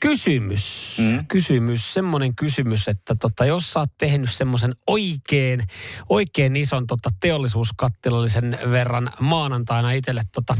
Kysymys, 0.00 0.96
mm. 0.98 1.26
kysymys, 1.26 1.94
semmoinen 1.94 2.34
kysymys, 2.34 2.88
että 2.88 3.14
tota, 3.14 3.44
jos 3.44 3.72
sä 3.72 3.80
oot 3.80 3.90
tehnyt 3.98 4.32
semmoisen 4.32 4.74
oikein, 4.86 5.62
oikein 6.08 6.56
ison 6.56 6.86
tota, 6.86 7.10
teollisuuskattilallisen 7.20 8.58
verran 8.70 9.10
maanantaina 9.20 9.92
itselle 9.92 10.22
tota, 10.32 10.56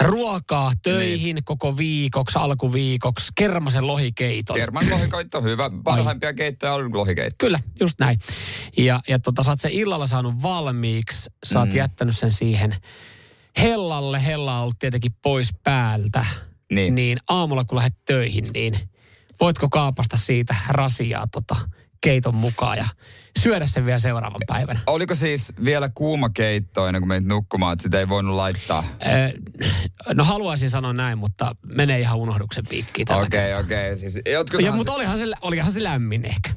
ruokaa 0.00 0.72
töihin 0.82 1.34
niin. 1.34 1.44
koko 1.44 1.76
viikoksi, 1.76 2.38
alkuviikoksi, 2.38 3.32
kermasen 3.34 3.86
lohikeiton. 3.86 4.56
Kerman 4.56 4.90
lohikeitto, 4.90 5.42
hyvä. 5.42 5.70
Parhaimpia 5.84 6.32
keittoja 6.32 6.74
on 6.74 6.96
lohikeitto. 6.96 7.46
Kyllä, 7.46 7.60
just 7.80 8.00
näin. 8.00 8.18
Ja, 8.76 9.00
ja 9.08 9.18
tota, 9.18 9.42
sä 9.42 9.50
oot 9.50 9.60
sen 9.60 9.72
illalla 9.72 10.06
saanut 10.06 10.42
valmiiksi, 10.42 11.30
sä 11.44 11.58
oot 11.58 11.70
mm. 11.70 11.76
jättänyt 11.76 12.18
sen 12.18 12.30
siihen 12.30 12.76
hellalle, 13.58 14.24
hella 14.24 14.56
on 14.56 14.62
ollut 14.62 14.78
tietenkin 14.78 15.12
pois 15.22 15.50
päältä 15.64 16.24
niin. 16.74 16.94
niin 16.94 17.18
aamulla 17.28 17.64
kun 17.64 17.76
lähdet 17.76 17.96
töihin, 18.04 18.44
niin 18.54 18.78
voitko 19.40 19.68
kaapasta 19.68 20.16
siitä 20.16 20.54
rasiaa 20.68 21.26
tota 21.32 21.56
keiton 22.00 22.34
mukaan 22.34 22.78
ja 22.78 22.86
syödä 23.38 23.66
sen 23.66 23.86
vielä 23.86 23.98
seuraavan 23.98 24.40
päivänä. 24.46 24.80
Oliko 24.86 25.14
siis 25.14 25.52
vielä 25.64 25.90
kuuma 25.94 26.30
keitto 26.30 26.86
ennen 26.86 27.02
kuin 27.02 27.08
menit 27.08 27.28
nukkumaan, 27.28 27.72
että 27.72 27.82
sitä 27.82 27.98
ei 27.98 28.08
voinut 28.08 28.36
laittaa? 28.36 28.84
no 30.14 30.24
haluaisin 30.24 30.70
sanoa 30.70 30.92
näin, 30.92 31.18
mutta 31.18 31.56
menee 31.66 32.00
ihan 32.00 32.18
unohduksen 32.18 32.66
piikkiin 32.68 33.12
Okei, 33.12 33.24
okei. 33.24 33.52
Okay, 33.52 33.62
okay. 33.62 33.96
siis 33.96 34.20
ja, 34.62 34.72
mutta 34.72 34.92
olihan 34.92 35.18
se, 35.18 35.24
olihan 35.42 35.72
se 35.72 35.82
lämmin 35.82 36.24
ehkä. 36.24 36.50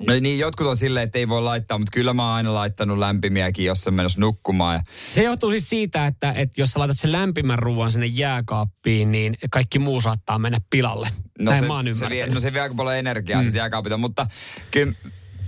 No 0.00 0.14
niin, 0.20 0.38
jotkut 0.38 0.66
on 0.66 0.76
silleen, 0.76 1.04
että 1.04 1.18
ei 1.18 1.28
voi 1.28 1.42
laittaa, 1.42 1.78
mutta 1.78 1.92
kyllä 1.92 2.14
mä 2.14 2.22
oon 2.22 2.32
aina 2.36 2.54
laittanut 2.54 2.98
lämpimiäkin, 2.98 3.64
jos 3.64 3.80
se 3.80 3.90
menossa 3.90 4.20
nukkumaan. 4.20 4.74
Ja... 4.74 4.82
Se 5.10 5.22
johtuu 5.22 5.50
siis 5.50 5.68
siitä, 5.68 6.06
että, 6.06 6.32
että 6.32 6.60
jos 6.60 6.70
sä 6.70 6.78
laitat 6.78 6.98
sen 6.98 7.12
lämpimän 7.12 7.58
ruoan 7.58 7.90
sinne 7.90 8.06
jääkaappiin, 8.06 9.12
niin 9.12 9.36
kaikki 9.50 9.78
muu 9.78 10.00
saattaa 10.00 10.38
mennä 10.38 10.58
pilalle. 10.70 11.08
No 11.38 11.50
Näin 11.50 11.64
se, 11.64 11.68
mä 11.68 11.74
se 11.92 12.08
vie, 12.10 12.26
no 12.26 12.40
se 12.40 12.52
vie 12.52 12.60
aika 12.60 12.74
paljon 12.74 12.96
energiaa 12.96 13.40
mm. 13.40 13.44
sitten 13.44 13.58
jääkaapilta, 13.58 13.96
mutta 13.96 14.26
kyllä 14.70 14.92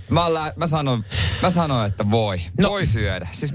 mä, 0.09 0.33
lä- 0.33 0.53
mä, 0.55 0.67
sanon, 0.67 1.05
mä 1.41 1.49
sanon, 1.49 1.85
että 1.85 2.11
voi. 2.11 2.41
No. 2.59 2.69
Voi 2.69 2.85
syödä. 2.85 3.27
Siis 3.31 3.53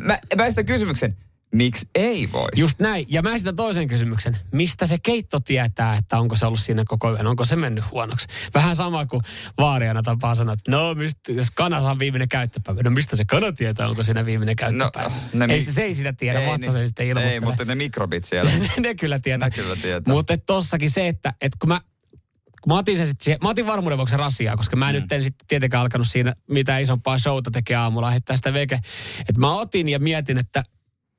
mä, 0.00 0.18
mä 0.36 0.50
sitä 0.50 0.64
kysymyksen, 0.64 1.16
Miksi 1.54 1.88
ei 1.94 2.32
voisi? 2.32 2.60
Just 2.60 2.78
näin. 2.78 3.06
Ja 3.08 3.22
mä 3.22 3.38
sitä 3.38 3.52
toisen 3.52 3.88
kysymyksen. 3.88 4.36
Mistä 4.52 4.86
se 4.86 4.96
keitto 5.02 5.40
tietää, 5.40 5.96
että 5.96 6.18
onko 6.18 6.36
se 6.36 6.46
ollut 6.46 6.60
siinä 6.60 6.82
koko 6.86 7.08
ajan? 7.08 7.26
Onko 7.26 7.44
se 7.44 7.56
mennyt 7.56 7.84
huonoksi? 7.90 8.26
Vähän 8.54 8.76
sama 8.76 9.06
kuin 9.06 9.22
vaariana 9.58 10.02
tapaa 10.02 10.34
sanoa, 10.34 10.52
että 10.52 10.70
no, 10.70 10.94
mistä, 10.94 11.32
jos 11.32 11.50
kana 11.50 11.78
on 11.78 11.98
viimeinen 11.98 12.28
käyttöpäivä. 12.28 12.82
No 12.82 12.90
mistä 12.90 13.16
se 13.16 13.24
kana 13.24 13.52
tietää, 13.52 13.88
onko 13.88 14.02
siinä 14.02 14.26
viimeinen 14.26 14.56
no, 14.60 14.70
käyttöpäivä? 14.70 15.10
No, 15.32 15.44
ei 15.44 15.56
mi- 15.56 15.62
se, 15.62 15.72
se 15.72 15.82
ei 15.82 15.94
sitä 15.94 16.12
tiedä, 16.12 16.40
ei, 16.40 16.50
vatsa 16.50 16.72
se 16.72 16.86
sitten 16.86 17.06
ilmoittelee. 17.06 17.34
Ei, 17.34 17.40
mutta 17.40 17.64
ne 17.64 17.74
mikrobit 17.74 18.24
siellä. 18.24 18.50
ne 18.78 18.94
kyllä 18.94 19.18
tietää. 19.18 19.48
Ne 19.48 19.54
kyllä 19.54 19.76
tietää. 19.76 20.14
Mutta 20.14 20.36
tossakin 20.36 20.90
se, 20.90 21.08
että, 21.08 21.34
että 21.40 21.56
kun 21.60 21.68
mä 21.68 21.80
kun 22.62 22.72
mä 22.72 22.78
otin, 22.78 22.96
sen 22.96 23.06
sit 23.06 23.20
siihen, 23.20 23.38
mä 23.42 23.48
otin 23.48 23.66
varmuuden 23.66 23.98
vuoksi 23.98 24.16
rasiaa, 24.16 24.56
koska 24.56 24.76
mä 24.76 24.90
en 24.90 24.96
mm. 24.96 25.02
nyt 25.02 25.12
en 25.12 25.22
sitten 25.22 25.46
tietenkään 25.46 25.80
alkanut 25.80 26.08
siinä 26.08 26.32
mitä 26.50 26.78
isompaa 26.78 27.18
showta 27.18 27.50
tekee 27.50 27.76
aamulla, 27.76 28.10
heittää 28.10 28.36
sitä 28.36 28.52
veke. 28.52 28.80
Että 29.20 29.40
mä 29.40 29.54
otin 29.54 29.88
ja 29.88 29.98
mietin, 29.98 30.38
että 30.38 30.62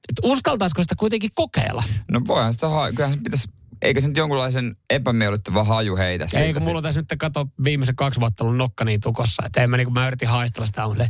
että 0.10 0.22
uskaltaisiko 0.24 0.82
sitä 0.82 0.96
kuitenkin 1.00 1.30
kokeilla? 1.36 1.84
No 2.12 2.22
voihan 2.28 2.54
sitä, 2.54 2.68
kyllähän 2.96 3.24
pitäisi 3.24 3.48
eikö 3.82 4.02
se 4.02 4.08
nyt 4.08 4.18
jonkunlaisen 4.18 4.76
epämiellyttävä 4.90 5.64
haju 5.64 5.98
heitä 5.98 6.28
siitä? 6.28 6.44
Eikö 6.44 6.60
mulla 6.60 6.78
on 6.78 6.84
tässä 6.84 7.02
nyt 7.02 7.20
kato 7.20 7.48
viimeisen 7.64 7.96
kaksi 7.96 8.20
vuotta 8.20 8.44
ollut 8.44 8.58
nokka 8.58 8.86
niin 8.86 9.02
tukossa, 9.02 9.44
että 9.46 9.64
en 9.64 9.70
mä, 9.70 9.78
niin 9.78 9.94
mä 9.94 10.08
yritin 10.08 10.28
haistella 10.28 10.66
sitä 10.66 10.82
aamulla. 10.82 11.08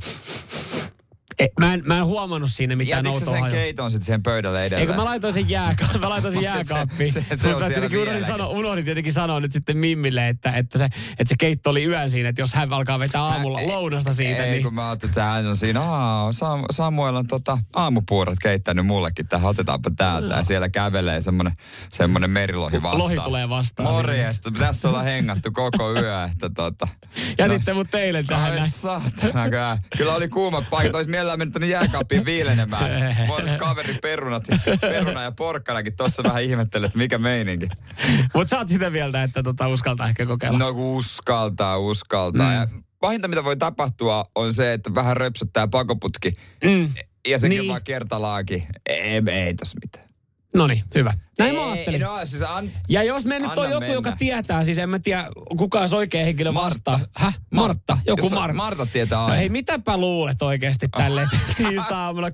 E, 1.39 1.47
mä, 1.59 1.73
en, 1.73 1.81
mä 1.85 1.97
en 1.97 2.05
huomannut 2.05 2.49
siinä 2.53 2.75
mitään 2.75 3.07
outoa 3.07 3.25
sen 3.25 3.39
hajua. 3.39 3.55
keiton 3.55 3.91
sitten 3.91 4.05
siihen 4.05 4.23
pöydälle 4.23 4.65
edelleen? 4.65 4.89
Eikö 4.89 5.01
mä 5.01 5.05
laitoin 5.05 5.33
sen, 5.33 5.49
jääka- 5.49 5.97
mä 5.99 6.09
laitoin 6.09 6.33
sen 6.33 6.43
jääkaappiin. 6.53 7.13
Se, 7.13 7.25
se, 7.29 7.35
se 7.35 7.55
on 7.55 7.63
tietenkin 7.63 7.99
unohdin, 7.99 8.23
sano, 8.23 8.49
unohdin 8.49 8.85
tietenkin 8.85 9.13
sanoa 9.13 9.39
nyt 9.39 9.51
sitten 9.51 9.77
Mimmille, 9.77 10.29
että, 10.29 10.51
että, 10.51 10.77
se, 10.77 10.85
että 10.85 11.25
se 11.25 11.35
keitto 11.39 11.69
oli 11.69 11.85
yön 11.85 12.09
siinä, 12.11 12.29
että 12.29 12.41
jos 12.41 12.53
hän 12.53 12.73
alkaa 12.73 12.99
vetää 12.99 13.23
aamulla 13.23 13.61
mä, 13.61 13.67
lounasta 13.67 14.13
siitä. 14.13 14.45
Ei, 14.45 14.51
niin... 14.51 14.63
kun 14.63 14.73
mä 14.73 14.89
ajattelin, 14.89 15.11
että 15.11 15.23
hän 15.23 15.47
on 15.47 15.57
siinä, 15.57 15.81
Aa, 15.81 16.29
Samuel 16.71 17.15
on 17.15 17.27
tota, 17.27 17.57
aamupuurot 17.73 18.35
keittänyt 18.41 18.85
mullekin 18.85 19.27
tähän, 19.27 19.49
otetaanpa 19.49 19.91
täältä. 19.95 20.35
Ja 20.35 20.43
siellä 20.43 20.69
kävelee 20.69 21.21
semmonen, 21.21 21.53
semmonen 21.89 22.29
merilohi 22.29 22.81
vastaan. 22.81 22.99
Lohi 22.99 23.17
tulee 23.23 23.49
vastaan. 23.49 23.93
Morjesta, 23.93 24.51
tässä 24.51 24.87
ollaan 24.87 25.05
hengattu 25.05 25.51
koko 25.51 25.93
yö. 25.93 26.23
Että 26.23 26.49
tota, 26.49 26.87
Jätitte 27.37 27.71
no, 27.71 27.77
mut 27.77 27.87
teille 27.91 28.23
tähän. 28.23 28.69
Saatana, 28.69 29.77
kyllä 29.97 30.15
oli 30.15 30.27
kuumat 30.27 30.69
paikat, 30.69 30.95
olisi 30.95 31.09
mielellään 31.25 31.39
mennyt 31.39 31.53
tonne 31.53 31.67
jääkaappiin 31.67 32.25
viilenemään. 32.25 33.15
Voitais 33.27 33.57
kaveri 33.57 33.97
perunat, 34.01 34.43
peruna 34.81 35.21
ja 35.21 35.31
porkkanakin 35.31 35.95
tossa 35.95 36.23
vähän 36.23 36.43
ihmettelee, 36.43 36.85
että 36.85 36.97
mikä 36.97 37.17
meininki. 37.17 37.67
Mut 38.33 38.49
sä 38.49 38.57
oot 38.57 38.69
sitä 38.69 38.89
mieltä, 38.89 39.23
että 39.23 39.43
tota 39.43 39.67
uskaltaa 39.67 40.07
ehkä 40.07 40.25
kokeilla. 40.25 40.59
No 40.59 40.73
uskaltaa, 40.75 41.77
uskaltaa. 41.77 42.49
Mm. 42.49 42.55
Ja 42.55 42.67
pahinta 42.99 43.27
mitä 43.27 43.43
voi 43.43 43.57
tapahtua 43.57 44.25
on 44.35 44.53
se, 44.53 44.73
että 44.73 44.95
vähän 44.95 45.17
röpsöttää 45.17 45.67
pakoputki. 45.67 46.33
Mm. 46.63 46.89
Ja 47.27 47.39
sekin 47.39 47.59
niin. 47.59 47.69
vaan 47.69 47.83
kertalaakin. 47.83 48.67
Ei, 48.85 49.21
ei 49.27 49.53
tos 49.53 49.75
mitään. 49.81 50.04
No 50.55 50.67
niin, 50.67 50.83
hyvä. 50.95 51.13
Näin 51.39 51.55
Ei, 51.55 51.61
mä 51.61 51.71
ajattelin. 51.71 52.01
No, 52.01 52.19
siis 52.23 52.41
an, 52.41 52.69
ja 52.89 53.03
jos 53.03 53.25
me 53.25 53.39
nyt 53.39 53.57
on 53.57 53.69
joku, 53.69 53.79
mennä. 53.79 53.93
joka 53.93 54.11
tietää, 54.11 54.63
siis 54.63 54.77
en 54.77 54.89
mä 54.89 54.99
tiedä, 54.99 55.27
kuka 55.57 55.79
olisi 55.79 55.95
oikea 55.95 56.25
henkilö 56.25 56.51
Martta. 56.51 56.91
Martta. 56.91 57.19
Häh? 57.19 57.39
Martta. 57.51 57.97
Joku 58.07 58.29
Martta. 58.29 58.53
Martta 58.53 58.85
tietää 58.85 59.19
aina. 59.19 59.33
No 59.33 59.39
hei, 59.39 59.49
mitäpä 59.49 59.97
luulet 59.97 60.41
oikeasti 60.41 60.87
tälle 60.97 61.21
oh. 61.21 61.55
tiistai-aamuna 61.57 62.29
6.12, 62.29 62.33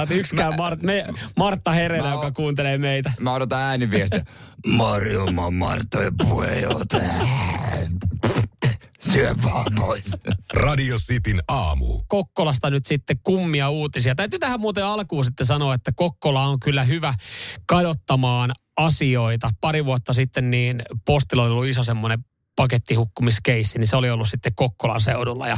että 0.00 0.14
yksikään 0.14 0.54
Mart, 0.56 0.82
me, 0.82 1.06
Martta 1.36 1.70
Herellä, 1.72 2.08
o- 2.08 2.14
joka 2.14 2.32
kuuntelee 2.32 2.78
meitä. 2.78 3.12
Mä 3.20 3.32
odotan 3.32 3.60
ääniviestiä. 3.60 4.24
Marjuma 4.66 5.50
Martta 5.50 5.98
puheenjohtaja. 6.18 7.12
Syö 9.00 9.34
vaan 9.44 9.72
pois. 9.76 10.16
Radio 10.54 10.96
Cityn 10.96 11.42
aamu. 11.48 12.02
Kokkolasta 12.08 12.70
nyt 12.70 12.86
sitten 12.86 13.20
kummia 13.22 13.70
uutisia. 13.70 14.14
Täytyy 14.14 14.38
tähän 14.38 14.60
muuten 14.60 14.84
alkuun 14.84 15.24
sitten 15.24 15.46
sanoa, 15.46 15.74
että 15.74 15.92
Kokkola 15.96 16.44
on 16.46 16.60
kyllä 16.60 16.84
hyvä 16.84 17.14
kadottamaan 17.66 18.52
asioita. 18.76 19.50
Pari 19.60 19.84
vuotta 19.84 20.12
sitten 20.12 20.50
niin 20.50 20.82
postilla 21.04 21.42
oli 21.42 21.50
ollut 21.50 21.66
iso 21.66 21.82
semmoinen 21.82 22.24
pakettihukkumiskeissi, 22.60 23.78
niin 23.78 23.86
se 23.86 23.96
oli 23.96 24.10
ollut 24.10 24.28
sitten 24.28 24.52
Kokkolan 24.54 25.00
seudulla. 25.00 25.48
Ja 25.48 25.56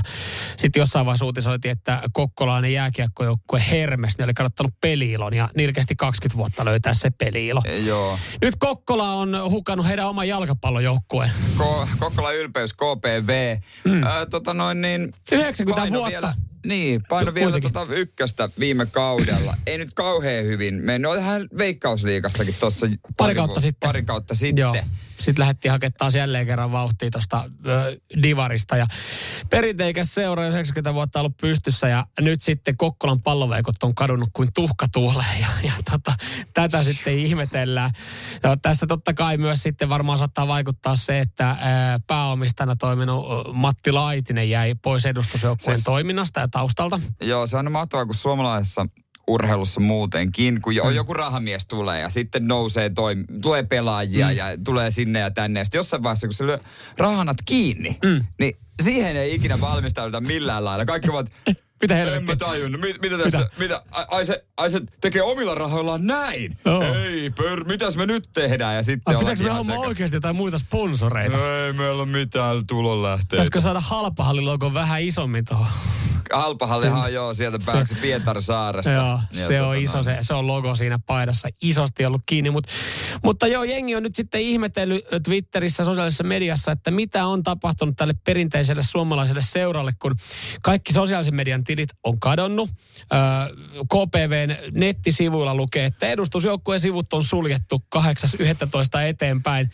sitten 0.56 0.80
jossain 0.80 1.06
vaiheessa 1.06 1.24
uutisoitiin, 1.24 1.72
että 1.72 2.02
kokkolainen 2.12 2.72
jääkiekkojoukkue 2.72 3.62
Hermes, 3.70 4.18
ne 4.18 4.24
oli 4.24 4.34
kadottanut 4.34 4.72
peliilon 4.80 5.34
ja 5.34 5.48
niillä 5.56 5.72
kesti 5.72 5.96
20 5.96 6.36
vuotta 6.38 6.64
löytää 6.64 6.94
se 6.94 7.10
peliilo. 7.10 7.62
E, 7.64 7.78
joo. 7.78 8.18
Nyt 8.42 8.54
Kokkola 8.58 9.14
on 9.14 9.36
hukannut 9.50 9.86
heidän 9.86 10.08
oman 10.08 10.28
jalkapallojoukkueen. 10.28 11.30
Ko- 11.58 11.88
Kokkola 11.98 12.32
ylpeys, 12.32 12.74
KPV. 12.74 13.56
Mm. 13.84 14.02
Äh, 14.02 14.12
tota 14.30 14.54
noin 14.54 14.80
niin... 14.80 15.12
90 15.32 15.92
vuotta. 15.92 16.10
Vielä 16.10 16.34
niin, 16.66 17.02
paino 17.08 17.34
vielä 17.34 17.60
tuota 17.60 17.94
ykköstä 17.94 18.48
viime 18.58 18.86
kaudella. 18.86 19.56
Ei 19.66 19.78
nyt 19.78 19.94
kauhean 19.94 20.44
hyvin 20.44 20.74
mennyt. 20.74 21.10
Olihan 21.10 21.48
veikkausliikassakin 21.58 22.54
tuossa 22.60 22.86
pari, 22.86 22.98
pari 23.16 23.34
kautta 23.34 23.60
sitten. 23.60 23.88
Pari 23.88 24.02
kautta 24.02 24.34
sitten. 24.34 24.62
Joo. 24.62 24.74
Sitten 25.22 25.42
lähdettiin 25.42 25.72
hakettaa 25.72 26.08
jälleen 26.14 26.46
kerran 26.46 26.72
vauhtia 26.72 27.10
tuosta 27.10 27.50
Divarista. 28.22 28.76
Ja 28.76 28.86
perinteikäs 29.50 30.14
seura 30.14 30.46
90 30.46 30.94
vuotta 30.94 31.20
ollut 31.20 31.36
pystyssä 31.36 31.88
ja 31.88 32.06
nyt 32.20 32.42
sitten 32.42 32.76
Kokkolan 32.76 33.22
palloveikot 33.22 33.82
on 33.82 33.94
kadonnut 33.94 34.28
kuin 34.32 34.48
tuhka 34.54 34.86
tuoleen. 34.92 35.40
Ja, 35.40 35.48
ja 35.62 35.72
tota, 35.90 36.14
tätä 36.54 36.82
sitten 36.82 37.18
ihmetellään. 37.18 37.90
Ja 38.42 38.56
tässä 38.56 38.86
totta 38.86 39.14
kai 39.14 39.36
myös 39.36 39.62
sitten 39.62 39.88
varmaan 39.88 40.18
saattaa 40.18 40.48
vaikuttaa 40.48 40.96
se, 40.96 41.18
että 41.18 41.56
ää, 41.60 42.00
pääomistana 42.06 42.76
toiminut 42.76 43.26
Matti 43.52 43.92
Laitinen 43.92 44.50
jäi 44.50 44.74
pois 44.74 45.06
edustusjoukkueen 45.06 45.78
se, 45.78 45.84
toiminnasta 45.84 46.40
ja 46.40 46.48
taustalta. 46.52 47.00
Joo, 47.20 47.46
se 47.46 47.56
on 47.56 47.72
mahtavaa, 47.72 48.06
kun 48.06 48.14
suomalaisessa 48.14 48.86
urheilussa 49.26 49.81
muutenkin, 49.81 50.62
kun 50.62 50.75
mm. 50.84 50.94
joku 50.94 51.14
rahamies 51.14 51.66
tulee 51.66 52.00
ja 52.00 52.08
sitten 52.08 52.49
nousee, 52.49 52.90
toi, 52.90 53.16
tulee 53.43 53.62
pelaajia 53.62 54.26
mm. 54.26 54.37
ja 54.37 54.44
tulee 54.64 54.90
sinne 54.90 55.19
ja 55.19 55.31
tänne. 55.31 55.60
Ja 55.60 55.64
sitten 55.64 55.78
jossain 55.78 56.02
vaiheessa, 56.02 56.26
kun 56.26 56.34
se 56.34 56.46
lyö 56.46 56.58
rahanat 56.96 57.37
kiinni, 57.44 57.99
mm. 58.04 58.25
niin 58.38 58.56
siihen 58.82 59.16
ei 59.16 59.34
ikinä 59.34 59.60
valmistauduta 59.60 60.20
millään 60.20 60.64
lailla. 60.64 60.84
Kaikki 60.84 61.10
ovat, 61.10 61.26
mitä 61.82 61.94
helvettiä? 61.94 62.19
En 62.19 62.25
mä 62.25 62.37
tajunnut. 62.37 62.81
Mit, 62.81 63.00
mitä 63.02 63.19
tässä, 63.19 63.38
mitä? 63.38 63.50
mitä? 63.58 63.82
Ai, 63.90 64.25
se, 64.25 64.44
ai 64.56 64.70
se 64.70 64.81
tekee 65.00 65.22
omilla 65.22 65.54
rahoillaan 65.54 66.06
näin? 66.06 66.56
Oh. 66.64 66.82
Ei, 66.82 67.31
pör, 67.31 67.64
mitäs 67.64 67.96
me 67.96 68.06
nyt 68.06 68.28
tehdään? 68.34 68.76
Ja 68.76 68.82
sitten 68.82 69.19
pitääkö 69.19 69.43
me 69.43 69.50
homma 69.50 69.75
oikeasti 69.75 70.16
jotain 70.16 70.37
muita 70.37 70.58
sponsoreita? 70.58 71.37
No 71.37 71.46
ei 71.46 71.72
meillä 71.72 72.02
ole 72.02 72.06
mitään 72.06 72.66
tulonlähteitä. 72.66 73.31
Pitäisikö 73.31 73.60
saada 73.60 73.81
halpahallilogon 73.81 74.75
vähän 74.75 75.02
isommin 75.02 75.44
tuohon? 75.44 75.66
Halpahallihan 76.32 77.12
joo 77.12 77.34
sieltä 77.34 77.58
pääksi 77.67 77.94
Pietarsaaresta. 77.94 78.93
Joo, 78.93 79.20
Ja 79.31 79.46
se 79.46 79.61
on 79.62 79.69
tota 79.69 79.81
iso, 79.82 80.02
se, 80.02 80.19
se 80.20 80.34
on 80.34 80.46
logo 80.46 80.75
siinä 80.76 80.99
paidassa, 81.06 81.49
isosti 81.62 82.05
ollut 82.05 82.23
kiinni. 82.26 82.50
Mut, 82.50 82.67
mutta 83.25 83.46
joo, 83.46 83.64
jengi 83.64 83.96
on 83.96 84.02
nyt 84.02 84.17
sitten 84.17 84.40
ihmetellyt 84.40 85.05
Twitterissä, 85.25 85.84
sosiaalisessa 85.84 86.25
mediassa, 86.25 86.73
että 86.73 86.90
mitä 86.90 87.26
on 87.26 87.43
tapahtunut 87.43 87.96
tälle 87.96 88.14
perinteiselle 88.25 88.82
suomalaiselle 88.82 89.43
seuralle, 89.43 89.93
kun 89.99 90.17
kaikki 90.62 90.93
sosiaalisen 90.93 91.34
median 91.34 91.64
tilit 91.64 91.88
on 92.05 92.20
kadonnut. 92.20 92.70
Öö, 93.12 93.19
KPVn 93.85 94.56
nettisivuilla 94.73 95.55
lukee, 95.55 95.85
että 95.85 96.06
edustusjoukkueen 96.06 96.81
sivut 96.81 97.12
on 97.12 97.25
suljettu 97.25 97.85
8.11. 97.96 99.00
eteenpäin. 99.06 99.70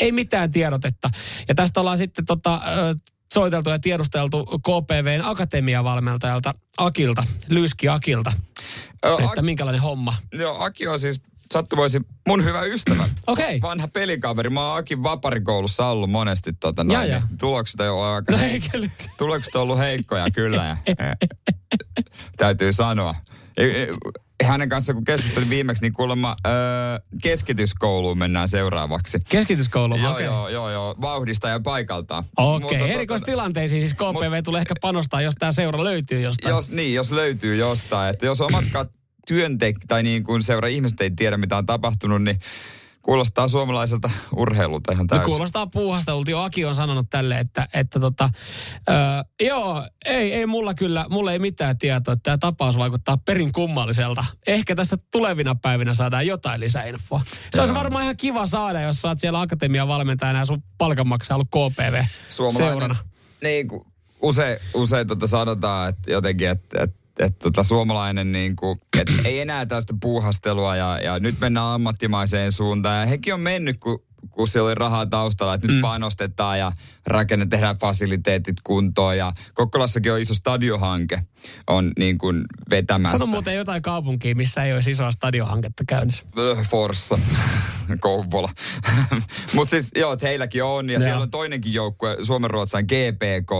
Ei 0.00 0.12
mitään 0.12 0.50
tiedotetta. 0.50 1.08
Ja 1.48 1.54
tästä 1.54 1.80
ollaan 1.80 1.98
sitten 1.98 2.26
tota, 2.26 2.54
ö, 2.54 2.94
soiteltu 3.32 3.70
ja 3.70 3.78
tiedusteltu 3.78 4.44
KPVn 4.44 5.20
akatemiavalmentajalta 5.24 6.54
Akilta, 6.78 7.24
Lyski 7.48 7.88
Akilta, 7.88 8.32
Ö, 9.06 9.14
että 9.14 9.40
Ak- 9.40 9.42
minkälainen 9.42 9.82
homma. 9.82 10.14
Joo, 10.32 10.56
Aki 10.58 10.86
on 10.86 11.00
siis 11.00 11.20
sattumoisin 11.52 12.04
mun 12.28 12.44
hyvä 12.44 12.62
ystävä. 12.62 13.08
Okei. 13.26 13.60
Vanha 13.60 13.88
pelikaveri. 13.88 14.50
Mä 14.50 14.68
oon 14.68 14.78
Akin 14.78 15.02
vaparikoulussa 15.02 15.86
ollut 15.86 16.10
monesti 16.10 16.52
tota 16.52 16.84
noin. 16.84 17.00
Ja, 17.00 17.04
ja. 17.04 17.22
niin 17.28 17.38
Tulokset 17.38 17.80
on 17.80 17.86
jo 17.86 18.00
aika 18.00 18.32
No 18.32 18.38
heik-. 18.38 18.90
Tulokset 19.18 19.54
on 19.56 19.62
ollut 19.62 19.78
heikkoja 19.78 20.26
kyllä. 20.34 20.64
Ja, 20.66 20.76
täytyy 22.36 22.72
sanoa. 22.72 23.14
Hänen 24.50 24.68
kanssa 24.68 24.94
kun 24.94 25.04
keskustelin 25.04 25.50
viimeksi, 25.50 25.82
niin 25.82 25.92
kuulemma 25.92 26.36
öö, 26.46 26.52
keskityskouluun 27.22 28.18
mennään 28.18 28.48
seuraavaksi. 28.48 29.18
Keskityskoulu, 29.28 29.96
Joo, 29.96 30.12
okei. 30.12 30.24
joo, 30.24 30.48
joo, 30.48 30.70
joo. 30.70 30.94
Vauhdista 31.00 31.48
ja 31.48 31.60
paikaltaan. 31.60 32.24
Okei, 32.36 32.60
Mutta 32.70 32.86
tota- 32.86 32.90
erikoistilanteisiin 32.90 33.82
siis 33.82 33.94
KPV 33.94 34.42
tulee 34.44 34.60
ehkä 34.60 34.74
panostaa, 34.80 35.22
jos 35.22 35.34
tämä 35.38 35.52
seura 35.52 35.84
löytyy 35.84 36.20
jostain. 36.20 36.54
Jos, 36.54 36.70
niin, 36.70 36.94
jos 36.94 37.10
löytyy 37.10 37.56
jostain. 37.56 38.10
Että 38.10 38.26
jos 38.26 38.40
omat 38.40 38.64
työntek- 39.30 39.84
tai 39.88 40.02
niin 40.02 40.24
kuin 40.24 40.42
seura 40.42 40.68
ihmiset 40.68 41.00
ei 41.00 41.10
tiedä, 41.10 41.36
mitä 41.36 41.56
on 41.56 41.66
tapahtunut, 41.66 42.22
niin 42.22 42.38
kuulostaa 43.02 43.48
suomalaiselta 43.48 44.10
urheilulta 44.36 44.92
ihan 44.92 45.04
No 45.04 45.08
täysin. 45.08 45.26
kuulostaa 45.30 45.66
puuhasta. 45.66 46.12
Jo 46.28 46.40
Aki 46.40 46.64
on 46.64 46.74
sanonut 46.74 47.06
tälle, 47.10 47.38
että, 47.38 47.68
että 47.74 48.00
tota, 48.00 48.30
ö, 48.88 48.92
joo, 49.46 49.88
ei, 50.04 50.32
ei 50.32 50.46
mulla 50.46 50.74
kyllä, 50.74 51.06
mulla 51.10 51.32
ei 51.32 51.38
mitään 51.38 51.78
tietoa, 51.78 52.12
että 52.12 52.22
tämä 52.22 52.38
tapaus 52.38 52.78
vaikuttaa 52.78 53.16
perin 53.16 53.52
kummalliselta. 53.52 54.24
Ehkä 54.46 54.74
tässä 54.76 54.96
tulevina 55.12 55.54
päivinä 55.54 55.94
saadaan 55.94 56.26
jotain 56.26 56.60
lisäinfoa. 56.60 57.20
Se 57.54 57.60
olisi 57.60 57.74
varmaan 57.74 58.02
ihan 58.04 58.16
kiva 58.16 58.46
saada, 58.46 58.80
jos 58.80 59.04
oot 59.04 59.18
siellä 59.18 59.40
akatemian 59.40 59.88
valmentajana 59.88 60.38
ja 60.38 60.44
sun 60.44 60.62
palkanmaksaja 60.78 61.36
ollut 61.36 61.48
KPV 61.48 62.02
seurana. 62.56 62.96
Niin 63.42 63.68
kuin 63.68 63.84
usein, 64.22 64.58
usein 64.74 65.06
tota 65.06 65.26
sanotaan, 65.26 65.88
että 65.88 66.12
jotenkin, 66.12 66.48
että, 66.48 66.82
että 66.82 67.01
että 67.24 67.38
tota 67.42 67.62
suomalainen 67.62 68.32
niin 68.32 68.56
kuin, 68.56 68.78
että 68.98 69.12
ei 69.24 69.40
enää 69.40 69.66
tästä 69.66 69.94
puuhastelua 70.00 70.76
ja, 70.76 70.98
ja 70.98 71.18
nyt 71.18 71.34
mennään 71.40 71.66
ammattimaiseen 71.66 72.52
suuntaan. 72.52 73.00
Ja 73.00 73.06
hekin 73.06 73.34
on 73.34 73.40
mennyt, 73.40 73.76
kun, 73.80 74.04
kun 74.30 74.48
siellä 74.48 74.66
oli 74.66 74.74
rahaa 74.74 75.06
taustalla, 75.06 75.54
että 75.54 75.66
nyt 75.66 75.76
Mm. 75.76 75.80
panostetaan 75.82 76.58
ja 76.58 76.72
rakenne, 77.06 77.46
tehdään 77.46 77.76
fasiliteetit 77.78 78.56
kuntoon. 78.64 79.16
Ja 79.18 79.32
Kokkolassakin 79.54 80.12
on 80.12 80.20
iso 80.20 80.34
stadiohanke, 80.34 81.22
on 81.66 81.92
niin 81.98 82.18
kuin 82.18 82.44
vetämässä. 82.70 83.18
Sano 83.18 83.30
muuten 83.30 83.54
jotain 83.54 83.82
kaupunkia, 83.82 84.34
missä 84.34 84.64
ei 84.64 84.72
olisi 84.72 84.90
isoa 84.90 85.12
stadionhanketta 85.12 85.84
käynnissä. 85.88 86.24
Öh, 86.38 86.68
Forssa, 86.68 87.18
Kouvola. 88.00 88.48
Mutta 89.54 89.70
siis 89.70 89.88
joo, 89.96 90.12
että 90.12 90.26
heilläkin 90.26 90.64
on. 90.64 90.88
Ja 90.90 90.92
Joo. 90.92 91.00
siellä 91.00 91.22
on 91.22 91.30
toinenkin 91.30 91.72
joukkue, 91.72 92.16
Suomen 92.22 92.50
Ruotsan 92.50 92.84
GPK. 92.84 93.50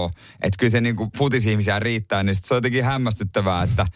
Että 0.43 0.57
kyllä 0.59 0.71
se 0.71 0.81
niinku 0.81 1.11
futisihmisiä 1.17 1.79
riittää, 1.79 2.23
niin 2.23 2.35
se 2.35 2.55
on 2.55 2.57
jotenkin 2.57 2.85
hämmästyttävää, 2.85 3.63
että 3.63 3.87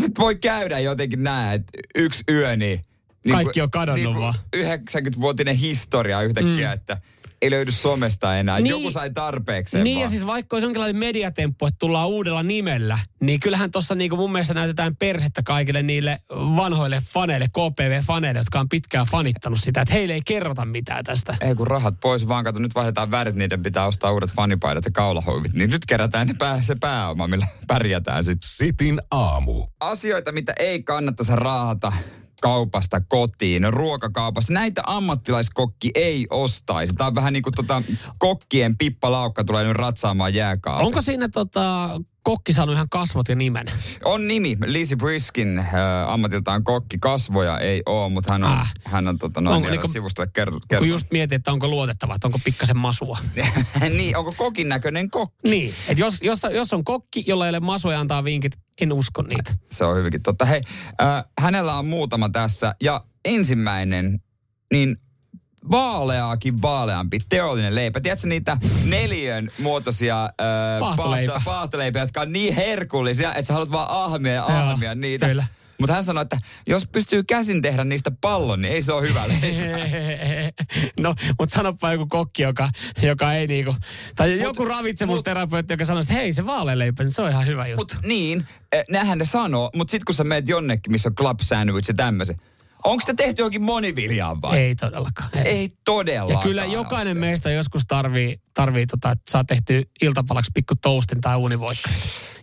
sit 0.00 0.18
voi 0.18 0.36
käydä 0.36 0.78
jotenkin 0.78 1.22
näin, 1.22 1.60
että 1.60 1.72
yksi 1.94 2.22
yö, 2.30 2.56
niin... 2.56 2.84
Kaikki 3.32 3.60
on 3.60 3.70
kadonnut 3.70 4.16
vaan. 4.16 4.34
90-vuotinen 4.56 5.56
historia 5.56 6.22
yhtäkkiä, 6.22 6.68
mm. 6.68 6.74
että 6.74 6.96
ei 7.42 7.50
löydy 7.50 7.70
somesta 7.70 8.36
enää. 8.36 8.56
Niin. 8.56 8.62
Niin. 8.62 8.70
Joku 8.70 8.90
sai 8.90 9.10
tarpeekseen 9.10 9.84
Niin 9.84 9.94
vaan. 9.94 10.02
ja 10.02 10.08
siis 10.08 10.26
vaikka 10.26 10.56
olisi 10.56 10.66
jonkinlainen 10.66 10.96
mediatemppu, 10.96 11.66
että 11.66 11.78
tullaan 11.78 12.08
uudella 12.08 12.42
nimellä, 12.42 12.98
niin 13.20 13.40
kyllähän 13.40 13.70
tuossa 13.70 13.94
niinku 13.94 14.16
mun 14.16 14.32
mielestä 14.32 14.54
näytetään 14.54 14.96
persettä 14.96 15.42
kaikille 15.42 15.82
niille 15.82 16.20
vanhoille 16.30 17.02
faneille, 17.06 17.46
KPV-faneille, 17.46 18.38
jotka 18.38 18.60
on 18.60 18.68
pitkään 18.68 19.06
fanittanut 19.10 19.60
sitä, 19.60 19.80
että 19.80 19.94
heille 19.94 20.14
ei 20.14 20.22
kerrota 20.26 20.64
mitään 20.64 21.04
tästä. 21.04 21.36
Ei 21.40 21.54
kun 21.54 21.66
rahat 21.66 21.94
pois, 22.00 22.28
vaan 22.28 22.44
kato, 22.44 22.58
nyt 22.58 22.74
vaihdetaan 22.74 23.10
värit, 23.10 23.34
niiden 23.34 23.62
pitää 23.62 23.86
ostaa 23.86 24.12
uudet 24.12 24.32
fanipaidat 24.32 24.84
ja 24.84 24.90
kaulahoivit. 24.90 25.52
Niin 25.52 25.70
nyt 25.70 25.86
kerätään 25.86 26.26
ne 26.26 26.34
pää, 26.38 26.62
se 26.62 26.74
pääoma, 26.80 27.26
millä 27.26 27.46
pärjätään 27.66 28.24
sitten. 28.24 28.48
Sitin 28.48 29.00
aamu. 29.10 29.66
Asioita, 29.80 30.32
mitä 30.32 30.54
ei 30.58 30.82
kannattaisi 30.82 31.32
raahata 31.36 31.92
kaupasta 32.40 33.00
kotiin, 33.00 33.72
ruokakaupasta. 33.72 34.52
Näitä 34.52 34.82
ammattilaiskokki 34.86 35.90
ei 35.94 36.26
ostaisi. 36.30 36.94
Tämä 36.94 37.08
on 37.08 37.14
vähän 37.14 37.32
niin 37.32 37.42
kuin 37.42 37.54
tota, 37.54 37.82
kokkien 38.18 38.78
pippalaukka 38.78 39.44
tulee 39.44 39.64
nyt 39.64 39.76
ratsaamaan 39.76 40.34
jääkaapin. 40.34 40.86
Onko 40.86 41.02
siinä 41.02 41.28
tota, 41.28 41.90
kokki 42.28 42.52
saanut 42.52 42.74
ihan 42.74 42.88
kasvot 42.90 43.28
ja 43.28 43.34
nimen? 43.34 43.66
On 44.04 44.28
nimi, 44.28 44.56
Lizzie 44.66 44.96
Briskin, 44.96 45.58
äh, 45.58 45.66
ammatiltaan 46.08 46.64
kokki. 46.64 46.98
Kasvoja 47.00 47.58
ei 47.58 47.82
ole, 47.86 48.08
mutta 48.12 48.32
hän 48.32 48.44
on, 48.44 48.50
Ah. 48.50 48.72
hän 48.84 49.08
on 49.08 49.18
tota, 49.18 49.40
noin 49.40 49.56
Onko 49.56 49.68
niinku- 49.68 49.88
sivustolle 49.88 50.30
kertonut. 50.34 50.64
Kun 50.78 50.88
just 50.88 51.06
mietin, 51.12 51.36
että 51.36 51.52
onko 51.52 51.68
luotettava, 51.68 52.14
että 52.14 52.28
onko 52.28 52.38
pikkasen 52.44 52.76
masua. 52.78 53.18
niin, 53.96 54.16
onko 54.16 54.34
kokin 54.36 54.68
näköinen 54.68 55.10
kokki? 55.10 55.50
Niin, 55.50 55.74
että 55.88 56.00
jos, 56.02 56.18
jos, 56.22 56.40
jos 56.54 56.72
on 56.72 56.84
kokki, 56.84 57.24
jolla 57.26 57.46
ei 57.46 57.50
ole 57.50 57.60
masua 57.60 57.92
ja 57.92 58.00
antaa 58.00 58.24
vinkit, 58.24 58.58
en 58.80 58.92
usko 58.92 59.22
niitä. 59.22 59.54
Se 59.70 59.84
on 59.84 59.96
hyvinkin 59.96 60.22
totta. 60.22 60.44
Hei, 60.44 60.60
äh, 61.02 61.24
hänellä 61.40 61.74
on 61.74 61.86
muutama 61.86 62.28
tässä. 62.28 62.74
Ja 62.82 63.04
ensimmäinen, 63.24 64.20
niin 64.72 64.96
vaaleaakin 65.70 66.62
vaaleampi 66.62 67.18
teollinen 67.28 67.74
leipä. 67.74 68.00
Tiedätkö 68.00 68.26
niitä 68.26 68.56
neljön 68.84 69.48
muotoisia 69.58 70.24
äh, 70.24 70.30
Paahtoleipä. 70.80 71.40
paahtoleipiä, 71.44 72.02
jotka 72.02 72.20
on 72.20 72.32
niin 72.32 72.54
herkullisia, 72.54 73.28
että 73.34 73.42
sä 73.46 73.52
haluat 73.52 73.72
vaan 73.72 73.90
ahmia 73.90 74.32
ja 74.32 74.44
Joo, 74.48 74.58
ahmia 74.58 74.94
niitä. 74.94 75.26
kyllä. 75.28 75.46
Mutta 75.80 75.94
hän 75.94 76.04
sanoi, 76.04 76.22
että 76.22 76.38
jos 76.66 76.86
pystyy 76.86 77.22
käsin 77.22 77.62
tehdä 77.62 77.84
niistä 77.84 78.10
pallon, 78.20 78.60
niin 78.62 78.74
ei 78.74 78.82
se 78.82 78.92
ole 78.92 79.08
hyvä. 79.08 79.24
No, 81.00 81.14
mutta 81.38 81.54
sanoppa 81.54 81.92
joku 81.92 82.06
kokki, 82.06 82.42
joka, 82.42 82.70
joka 83.02 83.32
ei 83.34 83.46
niinku, 83.46 83.74
tai 84.16 84.40
joku 84.40 84.64
ravitsemusterapeutti, 84.64 85.72
joka 85.72 85.84
sanoo, 85.84 86.00
että 86.00 86.14
hei 86.14 86.32
se 86.32 86.46
vaaleleipä, 86.46 87.02
niin 87.02 87.10
se 87.10 87.22
on 87.22 87.30
ihan 87.30 87.46
hyvä 87.46 87.66
juttu. 87.66 87.94
Mut 87.94 88.06
niin, 88.06 88.46
eh, 88.72 88.84
näinhän 88.90 89.18
ne 89.18 89.24
sanoo, 89.24 89.70
mutta 89.74 89.90
sitten 89.90 90.04
kun 90.06 90.14
sä 90.14 90.24
meet 90.24 90.48
jonnekin, 90.48 90.92
missä 90.92 91.08
on 91.08 91.14
club 91.14 91.38
sandwich 91.40 91.88
ja 91.90 91.94
tämmöisen, 91.94 92.36
onko 92.90 93.00
sitä 93.00 93.14
tehty 93.14 93.42
johonkin 93.42 93.62
moniviljaan 93.62 94.42
vai? 94.42 94.58
ei 94.58 94.74
todellakaan. 94.74 95.30
Ei. 95.34 95.42
Ei 95.42 95.72
todellakaan. 95.84 96.40
Ja 96.40 96.48
kyllä 96.48 96.64
jokainen 96.64 97.16
meistä 97.16 97.50
joskus 97.50 97.82
tarvii, 97.88 98.40
tarvii 98.54 98.86
tota, 98.86 99.10
että 99.10 99.30
saa 99.30 99.44
tehty 99.44 99.90
iltapalaksi 100.02 100.50
pikku 100.54 100.74
toastin 100.82 101.20
tai 101.20 101.36
uunivoikka. 101.36 101.90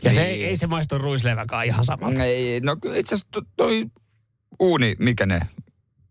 Ja 0.03 0.11
se 0.11 0.19
Niin. 0.21 0.29
ei, 0.31 0.45
ei 0.45 0.57
se 0.57 0.67
maistu 0.67 0.97
ruisleiväkaan 0.97 1.65
ihan 1.65 1.85
samalta. 1.85 2.23
Ei, 2.23 2.59
no 2.59 2.75
kyllä 2.75 2.97
itse 2.97 3.15
asiassa 3.15 3.27
to- 3.31 3.41
toi 3.57 3.85
uuni, 4.59 4.95
mikä 4.99 5.25
ne, 5.25 5.39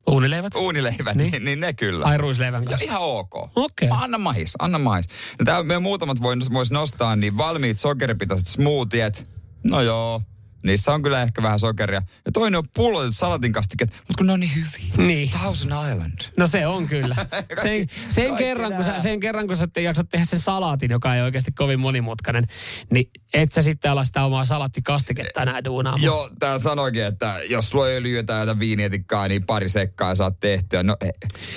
Uunileivät? 0.06 0.54
uunileivät, 0.54 1.14
Niin. 1.16 1.30
niin, 1.32 1.44
niin 1.44 1.60
ne 1.60 1.72
kyllä. 1.72 2.04
Ai 2.06 2.16
ruisleivän 2.18 2.62
Ja 2.62 2.68
kanssa. 2.68 2.84
ihan 2.84 3.02
ok. 3.02 3.34
Okei. 3.56 3.88
Anna 3.90 4.18
mahis, 4.18 4.54
anna 4.58 4.78
mahis. 4.78 5.04
No 5.38 5.44
täällä 5.44 5.64
me 5.64 5.78
muutamat 5.78 6.22
vois, 6.22 6.52
vois 6.52 6.70
nostaa, 6.70 7.16
niin 7.16 7.36
valmiit 7.36 7.78
sokeripitoiset 7.78 8.46
smoothiet. 8.46 9.26
No 9.62 9.80
joo, 9.80 10.22
niissä 10.64 10.94
on 10.94 11.02
kyllä 11.02 11.22
ehkä 11.22 11.42
vähän 11.42 11.58
sokeria. 11.58 12.02
Ja 12.26 12.32
toinen 12.32 12.58
on 12.58 12.64
pullotetut 12.74 13.16
salatinkastikkeet, 13.16 13.90
mutta 13.90 14.14
kun 14.18 14.26
ne 14.26 14.32
on 14.32 14.40
niin 14.40 14.52
hyviä. 14.54 15.06
Niin. 15.06 15.30
Thousand 15.30 15.72
Island. 15.92 16.18
No 16.36 16.46
se 16.46 16.66
on 16.66 16.86
kyllä. 16.88 17.16
Sen, 17.62 17.88
sen, 18.08 18.24
kaikki 18.28 18.44
kerran, 18.44 18.72
kun 18.72 18.84
sä, 18.84 18.98
sen 19.00 19.20
kerran, 19.20 19.46
kun 19.46 19.56
sä 19.56 19.66
te 19.66 19.82
jaksat 19.82 20.08
tehdä 20.10 20.24
sen 20.24 20.38
salaatin, 20.40 20.90
joka 20.90 21.14
ei 21.14 21.22
oikeasti 21.22 21.52
kovin 21.52 21.80
monimutkainen, 21.80 22.46
niin 22.90 23.10
et 23.34 23.52
sä 23.52 23.62
sitten 23.62 23.90
ala 23.90 24.04
sitä 24.04 24.24
omaa 24.24 24.44
salattikastiketta 24.44 25.42
enää 25.42 25.64
duunaamaan. 25.64 26.02
Joo, 26.02 26.30
tää 26.38 26.58
sanoikin, 26.58 27.04
että 27.04 27.40
jos 27.48 27.70
sulla 27.70 27.88
ei 27.88 27.96
öljyä 27.96 28.22
tai 28.22 28.40
jotain 28.40 28.58
viinietikkaa, 28.58 29.28
niin 29.28 29.46
pari 29.46 29.68
sekkaa 29.68 30.14
saat 30.14 30.40
tehtyä. 30.40 30.82
No, 30.82 30.96
eh, 31.00 31.12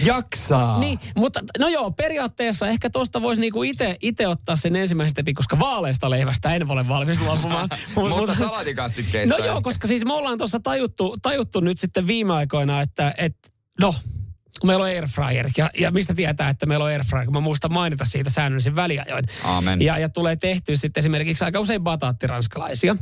jaksaa. 0.05 0.79
Niin, 0.79 0.99
mutta 1.15 1.39
no 1.59 1.67
joo, 1.67 1.91
periaatteessa 1.91 2.67
ehkä 2.67 2.89
tuosta 2.89 3.21
voisi 3.21 3.41
niinku 3.41 3.63
ite 4.01 4.27
ottaa 4.27 4.55
sen 4.55 4.75
ensimmäisen 4.75 5.11
stepin, 5.11 5.35
koska 5.35 5.59
vaaleista 5.59 6.09
leivästä 6.09 6.55
en 6.55 6.71
ole 6.71 6.87
valmis 6.87 7.21
luopumaan. 7.25 7.69
Mut- 7.95 8.09
Mutta 8.09 8.35
salatikastikkeista. 8.97 9.37
No 9.37 9.45
joo, 9.45 9.61
koska 9.61 9.87
siis 9.87 10.05
me 10.05 10.13
ollaan 10.13 10.37
tuossa 10.37 10.59
tajuttu, 10.59 11.17
tajuttu 11.21 11.59
nyt 11.59 11.79
sitten 11.79 12.07
viime 12.07 12.33
aikoina, 12.33 12.81
että 12.81 13.13
et, 13.17 13.35
no, 13.81 13.95
kun 14.59 14.67
meillä 14.67 14.83
on 14.83 14.89
airfryer, 14.89 15.49
ja, 15.57 15.69
ja 15.79 15.91
mistä 15.91 16.13
tietää, 16.13 16.49
että 16.49 16.65
meillä 16.65 16.85
on 16.85 16.91
airfryer, 16.91 17.25
kun 17.25 17.33
mä 17.33 17.39
muistan 17.39 17.73
mainita 17.73 18.05
siitä 18.05 18.29
säännöllisin 18.29 18.75
väliajoin. 18.75 19.25
Aamen. 19.43 19.81
Ja, 19.81 19.97
ja 19.97 20.09
tulee 20.09 20.35
tehty 20.35 20.77
sitten 20.77 21.01
esimerkiksi 21.01 21.43
aika 21.43 21.59
usein 21.59 21.83
bataattiranskalaisia. 21.83 22.95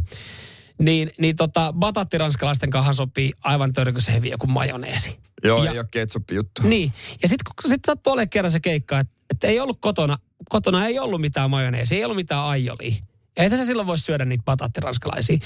Niin, 0.80 1.12
niin 1.18 1.36
tota, 1.36 1.74
bataattiranskalaisten 1.74 2.70
kanssa 2.70 2.94
sopii 2.94 3.34
aivan 3.44 3.74
törkysen 3.74 4.14
heviä 4.14 4.32
joku 4.32 4.48
majoneesi. 4.48 5.18
Joo, 5.44 5.64
ja- 5.64 5.72
ei 5.72 5.80
ole 5.80 5.88
ketsuppi 5.92 6.36
juttu. 6.36 6.62
Niin, 6.68 6.94
ja 7.22 7.28
sitten 7.28 7.54
kun 7.62 7.72
sit 7.72 7.82
sattuu 7.86 8.14
olemaan 8.14 8.30
kerran 8.30 8.52
se 8.52 8.60
keikka, 8.60 9.00
että, 9.00 9.14
että 9.30 9.48
ei 9.48 9.60
ollut 9.60 9.78
kotona, 9.82 10.18
kotona 10.50 10.88
ei 10.88 11.00
ollut 11.00 11.22
mitään 11.22 11.50
majoneesia, 11.50 11.98
ei 11.98 12.04
ollut 12.04 12.16
mitään 12.16 12.44
aijolia. 12.44 12.96
Ei 13.38 13.50
tässä 13.50 13.66
silloin 13.66 13.88
voi 13.88 13.98
syödä 13.98 14.26
niitä 14.26 14.44
pataattiranskalaisia. 14.46 15.38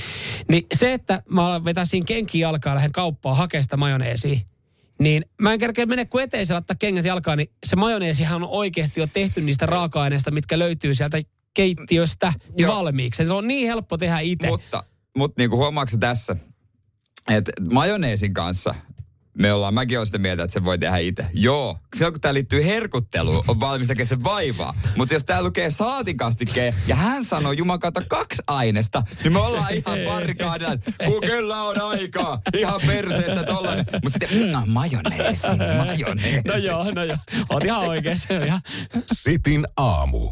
Niin 0.49 0.65
se, 0.75 0.93
että 0.93 1.23
mä 1.29 1.65
vetäisin 1.65 2.05
kenkiä 2.05 2.47
jalkaa 2.47 2.75
lähden 2.75 2.91
kauppaan 2.91 3.37
hakea 3.37 3.63
sitä 3.63 3.77
majoneesia, 3.77 4.39
niin 4.99 5.25
mä 5.41 5.53
en 5.53 5.59
kerkeä 5.59 5.85
mene 5.85 6.05
kuin 6.05 6.23
eteisellä 6.23 6.57
ottaa 6.57 6.75
kengät 6.79 7.05
jalkaan, 7.05 7.37
niin 7.37 7.49
se 7.65 7.75
majoneesihan 7.75 8.43
on 8.43 8.49
oikeasti 8.49 8.99
jo 8.99 9.07
tehty 9.07 9.41
niistä 9.41 9.65
raaka-aineista, 9.65 10.31
mitkä 10.31 10.59
löytyy 10.59 10.93
sieltä 10.93 11.21
keittiöstä 11.53 12.33
Joo. 12.57 12.75
valmiiksi. 12.75 13.25
Se 13.25 13.33
on 13.33 13.47
niin 13.47 13.67
helppo 13.67 13.97
tehdä 13.97 14.19
itse. 14.19 14.47
Mutta, 14.47 14.83
mutta 15.17 15.41
niin 15.41 15.49
kuin 15.49 15.57
huomaatko 15.57 15.91
sä 15.91 15.97
tässä, 15.97 16.35
että 17.29 17.51
majoneesin 17.71 18.33
kanssa 18.33 18.75
me 19.39 19.53
ollaan, 19.53 19.73
mäkin 19.73 19.97
olen 19.97 20.05
sitä 20.05 20.17
mieltä, 20.17 20.43
että 20.43 20.53
se 20.53 20.65
voi 20.65 20.77
tehdä 20.77 20.97
itse. 20.97 21.25
Joo, 21.33 21.79
silloin 21.95 22.13
kun 22.13 22.21
tämä 22.21 22.33
liittyy 22.33 22.65
herkutteluun, 22.65 23.43
on 23.47 23.59
valmis 23.59 23.87
tekemään 23.87 24.07
sen 24.07 24.23
vaivaa. 24.23 24.73
Mutta 24.97 25.15
jos 25.15 25.23
tää 25.23 25.43
lukee 25.43 25.69
saatikastike 25.69 26.73
ja 26.87 26.95
hän 26.95 27.23
sanoo 27.23 27.51
jumakauta 27.51 28.01
kaksi 28.07 28.41
aineesta, 28.47 29.03
niin 29.23 29.33
me 29.33 29.39
ollaan 29.39 29.73
ihan 29.73 29.99
barrikaadilla, 30.05 30.77
kun 31.05 31.21
kyllä 31.21 31.63
on 31.63 31.81
aikaa. 31.81 32.41
Ihan 32.57 32.81
perseestä 32.87 33.43
tollanen. 33.43 33.85
Mutta 34.03 34.09
sitten 34.09 34.53
mm, 34.65 34.71
majoneesi, 34.71 35.47
majoneesi. 35.77 36.41
No 36.47 36.55
joo, 36.55 36.91
no 36.91 37.03
joo. 37.03 37.17
Oot 37.49 37.63
ihan 37.63 37.81
oikein. 37.81 38.19
Se 38.19 38.37
on 38.37 38.43
ihan... 38.43 38.61
Sitin 39.05 39.65
aamu. 39.77 40.31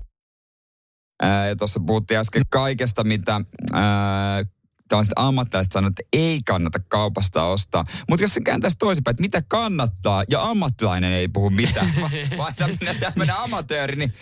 Ää, 1.21 1.47
ja 1.47 1.55
tuossa 1.55 1.79
puhuttiin 1.85 2.19
äsken 2.19 2.43
kaikesta, 2.49 3.03
mitä 3.03 3.41
ää, 3.73 4.43
tällaiset 4.87 5.13
ammattilaiset 5.15 5.71
sanoo, 5.71 5.87
että 5.87 6.03
ei 6.13 6.41
kannata 6.45 6.79
kaupasta 6.87 7.43
ostaa. 7.43 7.85
Mutta 8.09 8.23
jos 8.23 8.33
se 8.33 8.41
kääntäisi 8.41 8.77
toisinpäin, 8.77 9.13
että 9.13 9.21
mitä 9.21 9.41
kannattaa 9.47 10.23
ja 10.29 10.43
ammattilainen 10.43 11.11
ei 11.11 11.27
puhu 11.27 11.49
mitään, 11.49 11.93
vaan 12.37 12.55
tämmöinen, 12.55 12.97
tämmöinen 12.99 13.35
amatööri, 13.35 13.95
niin 13.95 14.13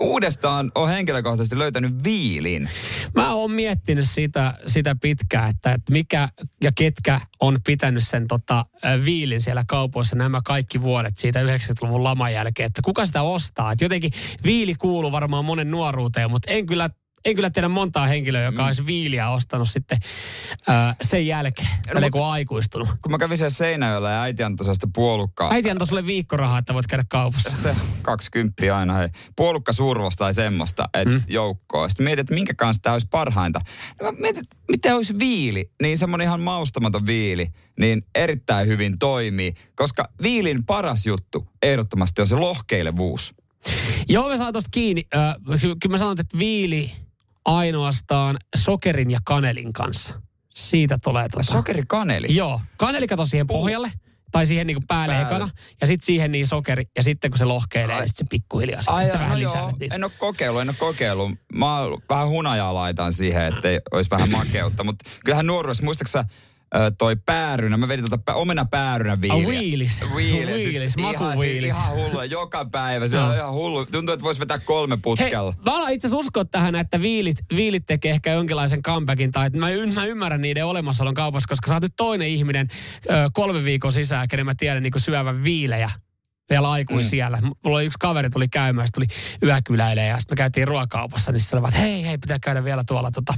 uudestaan 0.00 0.72
on 0.74 0.88
henkilökohtaisesti 0.88 1.58
löytänyt 1.58 2.04
viilin. 2.04 2.70
Mä 3.14 3.34
oon 3.34 3.50
miettinyt 3.50 4.10
sitä, 4.10 4.54
sitä 4.66 4.96
pitkään, 5.00 5.50
että, 5.50 5.72
että 5.72 5.92
mikä 5.92 6.28
ja 6.62 6.72
ketkä 6.76 7.20
on 7.40 7.58
pitänyt 7.66 8.08
sen 8.08 8.26
tota, 8.28 8.66
viilin 9.04 9.40
siellä 9.40 9.64
kaupoissa 9.68 10.16
nämä 10.16 10.40
kaikki 10.44 10.80
vuodet 10.80 11.18
siitä 11.18 11.42
90-luvun 11.42 12.04
laman 12.04 12.32
jälkeen, 12.32 12.66
että 12.66 12.82
kuka 12.84 13.06
sitä 13.06 13.22
ostaa. 13.22 13.72
Et 13.72 13.80
jotenkin 13.80 14.12
viili 14.44 14.74
kuuluu 14.74 15.12
varmaan 15.12 15.44
monen 15.44 15.70
nuoruuteen, 15.70 16.30
mutta 16.30 16.50
en 16.50 16.66
kyllä 16.66 16.90
en 17.24 17.34
kyllä 17.34 17.50
tiedä 17.50 17.68
montaa 17.68 18.06
henkilöä, 18.06 18.42
joka 18.42 18.62
mm. 18.62 18.66
olisi 18.66 18.86
viiliä 18.86 19.30
ostanut 19.30 19.70
sitten 19.70 19.98
ö, 20.52 20.72
sen 21.02 21.26
jälkeen, 21.26 21.68
no, 21.94 22.00
kun 22.12 22.22
on 22.22 22.32
aikuistunut. 22.32 22.88
Kun 23.02 23.12
mä 23.12 23.18
kävin 23.18 23.38
siellä 23.38 23.50
Seinäjöllä 23.50 24.10
ja 24.10 24.22
äiti 24.22 24.42
antoi 24.42 24.64
sellaista 24.64 24.88
puolukkaa. 24.94 25.52
Äiti 25.52 25.70
antoi 25.70 25.86
sulle 25.86 26.06
viikkorahaa, 26.06 26.58
että 26.58 26.74
voit 26.74 26.86
käydä 26.86 27.04
kaupassa. 27.08 27.56
Se 27.56 27.76
20 28.02 28.76
aina, 28.76 28.94
hei. 28.94 29.08
Puolukka 29.36 29.72
survosta 29.72 30.24
tai 30.24 30.34
semmoista, 30.34 30.88
että 30.94 31.14
mm. 31.14 31.22
joukkoa. 31.28 31.88
Sitten 31.88 32.04
mietit, 32.04 32.20
että 32.20 32.34
minkä 32.34 32.54
kanssa 32.54 32.82
tämä 32.82 32.92
olisi 32.92 33.08
parhainta. 33.10 33.60
No 34.00 34.12
mä 34.12 34.18
mietin, 34.20 34.42
että 34.42 34.56
mitä 34.70 34.96
olisi 34.96 35.18
viili, 35.18 35.70
niin 35.82 35.98
semmoinen 35.98 36.24
ihan 36.24 36.40
maustamaton 36.40 37.06
viili, 37.06 37.50
niin 37.80 38.02
erittäin 38.14 38.68
hyvin 38.68 38.98
toimii. 38.98 39.54
Koska 39.74 40.08
viilin 40.22 40.64
paras 40.64 41.06
juttu 41.06 41.48
ehdottomasti 41.62 42.20
on 42.20 42.26
se 42.26 42.36
lohkeilevuus. 42.36 43.34
Joo, 44.08 44.28
me 44.28 44.38
saa 44.38 44.52
tosta 44.52 44.68
kiinni. 44.72 45.06
Ky- 45.60 45.76
kyllä 45.82 45.94
mä 45.94 45.98
sanon, 45.98 46.16
että 46.20 46.38
viili 46.38 46.92
ainoastaan 47.48 48.36
sokerin 48.56 49.10
ja 49.10 49.18
kanelin 49.24 49.72
kanssa. 49.72 50.20
Siitä 50.48 50.98
tulee 51.04 51.28
tota. 51.28 51.42
Sokerikaneli. 51.42 52.26
Joo, 52.30 52.60
kaneli 52.76 53.06
kato 53.06 53.26
siihen 53.26 53.46
pohjalle. 53.46 53.92
Tai 54.32 54.46
siihen 54.46 54.66
niinku 54.66 54.82
päälle 54.88 55.14
Päälle. 55.14 55.28
ekana. 55.36 55.50
Ja 55.80 55.86
sitten 55.86 56.06
siihen 56.06 56.32
niin 56.32 56.46
sokeri. 56.46 56.84
Ja 56.96 57.02
sitten 57.02 57.30
kun 57.30 57.38
se 57.38 57.44
lohkeilee, 57.44 57.94
Ai. 57.94 58.00
niin 58.00 58.08
sit 58.08 58.16
se 58.16 58.24
pikkuhiljaa. 58.30 58.82
Sitten 58.82 58.94
Ai, 58.94 59.04
se 59.04 59.12
no 59.12 59.18
vähän 59.18 59.40
joo, 59.40 59.52
lisää 59.52 59.70
niitä. 59.80 59.94
en 59.94 60.04
ole 60.04 60.12
kokeillut, 60.18 60.62
en 60.62 60.68
ole 60.68 60.76
kokeillut. 60.78 61.30
Mä 61.54 61.66
vähän 62.10 62.28
hunajaa 62.28 62.74
laitan 62.74 63.12
siihen, 63.12 63.42
ettei 63.54 63.80
olisi 63.92 64.10
vähän 64.10 64.30
makeutta. 64.30 64.84
Mutta 64.84 65.10
kyllähän 65.24 65.46
nuoruudessa, 65.46 65.84
muistaaksä 65.84 66.24
ö, 66.76 66.90
toi 66.98 67.16
päärynä, 67.26 67.76
mä 67.76 67.88
vedin 67.88 68.04
tuota 68.10 68.22
pä, 68.26 68.34
omena 68.34 68.64
päärynä 68.64 69.20
viiliä. 69.20 69.48
Wheelis. 69.48 70.04
Wheelis. 70.14 70.46
Wheelis, 70.48 70.72
siis 70.72 70.96
maku 70.96 71.24
ihan, 71.24 71.38
siis 71.38 71.64
ihan 71.64 71.94
hullu, 71.94 72.22
joka 72.22 72.64
päivä. 72.64 73.08
Se 73.08 73.16
Joo. 73.16 73.26
on 73.26 73.34
ihan 73.34 73.52
hullu. 73.52 73.86
Tuntuu, 73.86 74.12
että 74.12 74.24
voisi 74.24 74.40
vetää 74.40 74.58
kolme 74.58 74.94
Hei, 74.94 75.00
putkella. 75.02 75.54
mä 75.66 75.76
alan 75.76 75.92
itse 75.92 76.06
asiassa 76.06 76.20
uskoa 76.26 76.44
tähän, 76.44 76.74
että 76.74 77.02
viilit, 77.02 77.36
viilit 77.56 77.86
tekee 77.86 78.10
ehkä 78.12 78.32
jonkinlaisen 78.32 78.82
comebackin. 78.82 79.32
Tai 79.32 79.46
että 79.46 79.58
mä, 79.58 79.70
y- 79.70 79.86
mä 79.86 80.04
ymmärrän 80.04 80.40
niiden 80.40 80.66
olemassaolon 80.66 81.14
kaupassa, 81.14 81.48
koska 81.48 81.68
sä 81.68 81.74
oot 81.74 81.82
nyt 81.82 81.96
toinen 81.96 82.28
ihminen 82.28 82.68
ö, 83.10 83.12
kolme 83.32 83.64
viikon 83.64 83.92
sisään, 83.92 84.28
kenen 84.28 84.46
mä 84.46 84.54
tiedän 84.54 84.82
niin 84.82 84.92
syövän 84.96 85.44
viilejä 85.44 85.90
vielä 86.50 86.70
aikuisiellä. 86.70 87.36
Mm. 87.36 87.50
Mulla 87.64 87.76
oli 87.76 87.84
yksi 87.84 87.98
kaveri 88.00 88.30
tuli 88.30 88.48
käymään, 88.48 88.88
tuli 88.94 89.06
yökyläilee 89.42 90.06
ja 90.06 90.16
sitten 90.16 90.32
me 90.32 90.36
käytiin 90.36 90.68
ruokakaupassa, 90.68 91.32
niin 91.32 91.42
vaan, 91.52 91.68
että 91.68 91.80
hei, 91.80 92.06
hei, 92.06 92.18
pitää 92.18 92.38
käydä 92.38 92.64
vielä 92.64 92.84
tuolla 92.86 93.10
tota, 93.10 93.34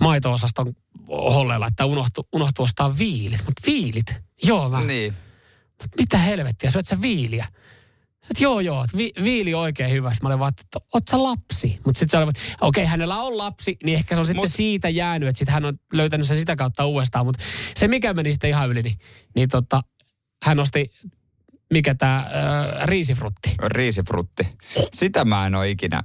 maito-osaston 0.00 0.72
holleilla, 1.08 1.66
että 1.66 1.84
unohtu, 1.84 2.28
unohtu 2.32 2.62
ostaa 2.62 2.98
viilit. 2.98 3.44
Mutta 3.46 3.62
viilit? 3.66 4.14
Joo, 4.42 4.68
mä, 4.68 4.80
Niin. 4.80 5.14
Mut 5.82 5.88
mitä 5.98 6.18
helvettiä, 6.18 6.70
syöt 6.70 6.86
sä 6.86 7.02
viiliä? 7.02 7.46
Sitten 8.22 8.42
joo 8.42 8.60
joo, 8.60 8.84
vi, 8.96 9.12
viili 9.22 9.54
on 9.54 9.60
oikein 9.60 9.90
hyvä. 9.90 10.10
Sitten 10.10 10.24
mä 10.24 10.28
olin 10.28 10.38
vaan, 10.38 10.52
että 10.60 10.78
oot 10.94 11.02
sä 11.10 11.22
lapsi? 11.22 11.80
Mutta 11.86 11.98
sitten 11.98 12.10
se 12.10 12.24
oli, 12.24 12.28
että 12.28 12.56
okei, 12.60 12.84
hänellä 12.84 13.16
on 13.16 13.38
lapsi, 13.38 13.76
niin 13.84 13.98
ehkä 13.98 14.14
se 14.14 14.18
on 14.18 14.26
sitten 14.26 14.44
Mut- 14.44 14.52
siitä 14.52 14.88
jäänyt, 14.88 15.28
että 15.28 15.38
sitten 15.38 15.54
hän 15.54 15.64
on 15.64 15.78
löytänyt 15.92 16.26
sen 16.26 16.38
sitä 16.38 16.56
kautta 16.56 16.86
uudestaan. 16.86 17.26
Mutta 17.26 17.44
se 17.76 17.88
mikä 17.88 18.14
meni 18.14 18.32
sitten 18.32 18.50
ihan 18.50 18.70
yli, 18.70 18.82
niin, 18.82 18.98
niin 19.34 19.48
tota, 19.48 19.82
hän 20.44 20.58
osti, 20.58 20.90
mikä 21.72 21.94
tämä 21.94 22.16
äh, 22.16 22.26
riisifrutti. 22.86 23.54
Riisifrutti. 23.62 24.42
Sitä 24.94 25.24
mä 25.24 25.46
en 25.46 25.54
ole 25.54 25.70
ikinä 25.70 26.02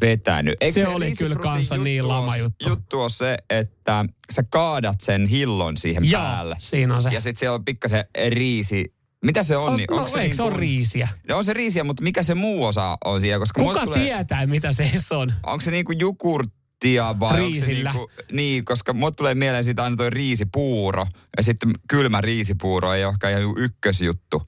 vetänyt. 0.00 0.54
Se 0.70 0.86
oli 0.88 1.12
kyllä 1.18 1.36
kanssa 1.36 1.76
niin 1.76 1.96
juttu 1.98 2.08
lama 2.08 2.32
on- 2.32 2.38
juttu. 2.38 2.68
Juttu 2.68 3.00
on 3.00 3.10
se, 3.10 3.38
että 3.50 4.04
sä 4.32 4.42
kaadat 4.50 5.00
sen 5.00 5.26
hillon 5.26 5.76
siihen 5.76 6.10
Joo, 6.10 6.22
päälle. 6.22 6.56
siinä 6.58 6.96
on 6.96 7.02
se. 7.02 7.08
Ja 7.12 7.20
sitten 7.20 7.40
siellä 7.40 7.54
on 7.54 7.64
pikkasen 7.64 8.04
riisi. 8.28 8.94
Mitä 9.24 9.42
se 9.42 9.56
on? 9.56 9.68
On, 9.68 9.76
niin, 9.76 9.86
no, 9.90 10.08
se, 10.08 10.20
eikö 10.20 10.34
se 10.34 10.42
niin 10.42 10.52
ole 10.52 10.60
riisiä? 10.60 11.08
No 11.28 11.36
on 11.36 11.44
se 11.44 11.52
riisiä, 11.52 11.84
mutta 11.84 12.02
mikä 12.02 12.22
se 12.22 12.34
muu 12.34 12.64
osa 12.64 12.98
on 13.04 13.20
siellä? 13.20 13.38
Koska 13.42 13.60
Kuka 13.62 13.86
tietää, 13.86 14.46
mitä 14.46 14.72
se 14.72 14.90
on? 15.16 15.32
Onko 15.42 15.60
se 15.60 15.70
niinku 15.70 15.92
jukurttia 15.92 17.14
vai 17.20 17.36
Riisillä. 17.36 17.90
onko 17.90 18.00
se 18.00 18.16
niinku, 18.16 18.36
niin, 18.36 18.64
koska 18.64 18.92
mulle 18.92 19.12
tulee 19.12 19.34
mieleen 19.34 19.64
siitä 19.64 19.84
aina 19.84 19.96
toi 19.96 20.10
riisipuuro. 20.10 21.06
Ja 21.36 21.42
sitten 21.42 21.70
kylmä 21.88 22.20
riisipuuro 22.20 22.92
ei 22.92 23.04
ole 23.04 23.12
ehkä 23.12 23.30
ihan 23.30 23.42
ykkösjuttu. 23.56 24.42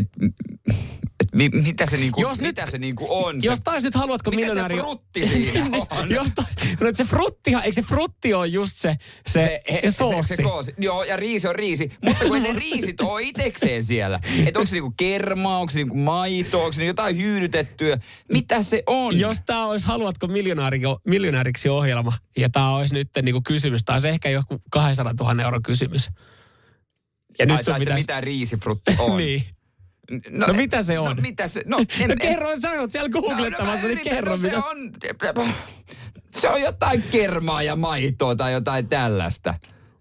Et, 0.00 0.08
et 1.20 1.28
mi, 1.34 1.48
mitä 1.48 1.86
se 1.86 1.96
niinku, 1.96 2.20
Jos 2.20 2.40
nyt- 2.40 2.48
mitä 2.48 2.70
se 2.70 2.78
niinku 2.78 3.06
on? 3.08 3.42
Jos 3.42 3.56
se, 3.58 3.62
taas 3.64 3.82
nyt 3.82 3.94
haluatko 3.94 4.30
mikä 4.30 4.40
miljonääri... 4.40 4.76
se 4.76 4.80
frutti 4.80 5.26
siinä 5.28 5.78
on? 5.90 6.10
Jos 6.10 6.30
taas, 6.34 6.48
no, 6.80 6.88
se 6.92 7.04
fruttihan, 7.04 7.64
eikö 7.64 7.74
se 7.74 7.82
frutti 7.82 8.34
ole 8.34 8.46
just 8.46 8.76
se, 8.76 8.96
se, 9.26 9.62
se, 9.82 9.90
soossi? 9.90 10.28
Se, 10.28 10.36
se 10.36 10.42
koosi. 10.42 10.74
Joo, 10.78 11.04
ja 11.04 11.16
riisi 11.16 11.48
on 11.48 11.54
riisi. 11.54 11.90
Mutta 12.04 12.24
kun 12.24 12.42
ne 12.42 12.52
riisit 12.52 13.00
ole 13.00 13.22
itekseen 13.22 13.82
siellä. 13.82 14.20
Että 14.46 14.60
onko 14.60 14.66
se 14.66 14.74
niinku 14.76 14.94
kermaa, 14.96 15.58
onko 15.58 15.70
se 15.70 15.78
niinku 15.78 15.96
maito, 15.96 16.58
onko 16.60 16.72
se 16.72 16.80
niinku 16.80 16.90
jotain 16.90 17.16
hyydytettyä. 17.16 17.98
Mitä 18.32 18.62
se 18.62 18.82
on? 18.86 19.18
Jos 19.18 19.36
tämä 19.46 19.66
olisi 19.66 19.86
Haluatko 19.86 20.26
miljonääri, 20.26 20.80
miljonääriksi 21.06 21.68
ohjelma, 21.68 22.12
ja 22.36 22.50
tämä 22.50 22.76
olisi 22.76 22.94
nyt 22.94 23.08
niinku 23.22 23.42
kysymys, 23.46 23.84
tai 23.84 24.00
se 24.00 24.08
ehkä 24.08 24.30
joku 24.30 24.58
200 24.70 25.12
000 25.20 25.42
euron 25.42 25.62
kysymys. 25.62 26.10
Ja 27.38 27.46
Ai, 27.48 27.56
nyt 27.56 27.64
sun 27.64 27.74
pitäisi... 27.78 28.00
mitä 28.00 28.20
riisifrutti 28.20 28.92
on. 28.98 29.16
niin. 29.18 29.44
No 30.30 30.46
mitä 30.54 30.82
se 30.82 30.98
on? 30.98 31.16
No 31.16 31.22
mitä 31.22 31.48
se, 31.48 31.62
no, 31.66 31.78
en, 32.00 32.08
No 32.10 32.16
kerro, 32.20 32.60
sä 32.60 32.70
oot 32.80 32.92
siellä 32.92 33.08
googlettamassa, 33.08 33.66
mä 33.66 33.74
niin 33.74 33.84
yritän, 33.92 34.14
kerro 34.14 34.30
no, 34.30 34.36
se 34.36 34.46
mitä. 34.48 34.62
on, 34.66 34.76
se 36.36 36.48
on 36.48 36.60
jotain 36.60 37.02
kermaa 37.10 37.62
ja 37.62 37.76
maitoa 37.76 38.36
tai 38.36 38.52
jotain 38.52 38.88
tällaista. 38.88 39.54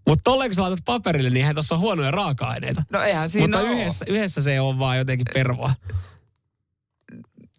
Mutta 0.08 0.22
tolleen 0.24 0.50
kun 0.50 0.56
sä 0.56 0.62
laitat 0.62 0.86
paperille, 0.86 1.30
niin 1.30 1.38
eihän 1.38 1.56
tuossa 1.56 1.76
ole 1.76 1.80
huonoja 1.82 2.12
raaka-aineita. 2.12 2.84
No 2.90 3.02
eihän 3.04 3.30
siinä 3.30 3.58
Mutta 3.58 3.72
ole. 3.72 3.82
yhdessä, 3.82 4.06
yhdessä 4.10 4.42
se 4.42 4.62
on 4.62 4.80
vaan 4.80 4.98
jotenkin 4.98 5.26
pervoa. 5.34 5.74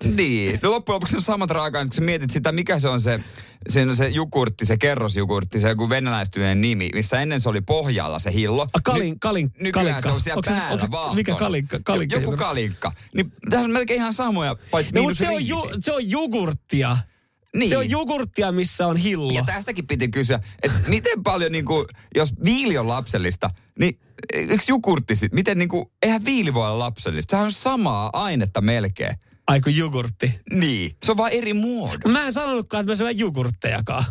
Niin. 0.05 0.59
No 0.63 0.71
loppujen 0.71 0.95
lopuksi 0.95 1.17
on 1.17 1.23
samat 1.23 1.51
raaka-aineet, 1.51 1.95
kun 1.95 2.05
mietit 2.05 2.31
sitä, 2.31 2.53
mikä 2.53 2.79
se 2.79 2.89
on 2.89 3.01
se, 3.01 3.21
se, 3.69 3.83
on 3.83 3.97
se 3.97 4.09
jogurtti, 4.09 4.67
se 4.67 4.77
kerrosjogurtti, 4.79 5.61
se 5.61 5.69
joku 5.69 5.89
venäläistyneen 5.89 6.61
nimi, 6.61 6.91
missä 6.95 7.21
ennen 7.21 7.41
se 7.41 7.49
oli 7.49 7.61
pohjalla 7.61 8.19
se 8.19 8.33
hillo. 8.33 8.67
A, 8.73 8.81
kalin, 8.81 9.21
kalin, 9.21 9.51
Nykyään 9.61 9.73
kalikka. 9.73 10.01
se 10.01 10.11
on 10.11 10.21
siellä 10.21 10.39
Onko 10.39 10.51
se- 10.81 10.89
päällä 10.91 11.13
se-. 11.13 11.17
Mikä 11.17 11.35
kalikka? 11.35 11.79
kalikka 11.85 12.17
Joku 12.17 12.37
kalinkka. 12.37 12.93
Niin 13.15 13.33
tässä 13.51 13.65
on 13.65 13.71
melkein 13.71 14.01
ihan 14.01 14.13
samoja, 14.13 14.57
paitsi 14.71 14.95
No, 14.95 15.03
mutta 15.03 15.19
se 15.19 15.29
on, 15.29 15.47
ju, 15.47 15.57
se 15.81 15.93
on 15.93 16.11
jogurttia. 16.11 16.97
Niin. 17.57 17.69
Se 17.69 17.77
on 17.77 17.91
jogurttia, 17.91 18.53
missä 18.53 18.87
on 18.87 18.97
hillo. 18.97 19.33
Ja 19.33 19.45
tästäkin 19.45 19.87
piti 19.87 20.09
kysyä, 20.09 20.41
että 20.63 20.79
miten 20.89 21.23
paljon, 21.23 21.53
niin 21.53 21.65
kuin, 21.65 21.87
jos 22.17 22.33
viili 22.45 22.79
on 22.79 22.89
lapsellista, 22.89 23.51
niin 23.79 23.99
eikö 24.33 24.57
jogurtti 24.69 25.17
sit, 25.17 25.33
miten 25.33 25.59
niin 25.59 25.69
kuin, 25.69 25.87
eihän 26.03 26.25
viili 26.25 26.55
voi 26.55 26.67
olla 26.67 26.79
lapsellista. 26.79 27.31
Sehän 27.31 27.45
on 27.45 27.53
samaa 27.53 28.11
ainetta 28.13 28.61
melkein. 28.61 29.17
Ai 29.47 29.61
kun 29.61 29.77
jogurtti. 29.77 30.41
Niin. 30.53 30.97
Se 31.05 31.11
on 31.11 31.17
vaan 31.17 31.33
eri 31.33 31.53
muodossa. 31.53 32.09
Mä 32.09 32.27
en 32.27 32.33
sanonutkaan, 32.33 32.81
että 32.81 32.93
mä 32.93 32.97
syön 32.97 33.19
jogurttejakaan. 33.19 34.05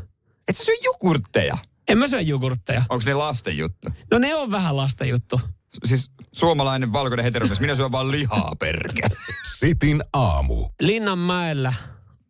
Et 0.47 0.57
sä 0.57 0.63
syö 0.63 0.75
jogurtteja. 0.83 1.57
En 1.87 1.97
mä 1.97 2.07
syö 2.07 2.21
jogurtteja. 2.21 2.83
Onko 2.89 3.03
ne 3.05 3.13
lasten 3.13 3.57
juttu? 3.57 3.89
No 4.11 4.19
ne 4.19 4.35
on 4.35 4.51
vähän 4.51 4.77
lasten 4.77 5.09
juttu. 5.09 5.41
Siis 5.85 6.11
suomalainen 6.31 6.93
valkoinen 6.93 7.23
heteromies, 7.23 7.59
minä 7.59 7.75
syön 7.75 7.91
vaan 7.91 8.11
lihaa 8.11 8.51
perkele. 8.59 9.15
Sitin 9.57 10.03
aamu. 10.13 10.69
Linnanmäellä 10.79 11.73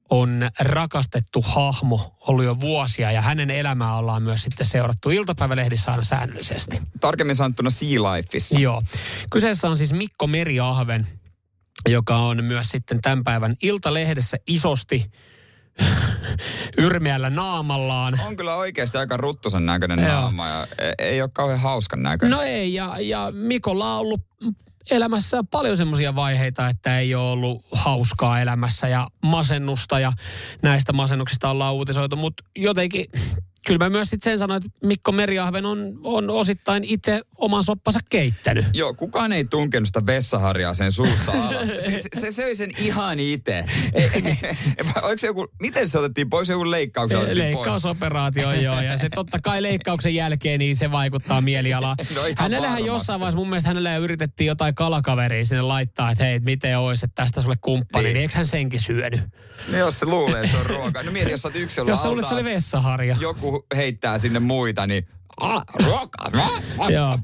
on 0.10 0.50
rakastettu 0.60 1.42
hahmo 1.42 2.16
ollut 2.28 2.46
jo 2.46 2.60
vuosia 2.62 3.12
ja 3.12 3.22
hänen 3.22 3.50
elämää 3.50 3.98
ollaan 3.98 4.24
myös 4.24 4.44
sitten 4.44 4.68
seurattu 4.68 5.10
iltapäivälehdissä 5.10 5.92
aina 5.92 6.04
säännöllisesti. 6.04 6.82
Tarkemmin 7.00 7.36
sanottuna 7.36 7.70
Sea 7.70 8.14
Lifeissa. 8.14 8.60
Joo. 8.60 8.84
Kyseessä 9.30 9.70
on 9.70 9.78
siis 9.78 9.94
Mikko 9.94 10.28
Meriahven, 10.28 11.08
joka 11.90 12.16
on 12.16 12.44
myös 12.44 12.70
sitten 12.70 13.02
tämän 13.02 13.24
päivän 13.24 13.56
Iltalehdessä 13.64 14.38
isosti 14.48 15.12
yrmeällä 16.78 17.30
naamallaan. 17.30 18.20
On 18.28 18.36
kyllä 18.36 18.56
oikeasti 18.56 18.98
aika 18.98 19.18
ruttusen 19.18 19.66
näköinen 19.66 20.00
Joo. 20.00 20.08
naama 20.08 20.48
ja 20.48 20.68
e- 20.78 20.94
ei 20.98 21.22
ole 21.22 21.30
kauhean 21.34 21.60
hauskan 21.60 22.04
näköinen. 22.04 22.38
No 22.38 22.44
ei, 22.44 22.74
ja, 22.74 22.96
ja 23.00 23.32
Mikolla 23.36 23.94
on 23.94 24.00
ollut 24.00 24.22
elämässä 24.92 25.44
paljon 25.52 25.78
semmoisia 25.78 26.16
vaiheita, 26.16 26.68
että 26.68 27.00
ei 27.00 27.16
ole 27.16 27.32
ollut 27.32 27.66
hauskaa 27.72 28.42
elämässä 28.42 28.88
ja 28.88 29.08
masennusta 29.24 30.00
ja 30.00 30.14
näistä 30.62 30.94
masennuksista 30.94 31.50
ollaan 31.50 31.74
uutisoitu, 31.74 32.16
mutta 32.16 32.44
jotenkin 32.56 33.06
kyllä 33.68 33.86
mä 33.86 33.90
myös 33.90 34.10
sitten 34.10 34.32
sen 34.32 34.40
sanoin, 34.40 34.66
että 34.66 34.88
Mikko 34.88 35.12
Meriahven 35.12 35.66
on, 35.66 36.00
on 36.04 36.30
osittain 36.30 36.84
itse 36.84 37.22
oman 37.44 37.64
soppansa 37.64 38.00
keittänyt. 38.10 38.66
Joo, 38.74 38.94
kukaan 38.94 39.32
ei 39.34 39.46
tunkenut 39.46 39.88
sitä 39.88 40.06
vessaharjaa 40.06 40.74
sen 40.74 40.92
suusta 40.92 41.32
alas. 41.32 41.68
Se, 41.84 41.98
se, 41.98 42.22
se 42.22 42.32
söi 42.32 42.56
sen 42.56 42.72
ihan 42.78 43.20
itse. 43.20 43.66
Oliko 45.02 45.18
se 45.18 45.28
joku, 45.28 45.48
miten 45.62 45.90
se 45.90 45.98
otettiin 46.00 46.30
pois? 46.30 46.50
Joku 46.50 46.72
leikkauksen? 46.72 47.38
Leikkausoperaatio, 47.38 48.52
joo. 48.62 48.82
Ja 48.82 48.98
se 48.98 49.10
totta 49.10 49.40
kai 49.44 49.64
leikkauksen 49.64 50.16
jälkeen, 50.16 50.60
niin 50.60 50.78
se 50.78 50.92
vaikuttaa 50.92 51.42
mielialaan. 51.42 51.98
No 52.16 52.22
Hänellähän 52.38 52.86
jossain 52.86 53.20
vaiheessa, 53.20 53.38
mun 53.38 53.50
mielestä 53.50 53.68
hänellä 53.70 53.98
yritettiin 53.98 54.48
jotain 54.48 54.76
kalakaveria 54.76 55.46
sinne 55.46 55.62
laittaa, 55.62 56.12
että 56.12 56.24
hei, 56.24 56.40
miten 56.40 56.80
olisi, 56.80 57.06
että 57.06 57.24
tästä 57.24 57.42
sulle 57.42 57.56
kumppani, 57.62 58.04
niin, 58.04 58.14
Niin. 58.14 58.22
eikö 58.22 58.34
hän 58.36 58.46
senkin 58.46 58.80
syönyt? 58.80 59.22
No 59.68 59.78
jos 59.78 60.00
se 60.00 60.06
luulee, 60.06 60.40
että 60.44 60.52
se 60.52 60.58
on 60.58 60.66
ruoka. 60.66 61.04
No 61.04 61.12
mieti, 61.12 61.32
jos 61.32 61.42
sä 61.42 61.48
oot 61.48 61.56
ollut 61.56 61.88
Jos 61.88 62.02
sä 62.02 62.08
luulet, 62.10 62.28
se 62.28 62.34
oli 62.34 62.44
vessaharja. 62.44 63.18
joku 63.20 63.66
heittää 63.76 64.18
sinne 64.20 64.40
muita, 64.40 64.88
niin. 64.88 65.08
Joo. 66.90 67.20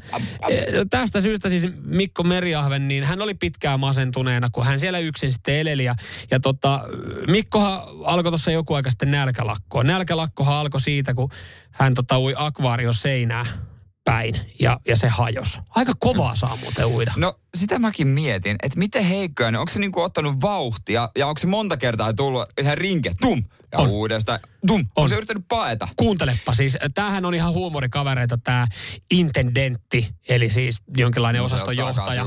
Tästä 0.89 1.21
syystä 1.21 1.49
siis 1.49 1.67
Mikko 1.83 2.23
Meriahven, 2.23 2.87
niin 2.87 3.03
hän 3.03 3.21
oli 3.21 3.33
pitkään 3.33 3.79
masentuneena, 3.79 4.49
kun 4.51 4.65
hän 4.65 4.79
siellä 4.79 4.99
yksin 4.99 5.31
sitten 5.31 5.55
eleli. 5.55 5.83
Ja, 5.83 5.95
ja 6.31 6.39
tota, 6.39 6.81
Mikkohan 7.31 7.81
alkoi 8.03 8.31
tuossa 8.31 8.51
joku 8.51 8.73
aika 8.73 8.89
sitten 8.89 9.11
nälkälakkoon. 9.11 9.87
Nälkälakkohan 9.87 10.55
alkoi 10.55 10.81
siitä, 10.81 11.13
kun 11.13 11.29
hän 11.71 11.93
tota, 11.93 12.19
ui 12.19 12.33
akvaario 12.37 12.93
seinää 12.93 13.45
päin 14.03 14.35
ja, 14.59 14.79
ja 14.87 14.95
se 14.95 15.07
hajos. 15.07 15.59
Aika 15.69 15.93
kovaa 15.99 16.35
saa 16.35 16.57
muuten 16.61 16.85
uida. 16.85 17.13
No 17.15 17.33
sitä 17.55 17.79
mäkin 17.79 18.07
mietin, 18.07 18.55
että 18.63 18.79
miten 18.79 19.03
heikkoja 19.03 19.51
ne, 19.51 19.57
onko 19.57 19.71
se 19.73 19.79
niinku 19.79 20.01
ottanut 20.01 20.41
vauhtia 20.41 21.09
ja 21.17 21.27
onko 21.27 21.39
se 21.39 21.47
monta 21.47 21.77
kertaa 21.77 22.13
tullut 22.13 22.45
ihan 22.61 22.77
rinke, 22.77 23.11
tum, 23.21 23.43
ja 23.71 23.79
On. 23.79 23.87
uudestaan, 23.87 24.39
tum, 24.67 24.79
on. 24.79 24.85
On. 24.95 25.09
se 25.09 25.15
yrittänyt 25.15 25.45
paeta? 25.47 25.87
Kuuntelepa 25.95 26.53
siis, 26.53 26.77
tämähän 26.93 27.25
on 27.25 27.33
ihan 27.33 27.53
huumorikavereita 27.53 28.37
tämä 28.37 28.67
intendentti, 29.11 30.09
eli 30.29 30.49
siis 30.49 30.77
jonkinlainen 30.97 31.39
No 31.39 31.45
osaston 31.45 31.77
johtaja 31.77 32.25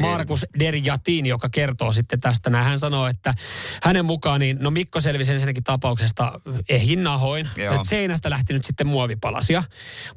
Markus 0.00 0.46
Derjatin, 0.58 1.26
joka 1.26 1.48
kertoo 1.48 1.92
sitten 1.92 2.20
tästä. 2.20 2.50
näin. 2.50 2.64
Hän 2.64 2.78
sanoo, 2.78 3.06
että 3.06 3.34
hänen 3.82 4.04
mukaan, 4.04 4.40
niin, 4.40 4.56
no 4.60 4.70
Mikko 4.70 5.00
selvisi 5.00 5.32
ensinnäkin 5.32 5.64
tapauksesta 5.64 6.40
ehjin 6.68 7.02
nahoin, 7.04 7.48
Joo. 7.56 7.74
että 7.74 7.88
seinästä 7.88 8.30
lähti 8.30 8.52
nyt 8.52 8.64
sitten 8.64 8.86
muovipalasia, 8.86 9.62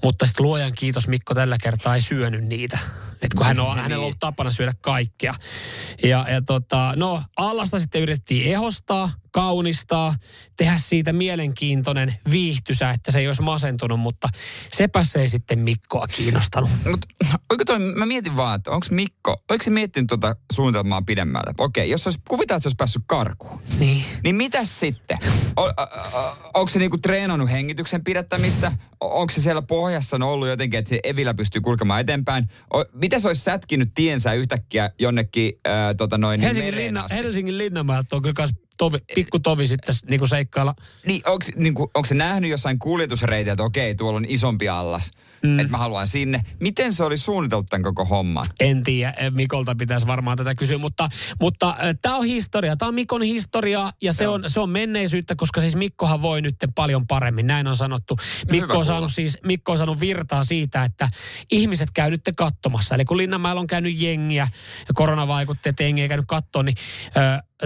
mutta 0.04 0.26
sitten 0.26 0.46
luojan 0.46 0.74
kiitos 0.76 1.08
Mikko 1.08 1.34
tällä 1.34 1.58
kertaa 1.64 1.96
ei 1.96 2.02
syönyt 2.02 2.44
niitä. 2.44 2.80
Että 3.22 3.38
kun 3.38 3.46
hän 3.46 3.60
on, 3.60 3.78
hänellä 3.78 4.02
on 4.02 4.04
ollut 4.04 4.20
tapana 4.20 4.52
syödä 4.52 4.74
kaikkea. 4.82 5.34
Ja, 6.04 6.26
ja 6.30 6.42
tota, 6.42 6.94
no 6.96 7.24
allasta 7.38 7.80
sitten 7.80 8.02
yritettiin 8.02 8.52
ehostaa, 8.52 9.12
kaunistaa, 9.34 10.16
tehdä 10.56 10.78
siitä 10.78 11.14
mielenkiintoinen, 11.14 12.16
viihtysä, 12.32 12.90
että 12.90 13.12
se 13.12 13.20
ei 13.20 13.28
olisi 13.28 13.42
masentunut, 13.42 14.00
mutta 14.00 14.30
sepä 14.74 15.04
se 15.04 15.22
ei 15.22 15.30
sitten 15.30 15.60
Mikkoa 15.60 16.08
kiinnostanut. 16.08 16.70
Mutta 16.92 17.08
oiko 17.50 17.66
toi, 17.66 17.80
mä 17.80 18.06
mietin 18.06 18.38
vaan, 18.38 18.56
että 18.56 18.72
onko 18.72 18.88
Mikko, 18.92 19.44
oliko 19.50 19.64
se 19.64 19.70
miettinyt 19.70 20.08
tuota 20.08 20.36
suunnitelmaa 20.54 21.02
pidemmälle? 21.02 21.54
Okei, 21.58 21.90
jos 21.90 22.08
olisi, 22.08 22.20
kuvitaan, 22.30 22.58
että 22.58 22.64
se 22.64 22.68
olisi 22.68 22.76
päässyt 22.76 23.04
karkuun. 23.06 23.60
Niin. 23.80 24.06
Niin 24.24 24.36
mitäs 24.36 24.80
sitten? 24.80 25.18
O, 25.58 25.66
a, 25.66 25.84
a, 25.84 26.36
onko 26.54 26.70
se 26.70 26.80
niinku 26.80 26.98
treenannut 26.98 27.50
hengityksen 27.50 28.04
pidättämistä? 28.04 28.72
Onko 29.00 29.34
se 29.34 29.42
siellä 29.42 29.62
pohjassa 29.62 30.18
ollut 30.24 30.48
jotenkin, 30.48 30.78
että 30.78 30.90
se 30.90 31.00
Evillä 31.04 31.34
pystyy 31.34 31.62
kulkemaan 31.62 32.02
eteenpäin? 32.02 32.50
O, 32.74 32.86
mitä 32.94 33.20
se 33.20 33.28
olisi 33.28 33.44
sätkinyt 33.44 33.92
tiensä 33.96 34.34
yhtäkkiä 34.34 34.90
jonnekin 35.00 35.54
ää, 35.66 35.94
tota 35.94 36.18
noin, 36.18 36.40
niin 36.40 36.48
Helsingin, 36.48 36.76
linna? 36.76 37.06
Helsingin 37.12 37.58
linnanmäeltä 37.58 38.16
on 38.16 38.22
kyllä 38.22 38.48
tovi, 38.78 38.98
pikku 39.16 39.40
tovi 39.40 39.68
sitten 39.68 39.96
niin 40.10 40.20
kuin 40.20 40.30
seikkailla. 40.30 40.76
Niin, 41.06 41.22
onko, 41.26 41.46
niin 41.56 41.74
kuin, 41.74 41.90
se 42.06 42.16
nähnyt 42.16 42.52
jossain 42.52 42.80
kuljetusreitiä, 42.80 43.54
että 43.54 43.64
okei, 43.64 43.96
tuolla 43.96 44.18
on 44.18 44.26
isompi 44.28 44.70
allas, 44.70 45.12
mm. 45.44 45.60
että 45.60 45.72
mä 45.72 45.78
haluan 45.78 46.08
sinne. 46.08 46.42
Miten 46.60 46.94
se 46.94 47.04
oli 47.04 47.18
suunniteltu 47.18 47.66
tämän 47.70 47.84
koko 47.84 48.06
homman? 48.06 48.46
En 48.60 48.84
tiedä, 48.84 49.14
eh, 49.18 49.32
Mikolta 49.32 49.76
pitäisi 49.76 50.08
varmaan 50.08 50.38
tätä 50.38 50.56
kysyä, 50.56 50.78
mutta, 50.78 51.10
mutta 51.42 51.76
tämä 52.02 52.16
on 52.16 52.26
historia. 52.26 52.78
Tämä 52.78 52.88
on 52.88 52.96
Mikon 52.96 53.22
historia 53.22 53.92
ja 54.02 54.14
se 54.14 54.28
on, 54.28 54.44
se 54.48 54.60
on 54.60 54.70
menneisyyttä, 54.70 55.36
koska 55.36 55.62
siis 55.62 55.76
Mikkohan 55.76 56.22
voi 56.22 56.42
nyt 56.42 56.56
paljon 56.76 57.08
paremmin, 57.08 57.48
näin 57.48 57.68
on 57.68 57.76
sanottu. 57.76 58.18
Mikko 58.52 58.78
on, 58.78 58.86
saanut 58.86 59.14
siis, 59.14 59.38
Mikko 59.44 59.72
on 59.72 59.78
saanut 59.78 60.00
virtaa 60.00 60.44
siitä, 60.44 60.84
että 60.84 61.10
ihmiset 61.52 61.90
käy 61.94 62.10
nyt 62.10 62.22
katsomassa. 62.38 62.96
Eli 62.96 63.06
kun 63.06 63.18
Linnanmäellä 63.18 63.62
on 63.62 63.68
käynyt 63.68 64.02
jengiä 64.02 64.48
ja 64.88 64.94
korona 64.94 65.28
vaikutti, 65.28 65.70
että 65.70 65.84
jengi 65.84 66.02
ei 66.02 66.08
käynyt 66.08 66.26
katsoa, 66.28 66.64
niin 66.64 66.76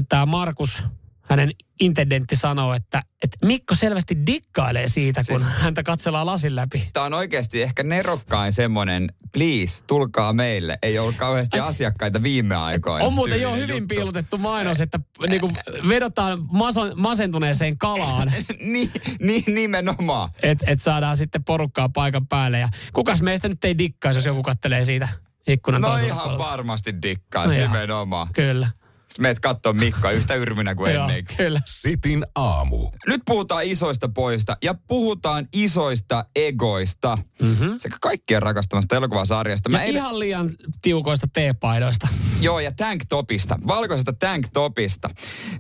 tämä 0.09 0.25
Markus, 0.25 0.83
hänen 1.29 1.51
intendentti 1.79 2.35
sanoo, 2.35 2.73
että, 2.73 3.01
että 3.23 3.37
Mikko 3.45 3.75
selvästi 3.75 4.17
dikkailee 4.25 4.87
siitä, 4.87 5.21
kun 5.27 5.39
Siis- 5.39 5.49
häntä 5.51 5.83
katsellaan 5.83 6.25
lasin 6.25 6.55
läpi. 6.55 6.89
Tämä 6.93 7.05
on 7.05 7.13
oikeasti 7.13 7.61
ehkä 7.61 7.83
nerokkain 7.83 8.51
semmoinen, 8.51 9.11
please, 9.31 9.83
tulkaa 9.87 10.33
meille. 10.33 10.77
Ei 10.81 10.99
ollut 10.99 11.15
kauheasti 11.15 11.59
asiakkaita 11.59 12.23
viime 12.23 12.55
aikoina. 12.55 13.05
On 13.05 13.13
muuten 13.13 13.41
jo 13.41 13.55
hyvin 13.55 13.75
juttu. 13.75 13.87
piilotettu 13.87 14.37
mainos, 14.37 14.81
että 14.81 14.99
niinku 15.29 15.51
vedotaan 15.87 16.39
maso, 16.51 16.95
masentuneeseen 16.95 17.77
kalaan, 17.77 18.31
niin, 18.59 18.91
niin, 19.19 19.43
nimenomaan. 19.47 20.29
että 20.43 20.65
et 20.71 20.81
saadaan 20.81 21.17
sitten 21.17 21.43
porukkaa 21.43 21.89
paikan 21.89 22.27
päälle. 22.27 22.59
Ja 22.59 22.69
kukas 22.93 23.21
meistä 23.21 23.49
nyt 23.49 23.65
ei 23.65 23.77
dikkaisi, 23.77 24.17
jos 24.17 24.25
joku 24.25 24.43
kattelee 24.43 24.85
siitä 24.85 25.07
ikkunan 25.47 25.81
No 25.81 25.97
ihan 25.97 26.19
puolella? 26.19 26.45
varmasti 26.51 27.01
dikkaisi 27.01 27.57
No 27.57 27.63
nimenomaan. 27.63 28.27
Kyllä. 28.33 28.69
Sitten 29.17 29.30
meet 29.30 29.39
kattoo 29.39 29.73
Mikkoa 29.73 30.12
yhtä 30.12 30.36
yrmynä 30.36 30.75
kuin 30.75 30.95
ennenkin. 30.95 31.38
kyllä. 31.38 31.62
Sitin 31.65 32.25
aamu. 32.36 32.89
Nyt 33.08 33.21
puhutaan 33.25 33.63
isoista 33.63 34.10
pojista 34.10 34.58
ja 34.63 34.75
puhutaan 34.88 35.47
isoista 35.53 36.25
egoista 36.36 37.17
mm-hmm. 37.41 37.75
sekä 37.80 37.97
kaikkien 38.01 38.41
rakastamasta 38.41 38.95
elokuvasarjasta. 38.95 39.69
Ja 39.69 39.77
Mä 39.77 39.84
en- 39.84 39.95
ihan 39.95 40.19
liian 40.19 40.51
tiukoista 40.82 41.27
teepaidoista. 41.34 42.08
Joo, 42.41 42.60
ja 42.60 42.71
tank 42.71 43.03
topista, 43.10 43.60
valkoisesta 43.67 44.13
tank 44.13 44.47
topista. 44.53 45.10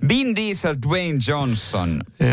Vin 0.07 0.35
Diesel, 0.35 0.75
Dwayne 0.87 1.19
Johnson. 1.27 2.01
Öö, 2.21 2.29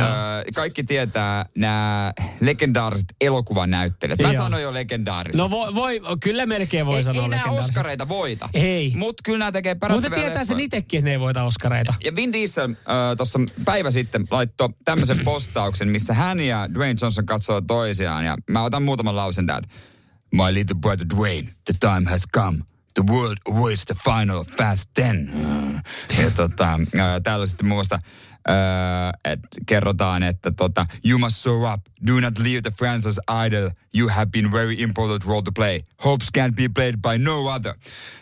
kaikki 0.54 0.84
tietää 0.84 1.46
nämä 1.56 2.12
legendaariset 2.40 3.06
elokuvanäyttelijät. 3.20 4.22
Mä 4.22 4.32
Joo. 4.32 4.42
sanoin 4.42 4.62
jo 4.62 4.74
legendaariset. 4.74 5.38
No 5.38 5.50
voi, 5.50 5.74
voi 5.74 6.00
kyllä 6.22 6.46
melkein 6.46 6.86
voi 6.86 6.96
ei, 6.96 7.04
sanoa 7.04 7.22
ei 7.22 7.28
nämä. 7.28 7.44
Oskareita 7.44 8.08
voita. 8.08 8.48
Ei. 8.54 8.92
Mutta 8.96 9.20
kyllä 9.24 9.38
nämä 9.38 9.52
tekee 9.52 9.76
Mutta 9.90 10.10
tietää 10.10 10.44
sen 10.44 10.60
itsekin, 10.60 10.98
että 10.98 11.10
ne 11.10 11.13
ei 11.14 11.20
voita 11.20 11.42
Oskareita. 11.42 11.94
Ja 12.04 12.14
Vin 12.14 12.32
Diesel 12.32 12.70
äh, 12.70 12.76
tuossa 13.16 13.38
päivä 13.64 13.90
sitten 13.90 14.26
laittoi 14.30 14.68
tämmöisen 14.84 15.20
postauksen, 15.30 15.88
missä 15.88 16.14
hän 16.14 16.40
ja 16.40 16.74
Dwayne 16.74 16.98
Johnson 17.00 17.26
katsoo 17.26 17.60
toisiaan. 17.60 18.24
Ja 18.24 18.36
mä 18.50 18.62
otan 18.62 18.82
muutaman 18.82 19.16
lausen 19.16 19.46
täältä. 19.46 19.68
My 20.32 20.54
little 20.54 20.76
brother 20.80 21.06
Dwayne, 21.16 21.54
the 21.64 21.74
time 21.80 22.10
has 22.10 22.22
come. 22.34 22.58
The 22.94 23.02
world 23.12 23.36
awaits 23.50 23.84
the 23.84 23.94
final 24.04 24.38
of 24.38 24.48
Fast 24.48 24.90
10. 24.94 25.82
Ja 26.22 26.30
tota, 26.30 26.72
äh, 26.72 27.22
täällä 27.22 27.42
on 27.42 27.48
sitten 27.48 27.66
muun 27.66 27.76
muassa 27.76 27.98
äh, 28.48 29.32
et 29.32 29.40
kerrotaan, 29.66 30.22
että 30.22 30.50
tota, 30.50 30.86
you 31.04 31.18
must 31.18 31.36
show 31.36 31.72
up. 31.72 31.80
Do 32.06 32.20
not 32.20 32.38
leave 32.38 32.62
the 32.62 32.70
franchise 32.70 33.20
idle. 33.46 33.70
You 33.94 34.08
have 34.08 34.26
been 34.26 34.52
very 34.52 34.74
important 34.78 35.24
role 35.24 35.42
to 35.42 35.52
play. 35.52 35.80
Hopes 36.04 36.28
can't 36.38 36.54
be 36.54 36.68
played 36.74 36.96
by 36.96 37.24
no 37.24 37.46
other. 37.46 37.74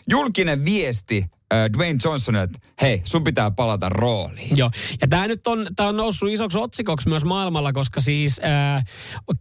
Julkinen 0.09 0.64
viesti 0.64 1.26
Dwayne 1.73 1.99
Johnsonille, 2.05 2.45
että 2.45 2.59
hei, 2.83 3.01
sun 3.05 3.25
pitää 3.25 3.51
palata 3.51 3.88
rooliin. 3.88 4.57
Joo, 4.57 4.71
ja 5.01 5.09
tämä 5.09 5.29
nyt 5.29 5.47
on, 5.47 5.67
tää 5.77 5.88
on 5.88 5.97
noussut 5.97 6.31
isoksi 6.31 6.59
otsikoksi 6.59 7.09
myös 7.09 7.25
maailmalla, 7.25 7.73
koska 7.73 8.01
siis 8.01 8.41
ää, 8.43 8.83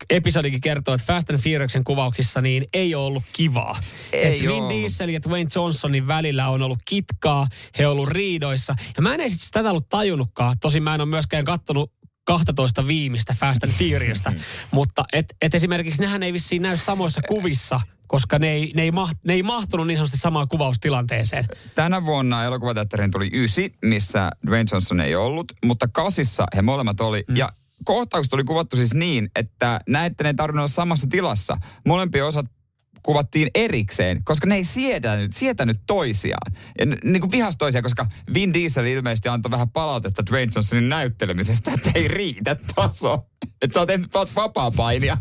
episodikin 0.10 0.62
kertoo, 0.62 0.94
että 0.94 1.14
Fast 1.14 1.30
and 1.30 1.40
Furiousin 1.40 1.84
kuvauksissa 1.84 2.42
niin 2.42 2.66
ei 2.74 2.96
ole 2.96 3.06
ollut 3.06 3.24
kivaa. 3.34 3.80
Ei 4.12 4.36
Et 4.36 4.52
Vin. 4.52 4.70
Diesel 4.70 5.10
ja 5.10 5.22
Dwayne 5.22 5.50
Johnsonin 5.56 6.08
välillä 6.08 6.50
on 6.50 6.62
ollut 6.62 6.80
kitkaa, 6.86 7.48
he 7.80 7.88
on 7.88 7.92
ollut 7.92 8.10
riidoissa. 8.10 8.76
Ja 8.96 9.02
mä 9.02 9.14
en 9.14 9.22
edes 9.22 9.48
tätä 9.52 9.70
ollut 9.70 9.90
tajunnutkaan, 9.90 10.56
tosin 10.62 10.84
mä 10.84 10.96
en 10.96 11.02
ole 11.02 11.10
myöskään 11.10 11.46
kattonut 11.46 11.92
12 12.24 12.88
viimeistä 12.88 13.36
Fast 13.40 13.64
and 13.64 13.72
Furiousta, 13.72 14.34
mutta 14.72 15.04
et, 15.14 15.36
et 15.42 15.56
esimerkiksi 15.56 16.02
nehän 16.02 16.24
ei 16.24 16.34
vissiin 16.34 16.62
näy 16.62 16.78
samoissa 16.78 17.22
kuvissa, 17.22 17.82
koska 18.12 18.40
ne 18.40 18.52
ei, 18.52 18.72
ne 18.76 18.82
ei, 18.82 18.92
maht, 18.92 19.18
ne 19.24 19.34
ei 19.34 19.44
mahtunut 19.44 19.88
niin 19.88 19.98
sanotusti 19.98 20.18
samaan 20.18 20.48
kuvaustilanteeseen. 20.48 21.46
Tänä 21.76 22.06
vuonna 22.06 22.44
elokuvateatteriin 22.44 23.12
tuli 23.12 23.30
ysi, 23.34 23.72
missä 23.82 24.32
Dwayne 24.48 24.66
Johnson 24.72 25.00
ei 25.02 25.16
ollut, 25.16 25.52
mutta 25.66 25.88
kasissa 25.94 26.46
he 26.56 26.62
molemmat 26.62 27.02
oli. 27.02 27.24
Mm. 27.28 27.36
Ja 27.36 27.50
kohtaukset 27.84 28.34
oli 28.34 28.44
kuvattu 28.44 28.76
siis 28.76 28.94
niin, 28.94 29.32
että 29.36 29.80
näette 29.90 30.24
ne 30.24 30.34
tarvinnut 30.34 30.60
olla 30.60 30.68
samassa 30.68 31.08
tilassa. 31.08 31.58
Molempia 31.86 32.28
osat 32.28 32.46
kuvattiin 33.04 33.48
erikseen, 33.56 34.24
koska 34.24 34.48
ne 34.48 34.56
ei 34.56 34.64
sietänyt, 34.66 35.34
sietänyt 35.34 35.78
toisiaan. 35.88 36.52
Ja 36.80 36.86
n- 36.86 36.98
niin 37.04 37.22
kuin 37.22 37.32
vihas 37.32 37.58
toisiaan, 37.58 37.84
koska 37.84 38.06
Vin 38.34 38.54
Diesel 38.54 38.86
ilmeisesti 38.86 39.30
antoi 39.30 39.52
vähän 39.52 39.70
palautetta 39.70 40.26
Dwayne 40.26 40.52
Johnsonin 40.56 40.90
näyttelemisestä, 40.90 41.72
että 41.74 41.92
ei 41.96 42.08
riitä 42.08 42.56
taso. 42.76 43.26
Että 43.62 43.74
sä 43.74 43.80
oot 43.80 43.88
tehnyt 43.88 44.14
vapaa 44.36 44.72
painia. 44.72 45.18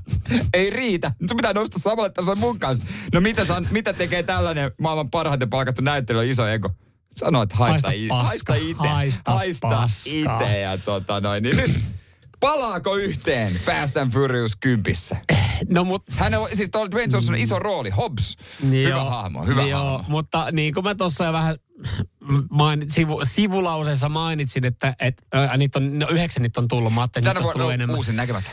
ei 0.54 0.70
riitä. 0.70 1.12
Sun 1.28 1.36
pitää 1.36 1.52
nostaa 1.52 1.78
samalle 1.80 2.10
tasolle 2.10 2.40
mun 2.40 2.58
kanssa. 2.58 2.84
No 3.12 3.20
mitä, 3.20 3.44
sä, 3.44 3.60
mitä 3.70 3.92
tekee 3.92 4.22
tällainen 4.22 4.70
maailman 4.80 5.10
parhaiten 5.10 5.50
palkattu 5.50 5.82
näyttely, 5.82 6.28
iso 6.30 6.46
ego? 6.48 6.70
Sano, 7.16 7.42
että 7.42 7.56
haista, 7.56 7.88
Haista 7.88 8.08
paska, 8.14 8.52
haista 8.52 8.54
itse. 8.54 8.88
haista 8.88 9.32
haista 9.68 9.84
itse. 10.06 10.58
Ja 10.60 10.78
tota 10.78 11.20
noin, 11.20 11.42
niin 11.42 11.56
nyt 11.56 11.80
palaako 12.40 12.96
yhteen 12.96 13.54
Fast 13.54 13.96
and 13.96 14.12
Furious 14.12 14.56
kympissä? 14.56 15.16
No 15.68 15.84
mut 15.84 16.02
Hän 16.10 16.34
on, 16.34 16.48
siis 16.54 16.68
tuolla 16.70 16.90
Dwayne 16.90 17.12
Johnson 17.12 17.34
on 17.34 17.40
iso 17.40 17.58
rooli, 17.58 17.90
Hobbs. 17.90 18.36
Hyvä 18.70 18.88
Joo. 18.88 19.04
hahmo, 19.04 19.44
hyvä 19.44 19.62
Joo, 19.62 19.84
hahmo. 19.84 20.04
mutta 20.08 20.48
niin 20.52 20.74
kuin 20.74 20.84
mä 20.84 20.94
tuossa 20.94 21.24
jo 21.24 21.32
vähän 21.32 21.56
mainit, 22.50 22.90
sivu, 22.90 23.20
sivulauseessa 23.24 24.08
mainitsin, 24.08 24.64
että 24.64 24.94
et, 25.00 25.22
ää, 25.32 25.56
niitä 25.56 25.78
on, 25.78 25.98
no 25.98 26.08
yhdeksän 26.08 26.42
niitä 26.42 26.60
on 26.60 26.68
tullut. 26.68 26.94
Mä 26.94 27.00
ajattelin, 27.00 27.28
että 27.28 27.42
tullut 27.42 27.60
on 27.68 27.74
enemmän. 27.74 27.96
uusin 27.96 28.16
näkemättä. 28.16 28.50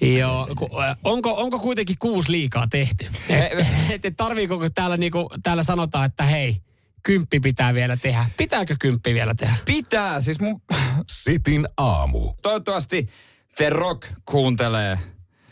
Joo, 0.00 0.48
ku, 0.56 0.80
ää, 0.80 0.96
onko, 1.04 1.34
onko 1.34 1.58
kuitenkin 1.58 1.96
kuusi 1.98 2.32
liikaa 2.32 2.66
tehty? 2.70 3.06
Et, 3.28 3.66
et, 3.90 4.04
et 4.04 4.16
tarviiko, 4.16 4.58
kun 4.58 4.72
täällä, 4.74 4.96
niinku, 4.96 5.30
täällä 5.42 5.62
sanotaan, 5.62 6.06
että 6.06 6.24
hei, 6.24 6.62
kymppi 7.02 7.40
pitää 7.40 7.74
vielä 7.74 7.96
tehdä. 7.96 8.26
Pitääkö 8.36 8.76
kymppi 8.80 9.14
vielä 9.14 9.34
tehdä? 9.34 9.54
Pitää, 9.64 10.20
siis 10.20 10.40
mun... 10.40 10.60
Sitin 11.08 11.66
aamu. 11.76 12.32
Toivottavasti 12.42 13.08
The 13.56 13.70
Rock 13.70 14.06
kuuntelee 14.24 14.98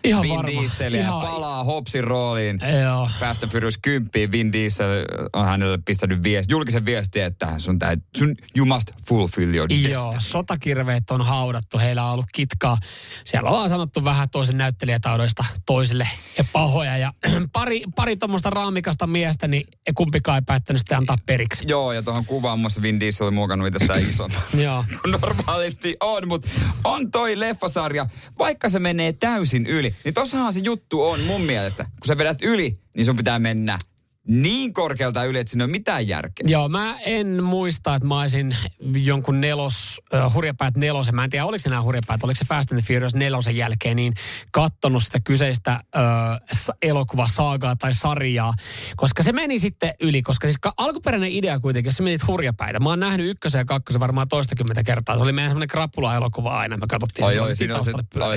Ihan 0.09 0.23
Vin 0.23 0.37
varma. 0.37 0.63
Ihan- 0.99 1.23
palaa 1.23 1.65
Hobbsin 1.65 2.05
rooliin. 2.05 2.59
Joo. 2.83 3.11
Fast 3.21 3.43
and 3.43 3.53
Furious 3.53 3.79
10. 3.83 4.33
Vin 4.33 4.53
Diesel 4.53 4.89
on 5.33 5.47
hänelle 5.47 5.79
pistänyt 5.85 6.23
viesti, 6.23 6.53
julkisen 6.53 6.85
viestin, 6.85 7.23
että 7.23 7.53
sun, 7.59 7.79
tää, 7.79 7.97
sun 8.17 8.35
you 8.57 8.67
must 8.67 8.91
fulfill 9.09 9.55
your 9.55 9.73
Joo, 9.73 9.83
destiny. 10.05 10.21
sotakirveet 10.21 11.11
on 11.11 11.23
haudattu, 11.27 11.79
heillä 11.79 12.05
on 12.07 12.13
ollut 12.13 12.27
kitkaa. 12.35 12.79
Siellä 13.25 13.51
ollaan 13.51 13.69
sanottu 13.69 14.05
vähän 14.05 14.31
toisen 14.31 14.59
näyttelijätaudoista 14.59 15.45
toisille 15.67 16.09
ja 16.39 16.45
pahoja. 16.53 16.97
Ja 16.99 17.13
pari, 17.53 17.83
pari 17.97 18.17
tuommoista 18.17 18.51
raamikasta 18.51 19.07
miestä, 19.07 19.49
niin 19.49 19.65
kumpikaan 19.95 20.37
ei 20.39 20.43
päättänyt 20.47 20.81
sitten 20.81 20.99
antaa 20.99 21.17
periksi. 21.27 21.65
Joo, 21.69 21.93
ja 21.93 22.03
tuohon 22.03 22.25
kuvaan 22.25 22.59
muassa 22.59 22.83
Vin 22.83 23.01
Diesel 23.01 23.27
on 23.27 23.35
muokannut 23.35 23.69
itse 23.69 23.79
sitä 23.79 23.95
ison. 23.95 24.31
Joo. 24.65 24.85
normaalisti 25.21 25.97
on, 26.01 26.29
mutta 26.29 26.49
on 26.85 27.11
toi 27.11 27.41
leffasarja, 27.41 28.07
vaikka 28.39 28.69
se 28.69 28.79
menee 28.79 29.13
täysin 29.13 29.67
yli, 29.67 29.95
niin 30.05 30.15
tossahan 30.15 30.53
se 30.53 30.61
juttu 30.61 31.03
on 31.03 31.21
mun 31.21 31.41
mielestä. 31.41 31.85
Kun 31.85 32.07
sä 32.07 32.19
vedät 32.19 32.39
yli, 32.43 32.79
niin 32.95 33.05
sun 33.05 33.17
pitää 33.17 33.39
mennä 33.39 33.79
niin 34.27 34.73
korkealta 34.73 35.25
yli, 35.25 35.39
että 35.39 35.51
siinä 35.51 35.63
ei 35.63 35.67
ole 35.67 35.71
mitään 35.71 36.09
järkeä. 36.09 36.45
Joo, 36.49 36.69
mä 36.69 36.95
en 37.05 37.45
muista, 37.45 37.95
että 37.95 38.09
mä 38.09 38.21
olisin 38.21 38.57
jonkun 38.95 39.41
nelos, 39.41 40.01
uh, 40.27 40.35
hurjapäät 40.35 40.77
nelosen, 40.77 41.15
mä 41.15 41.25
en 41.25 41.31
tiedä 41.31 41.45
oliko 41.45 41.63
se 41.63 41.69
nämä 41.69 41.83
hurjapäät, 41.83 42.25
oliko 42.25 42.39
se 42.39 42.45
Fast 42.45 42.73
and 42.73 42.81
the 42.81 42.95
Furious 42.95 43.15
nelosen 43.15 43.57
jälkeen, 43.57 43.97
niin 43.97 44.15
kattonut 44.53 45.03
sitä 45.03 45.19
kyseistä 45.25 45.81
uh, 45.97 46.75
elokuvasaagaa 46.83 47.77
tai 47.77 47.95
sarjaa, 47.95 48.55
koska 48.97 49.23
se 49.23 49.33
meni 49.33 49.59
sitten 49.59 49.95
yli, 50.01 50.23
koska 50.23 50.47
siis 50.47 50.59
ka- 50.61 50.73
alkuperäinen 50.77 51.31
idea 51.33 51.61
kuitenkin, 51.61 51.89
jos 51.89 51.97
sä 51.97 52.03
menit 52.03 52.27
hurjapäitä, 52.27 52.81
mä 52.81 52.89
oon 52.89 53.01
nähnyt 53.01 53.27
ykkösen 53.31 53.59
ja 53.59 53.65
kakkosen 53.65 54.01
varmaan 54.01 54.29
toistakymmentä 54.29 54.83
kertaa, 54.83 55.17
se 55.17 55.23
oli 55.23 55.33
meidän 55.33 55.51
semmoinen 55.51 55.69
krapula-elokuva 55.69 56.59
aina, 56.59 56.77
me 56.77 56.87
katsottiin 56.89 57.27
Oi, 57.27 57.39
oi, 57.39 57.57
siinä 57.57 57.77
on 57.77 57.85
se 57.85 57.93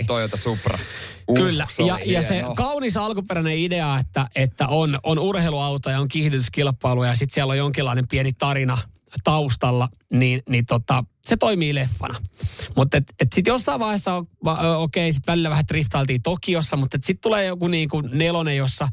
Toyota 0.08 0.38
Supra. 0.38 0.80
Uh, 1.28 1.38
Kyllä, 1.38 1.68
se 1.70 1.84
ja, 1.84 2.00
ja 2.06 2.22
se 2.22 2.44
kaunis 2.56 2.98
alkuperäinen 2.98 3.58
idea, 3.58 3.98
että, 4.00 4.28
että 4.36 4.68
on, 4.68 5.00
on 5.04 5.20
urheiluauto 5.20 5.79
ja 5.86 6.00
on 6.00 6.08
kiihdytyskilpailu 6.08 7.04
ja 7.04 7.16
sitten 7.16 7.34
siellä 7.34 7.52
on 7.52 7.58
jonkinlainen 7.58 8.08
pieni 8.08 8.34
tarina 8.34 8.78
taustalla, 9.24 9.90
niin, 10.12 10.42
niin 10.50 10.66
tota, 10.66 11.04
se 11.22 11.38
toimii 11.38 11.76
leffana. 11.76 12.16
Mutta 12.76 12.98
et, 12.98 13.14
et 13.22 13.34
sitten 13.34 13.52
jossain 13.52 13.80
vaiheessa, 13.80 14.24
okei, 14.78 15.14
sitten 15.14 15.32
välillä 15.32 15.50
vähän 15.50 15.68
driftailtiin 15.68 16.22
Tokiossa, 16.22 16.78
mutta 16.78 16.98
sitten 17.04 17.22
tulee 17.22 17.46
joku 17.46 17.68
niin 17.68 17.90
kuin 17.90 18.10
nelonen, 18.14 18.58
jossa 18.58 18.88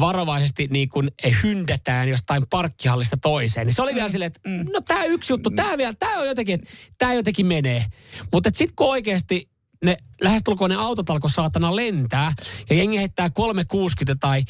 varovaisesti 0.00 0.68
niin 0.70 0.88
kuin 0.88 1.10
hyndätään 1.42 2.08
jostain 2.08 2.42
parkkihallista 2.50 3.16
toiseen. 3.16 3.66
Niin 3.66 3.74
se 3.74 3.82
oli 3.82 3.94
vielä 3.94 4.08
silleen, 4.08 4.26
että 4.26 4.40
no 4.72 4.80
tämä 4.80 5.04
yksi 5.04 5.32
juttu, 5.32 5.50
tämä 5.50 5.78
vielä, 5.78 5.94
tämä 5.98 6.20
on 6.20 6.26
jotenkin, 6.26 6.62
tämä 6.98 7.14
jotenkin 7.14 7.46
menee. 7.46 7.86
Mutta 8.32 8.50
sitten 8.54 8.76
kun 8.76 8.90
oikeasti 8.90 9.55
ne 9.84 9.96
lähestulkoon 10.20 10.70
ne 10.70 10.76
autot 10.76 11.10
alkoi 11.10 11.30
saatana 11.30 11.76
lentää 11.76 12.32
ja 12.70 12.76
jengi 12.76 12.98
heittää 12.98 13.30
360 13.30 14.20
tai 14.20 14.42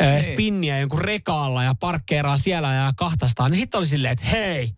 äh, 0.00 0.20
spinniä 0.20 0.78
jonkun 0.78 1.00
rekaalla 1.00 1.62
ja 1.62 1.74
parkkeeraa 1.80 2.36
siellä 2.36 2.74
ja 2.74 2.92
kahtastaan, 2.96 3.50
niin 3.50 3.60
sitten 3.60 3.78
oli 3.78 3.86
silleen, 3.86 4.12
että 4.12 4.26
hei, 4.26 4.72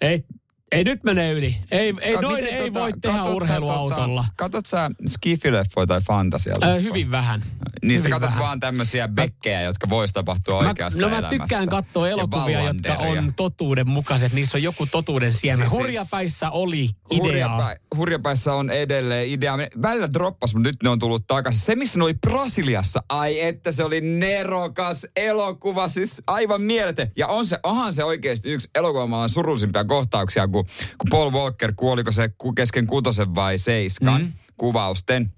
ei, 0.00 0.24
ei 0.72 0.84
nyt 0.84 1.04
mene 1.04 1.32
yli. 1.32 1.56
Ei, 1.70 1.94
ei, 2.00 2.14
Ka- 2.14 2.20
noin 2.20 2.44
ei 2.44 2.68
tota- 2.68 2.74
voi 2.74 2.92
tehdä 3.00 3.16
katot 3.18 3.28
sä 3.30 3.34
urheiluautolla. 3.36 4.20
Tota, 4.22 4.32
katot 4.36 4.66
sä 4.66 4.90
skifileffoja 5.08 5.86
tai 5.86 6.00
fantasia? 6.00 6.54
Ö, 6.64 6.80
hyvin 6.80 7.10
vähän. 7.10 7.42
Niin 7.82 8.02
sä 8.02 8.08
Hyvin 8.08 8.10
katsot 8.10 8.30
vähän. 8.30 8.42
vaan 8.44 8.60
tämmöisiä 8.60 9.08
bekkejä, 9.08 9.62
jotka 9.62 9.88
vois 9.88 10.12
tapahtua 10.12 10.62
Mä, 10.62 10.68
oikeassa 10.68 11.00
no 11.00 11.08
mä 11.08 11.18
elämässä. 11.18 11.38
tykkään 11.38 11.66
katsoa 11.66 12.06
Ja 12.08 12.12
elokuvia, 12.12 12.62
jotka 12.62 12.94
on 12.96 13.32
totuudenmukaiset. 13.36 14.32
Niissä 14.32 14.58
on 14.58 14.62
joku 14.62 14.86
totuuden 14.86 15.32
siemen. 15.32 15.58
Siis- 15.58 15.70
siis- 15.70 15.80
Hurjapäissä 15.82 16.50
oli 16.50 16.88
ideaa. 17.10 17.22
Hurjapä, 17.56 17.76
hurjapäissä 17.96 18.54
on 18.54 18.70
edelleen 18.70 19.28
idea. 19.28 19.58
Välillä 19.82 20.12
droppas, 20.12 20.54
mutta 20.54 20.68
nyt 20.68 20.76
ne 20.82 20.88
on 20.88 20.98
tullut 20.98 21.26
takaisin. 21.26 21.60
Se, 21.62 21.74
missä 21.74 21.98
ne 21.98 22.04
oli 22.04 22.14
Brasiliassa, 22.14 23.02
ai 23.08 23.40
että 23.40 23.72
se 23.72 23.84
oli 23.84 24.00
nerokas 24.00 25.06
elokuva, 25.16 25.88
siis 25.88 26.22
aivan 26.26 26.62
mieletön. 26.62 27.10
Ja 27.16 27.26
on 27.26 27.46
se, 27.46 27.58
onhan 27.62 27.92
se 27.94 28.04
oikeasti 28.04 28.50
yksi 28.50 28.68
elokuvamaailman 28.74 29.28
surullisimpia 29.28 29.84
kohtauksia, 29.84 30.48
kun, 30.48 30.61
kun 30.98 31.10
Paul 31.10 31.30
Walker 31.32 31.72
kuoliko 31.76 32.12
se 32.12 32.30
kesken 32.56 32.86
kutosen 32.86 33.34
vai 33.34 33.58
seiskan 33.58 34.22
mm. 34.22 34.32
kuvausten. 34.56 35.32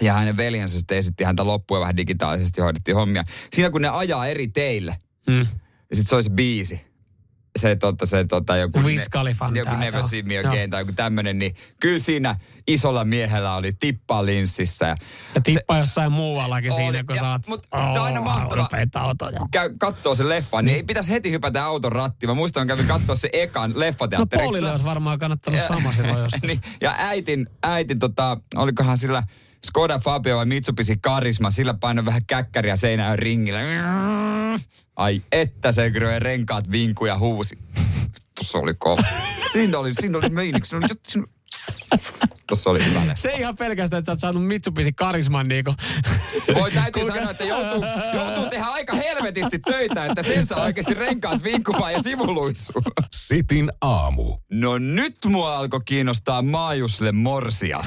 Ja 0.00 0.12
hänen 0.12 0.36
veljensä 0.36 0.78
sitten 0.78 0.98
esitti 0.98 1.24
häntä 1.24 1.46
loppuun 1.46 1.78
ja 1.78 1.80
vähän 1.80 1.96
digitaalisesti 1.96 2.60
hoidettiin 2.60 2.94
hommia. 2.96 3.24
Siinä 3.52 3.70
kun 3.70 3.82
ne 3.82 3.88
ajaa 3.88 4.26
eri 4.26 4.48
teille, 4.48 4.96
Mm. 5.26 5.38
ja 5.90 5.96
sitten 5.96 6.08
se 6.08 6.14
olisi 6.14 6.30
biisi. 6.30 6.80
Se, 7.58 7.76
tota, 7.76 8.06
se 8.06 8.24
tota, 8.24 8.56
joku, 8.56 8.80
Wiz 8.80 9.08
Khalifan 9.10 9.56
joku 9.56 9.74
Never. 9.76 10.02
See 10.02 10.22
Me 10.22 10.34
Joo. 10.34 10.48
Again 10.52 10.70
tai 10.70 10.80
joku 10.80 10.92
tämmönen, 10.92 11.38
niin 11.38 11.54
kyllä 11.80 11.98
siinä 11.98 12.36
isolla 12.66 13.04
miehellä 13.04 13.54
oli 13.56 13.72
tippa 13.72 14.26
linssissä. 14.26 14.86
Ja 14.86 14.96
Ja 15.34 15.40
tippa 15.40 15.78
jossain 15.78 16.12
muuallakin 16.12 16.72
Oli, 16.72 16.80
siinä, 16.80 17.04
kun 17.04 17.14
ja- 17.16 17.20
sä 17.20 17.30
oot 17.30 17.46
mut 17.48 17.66
ne 17.74 17.80
on 17.80 17.98
aina 17.98 18.20
mahtava. 18.20 18.54
rupeita 18.54 19.00
autoja. 19.00 19.40
käy 19.50 19.70
kattoo 19.78 20.14
se 20.14 20.28
leffa, 20.28 20.62
niin 20.62 20.76
ei 20.76 20.82
pitäisi 20.82 21.10
heti 21.10 21.30
hypätä 21.30 21.64
auton 21.64 21.92
rattiin. 21.92 22.30
Mä 22.30 22.34
muistan, 22.34 22.66
kävin 22.66 22.86
katsoa 22.86 23.14
se 23.14 23.28
ekan 23.32 23.70
No 23.72 23.80
leffateatterissa. 23.80 24.44
Paulille 24.46 24.70
olisi 24.70 24.84
varmaan 24.84 25.18
kannattanut 25.18 25.60
sama 25.68 25.92
silloin 25.92 26.18
joskus. 26.24 26.42
niin, 26.42 26.60
ja 26.80 26.94
äitin, 26.98 27.46
äitin 27.62 27.98
tota, 27.98 28.36
olikohan 28.54 28.96
sillä 28.96 29.22
Skoda 29.66 29.98
Fabio 29.98 30.36
vai 30.36 30.46
Mitsubishi 30.46 30.96
Karisma, 31.02 31.50
sillä 31.50 31.74
painoi 31.74 32.04
vähän 32.04 32.22
käkkäriä 32.26 32.76
seinään 32.76 33.18
ringillä. 33.18 33.58
Ai 34.96 35.22
että 35.32 35.72
se 35.72 35.90
kyllä 35.90 36.18
renkaat 36.18 36.70
vinkuu 36.70 37.06
ja 37.06 37.18
huusi. 37.18 37.58
Tuossa 38.34 38.58
oli 38.58 38.74
kova. 38.78 39.02
Siinä 39.52 39.78
oli, 39.78 39.94
siinä 39.94 40.18
oli 40.18 40.28
meiniksi. 40.28 40.68
Siinä 40.68 40.86
oli, 40.90 41.00
siinä... 41.08 41.26
Tuossa 42.48 42.70
oli 42.70 42.84
hyvä 42.84 43.00
leffa. 43.00 43.16
Se 43.16 43.28
ei 43.28 43.40
ihan 43.40 43.56
pelkästään, 43.56 43.98
että 43.98 44.06
sä 44.06 44.12
oot 44.12 44.20
saanut 44.20 44.46
Mitsubishi 44.46 44.92
Karisman 44.92 45.48
niinku. 45.48 45.74
Voi 46.54 46.70
täytyy 46.70 47.06
sanoa, 47.06 47.30
että 47.30 47.44
joutuu, 47.44 47.84
joutuu 48.14 48.46
tehdä 48.46 48.64
aika 48.64 48.94
helvetisti 48.94 49.58
töitä, 49.58 50.04
että 50.04 50.22
sen 50.22 50.46
saa 50.46 50.62
oikeasti 50.62 50.94
renkaat 50.94 51.42
vinkumaan 51.42 51.92
ja 51.92 52.02
sivuluissua. 52.02 52.82
Sitin 53.12 53.70
aamu. 53.80 54.36
No 54.50 54.78
nyt 54.78 55.16
mua 55.26 55.56
alkoi 55.56 55.80
kiinnostaa 55.84 56.42
Maajusle 56.42 57.12
Morsia. 57.12 57.84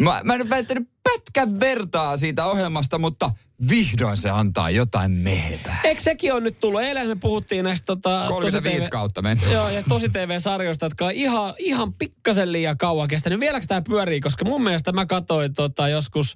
Mä, 0.00 0.20
mä 0.24 0.34
en 0.34 0.40
ole 0.40 0.50
väittänyt 0.50 0.88
pätkän 1.02 1.60
vertaa 1.60 2.16
siitä 2.16 2.46
ohjelmasta, 2.46 2.98
mutta 2.98 3.30
vihdoin 3.70 4.16
se 4.16 4.30
antaa 4.30 4.70
jotain 4.70 5.10
mehevää. 5.10 5.80
Eikö 5.84 6.02
sekin 6.02 6.34
on 6.34 6.44
nyt 6.44 6.60
tullut? 6.60 6.80
Eilen 6.80 7.08
me 7.08 7.16
puhuttiin 7.16 7.64
näistä 7.64 7.86
tota, 7.86 8.24
35 8.28 8.78
tosi 8.78 8.90
kautta 8.90 9.22
mennyt. 9.22 9.50
Joo, 9.50 9.68
ja 9.68 9.82
tosi 9.88 10.08
TV-sarjoista, 10.08 10.86
jotka 10.86 11.06
on 11.06 11.12
ihan, 11.12 11.54
ihan 11.58 11.92
pikkasen 11.92 12.52
liian 12.52 12.78
kauan 12.78 13.08
kestänyt. 13.08 13.40
Vieläkö 13.40 13.66
tämä 13.66 13.82
pyörii? 13.82 14.20
Koska 14.20 14.44
mun 14.44 14.62
mielestä 14.62 14.92
mä 14.92 15.06
katsoin 15.06 15.54
tota, 15.54 15.88
joskus 15.88 16.34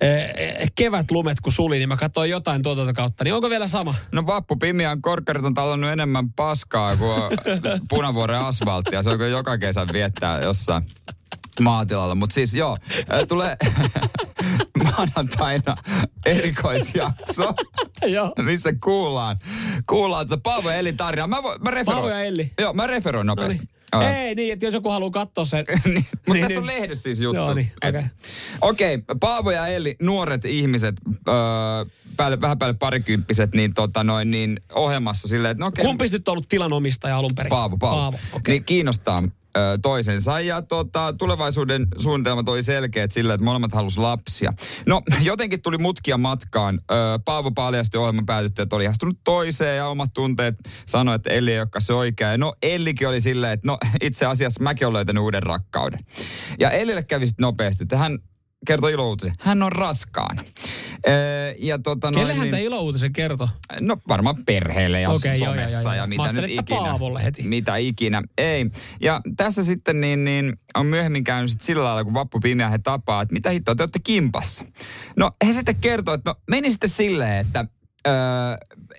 eh, 0.00 0.72
kevätlumet, 0.74 1.40
kun 1.40 1.52
suli, 1.52 1.78
niin 1.78 1.88
mä 1.88 1.96
katsoin 1.96 2.30
jotain 2.30 2.62
tuotantokautta. 2.62 3.24
Niin 3.24 3.34
onko 3.34 3.50
vielä 3.50 3.66
sama? 3.66 3.94
No 4.12 4.26
Vappu 4.26 4.56
Pimian 4.56 5.02
korkkarit 5.02 5.44
on 5.44 5.54
tallannut 5.54 5.90
enemmän 5.90 6.32
paskaa 6.32 6.96
kuin 6.96 7.22
punavuoren 7.90 8.38
asfalttia. 8.38 9.02
Se 9.02 9.10
on 9.10 9.30
joka 9.30 9.58
kesä 9.58 9.86
viettää 9.92 10.40
jossain 10.40 10.86
maatilalla. 11.60 12.14
Mutta 12.14 12.34
siis 12.34 12.54
joo, 12.54 12.78
tulee 13.28 13.56
maanantaina 14.84 15.74
erikoisjakso, 16.26 17.54
missä 18.46 18.72
kuullaan, 18.84 19.36
kuullaan 19.88 20.22
että 20.22 20.36
Paavo 20.42 20.70
ja 20.70 20.76
Elli 20.76 20.92
tarina. 20.92 21.26
Mä, 21.26 21.36
vo- 21.36 21.58
mä 21.58 21.70
referoin. 21.70 21.84
Paavo 22.02 22.08
ja 22.08 22.20
Elli. 22.24 22.52
Joo, 22.60 22.72
mä 22.72 22.86
referoin 22.86 23.26
No 23.26 23.30
nopeasti. 23.30 23.58
niin. 23.58 23.68
Joo. 23.92 24.02
Ei 24.02 24.34
niin, 24.34 24.52
että 24.52 24.66
jos 24.66 24.74
joku 24.74 24.90
haluaa 24.90 25.10
katsoa 25.10 25.44
sen. 25.44 25.64
niin, 25.84 25.94
mutta 26.12 26.32
Niin, 26.32 26.42
tässä 26.42 26.60
on 26.60 26.66
niin. 26.66 26.80
lehdessä 26.80 27.02
siis 27.02 27.20
juttu. 27.20 27.36
Joo, 27.36 27.54
niin, 27.54 27.72
okei. 27.88 28.02
Okei, 28.60 28.94
okay, 28.94 29.16
Paavo 29.20 29.50
ja 29.50 29.66
Elli, 29.66 29.96
nuoret 30.02 30.44
ihmiset, 30.44 30.94
öö, 31.28 31.34
päälle, 32.16 32.40
vähän 32.40 32.58
päälle 32.58 32.76
parikymppiset, 32.78 33.54
niin, 33.54 33.74
tota 33.74 34.04
noin, 34.04 34.30
niin 34.30 34.60
ohjelmassa 34.74 35.28
silleen, 35.28 35.52
että 35.52 35.60
no 35.60 35.66
okei. 35.66 35.84
Kumpi 35.84 36.08
nyt 36.12 36.28
on 36.28 36.32
ollut 36.32 36.48
tilanomistaja 36.48 37.16
alun 37.16 37.30
perin? 37.36 37.50
Paavo, 37.50 37.76
Paavo. 37.78 37.96
Paavo. 37.96 38.18
Okay. 38.32 38.52
Niin 38.52 38.64
kiinnostaa 38.64 39.22
toisensa. 39.82 40.40
Ja 40.40 40.62
tota, 40.62 41.14
tulevaisuuden 41.18 41.86
suunnitelmat 41.98 42.48
oli 42.48 42.62
selkeät 42.62 43.12
sillä, 43.12 43.34
että 43.34 43.44
molemmat 43.44 43.72
halus 43.72 43.98
lapsia. 43.98 44.52
No, 44.86 45.02
jotenkin 45.22 45.62
tuli 45.62 45.78
mutkia 45.78 46.18
matkaan. 46.18 46.80
Paavo 47.24 47.50
paljasti 47.50 47.98
ohjelman 47.98 48.26
päätyttä, 48.26 48.62
että 48.62 48.76
oli 48.76 48.84
ihastunut 48.84 49.18
toiseen 49.24 49.76
ja 49.76 49.88
omat 49.88 50.10
tunteet 50.14 50.54
sanoi, 50.86 51.14
että 51.14 51.30
Elli 51.30 51.52
ei 51.52 51.64
se 51.78 51.92
oikea. 51.92 52.38
No, 52.38 52.54
Ellikin 52.62 53.08
oli 53.08 53.20
silleen, 53.20 53.52
että 53.52 53.66
no 53.66 53.78
itse 54.02 54.26
asiassa 54.26 54.62
mäkin 54.62 54.86
olen 54.86 54.94
löytänyt 54.94 55.22
uuden 55.22 55.42
rakkauden. 55.42 56.00
Ja 56.58 56.70
Ellille 56.70 57.02
kävi 57.02 57.26
sitten 57.26 57.42
nopeasti, 57.42 57.82
että 57.82 57.96
hän 57.96 58.18
kertoi 58.66 58.92
ilouutisen. 58.92 59.32
Hän 59.40 59.62
on 59.62 59.72
raskaana. 59.72 60.44
Ja 61.58 61.78
tota 61.78 62.10
noin, 62.10 62.20
Kelle 62.20 62.34
hän 62.34 62.42
niin- 62.44 62.50
tämä 62.50 62.60
ilouutisen 62.62 63.12
kertoi? 63.12 63.46
No 63.80 63.96
varmaan 64.08 64.36
perheelle 64.46 65.00
ja 65.00 65.10
okay, 65.10 65.36
joo, 65.36 65.44
joo, 65.44 65.54
somessa 65.54 65.88
joo, 65.88 65.92
ja 65.92 65.96
joo. 65.96 66.06
Mä 66.06 66.06
mitä 66.06 66.32
nyt 66.32 66.50
ikinä. 66.50 66.80
Paavolle 66.80 67.24
heti. 67.24 67.42
Mitä 67.42 67.76
ikinä. 67.76 68.22
Ei. 68.38 68.66
Ja 69.00 69.20
tässä 69.36 69.64
sitten 69.64 70.00
niin, 70.00 70.24
niin 70.24 70.52
on 70.74 70.86
myöhemmin 70.86 71.24
käynyt 71.24 71.50
sit 71.50 71.60
sillä 71.60 71.84
lailla, 71.84 72.04
kun 72.04 72.14
Vappu 72.14 72.40
Pimeä 72.40 72.68
he 72.70 72.78
tapaa, 72.78 73.22
että 73.22 73.32
mitä 73.32 73.50
hittoa, 73.50 73.74
te 73.74 73.82
olette 73.82 73.98
kimpassa. 74.04 74.64
No 75.16 75.30
he 75.46 75.52
sitten 75.52 75.76
kertoo, 75.76 76.14
että 76.14 76.30
no 76.30 76.34
meni 76.50 76.70
sitten 76.70 76.90
silleen, 76.90 77.36
että 77.46 77.64
Öö, 78.06 78.12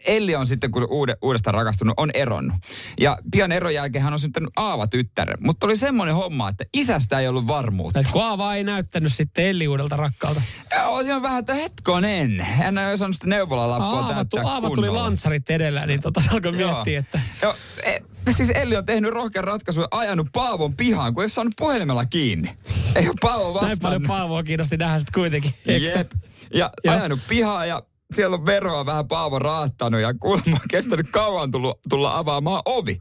Elli 0.06 0.36
on 0.36 0.48
sitten, 0.48 0.72
kun 0.72 0.88
uude, 0.90 1.16
uudestaan 1.22 1.54
rakastunut, 1.54 1.94
on 1.98 2.12
eronnut. 2.14 2.56
Ja 3.00 3.18
pian 3.32 3.52
eron 3.52 3.74
jälkeen 3.74 4.04
hän 4.04 4.14
on 4.14 4.20
syntynyt 4.20 4.50
Aava 4.56 4.88
tyttären. 4.88 5.38
Mutta 5.40 5.68
oli 5.68 5.76
semmoinen 5.76 6.16
homma, 6.16 6.50
että 6.50 6.66
isästä 6.74 7.20
ei 7.20 7.28
ollut 7.28 7.48
varmuutta. 7.48 8.00
Et 8.00 8.08
kun 8.12 8.24
Aava 8.24 8.56
ei 8.56 8.64
näyttänyt 8.64 9.14
sitten 9.14 9.46
Elli 9.46 9.68
uudelta 9.68 9.98
rakkaalta. 9.98 10.42
Joo, 10.76 11.02
siinä 11.02 11.16
on 11.16 11.22
vähän, 11.22 11.40
että 11.40 11.54
hetkonen. 11.54 12.40
Hän 12.40 12.78
ei 12.78 12.94
osannut 12.94 13.16
sitä 13.16 13.28
neuvolalappua 13.28 14.00
Aava, 14.00 14.26
tu, 14.26 14.38
Aava 14.44 14.70
tuli 14.70 14.90
lantsarit 14.90 15.50
edellä, 15.50 15.86
niin 15.86 16.02
tota 16.02 16.22
se 16.22 16.30
alkoi 16.32 16.52
miettiä, 16.52 17.00
että... 17.00 17.20
Joo, 17.42 17.56
e, 17.84 18.00
siis 18.32 18.50
Elli 18.50 18.78
on 18.78 18.86
tehnyt 18.86 19.12
rohkean 19.12 19.44
ratkaisun 19.44 19.82
ja 19.82 19.88
ajanut 19.92 20.28
Paavon 20.34 20.76
pihaan, 20.76 21.14
kun 21.14 21.24
ei 21.24 21.26
ole 21.26 21.30
saanut 21.30 21.54
puhelimella 21.58 22.06
kiinni. 22.06 22.58
Ei 22.96 23.08
ole 23.08 23.16
Paavo 23.22 23.44
Näin 23.44 23.54
paljon 23.54 23.72
vastannut. 23.82 24.08
Paavoa 24.08 24.44
kiinnosti 24.44 24.78
nähdä 24.78 25.00
sitten 25.00 25.22
kuitenkin. 25.22 25.54
Jep. 25.66 26.12
Ja 26.54 26.70
Joo. 26.84 26.96
ajanut 26.96 27.20
pihaan 27.28 27.70
ja 27.70 27.84
siellä 28.16 28.36
on 28.36 28.46
veroa 28.46 28.86
vähän 28.86 29.08
Paavo 29.08 29.40
raattanut 29.40 30.02
ja 30.02 30.14
kuulemma 30.14 30.56
on 30.56 30.70
kestänyt 30.70 31.12
kauan 31.12 31.52
tullut, 31.52 31.80
tulla 31.90 32.18
avaamaan 32.18 32.62
ovi. 32.66 33.00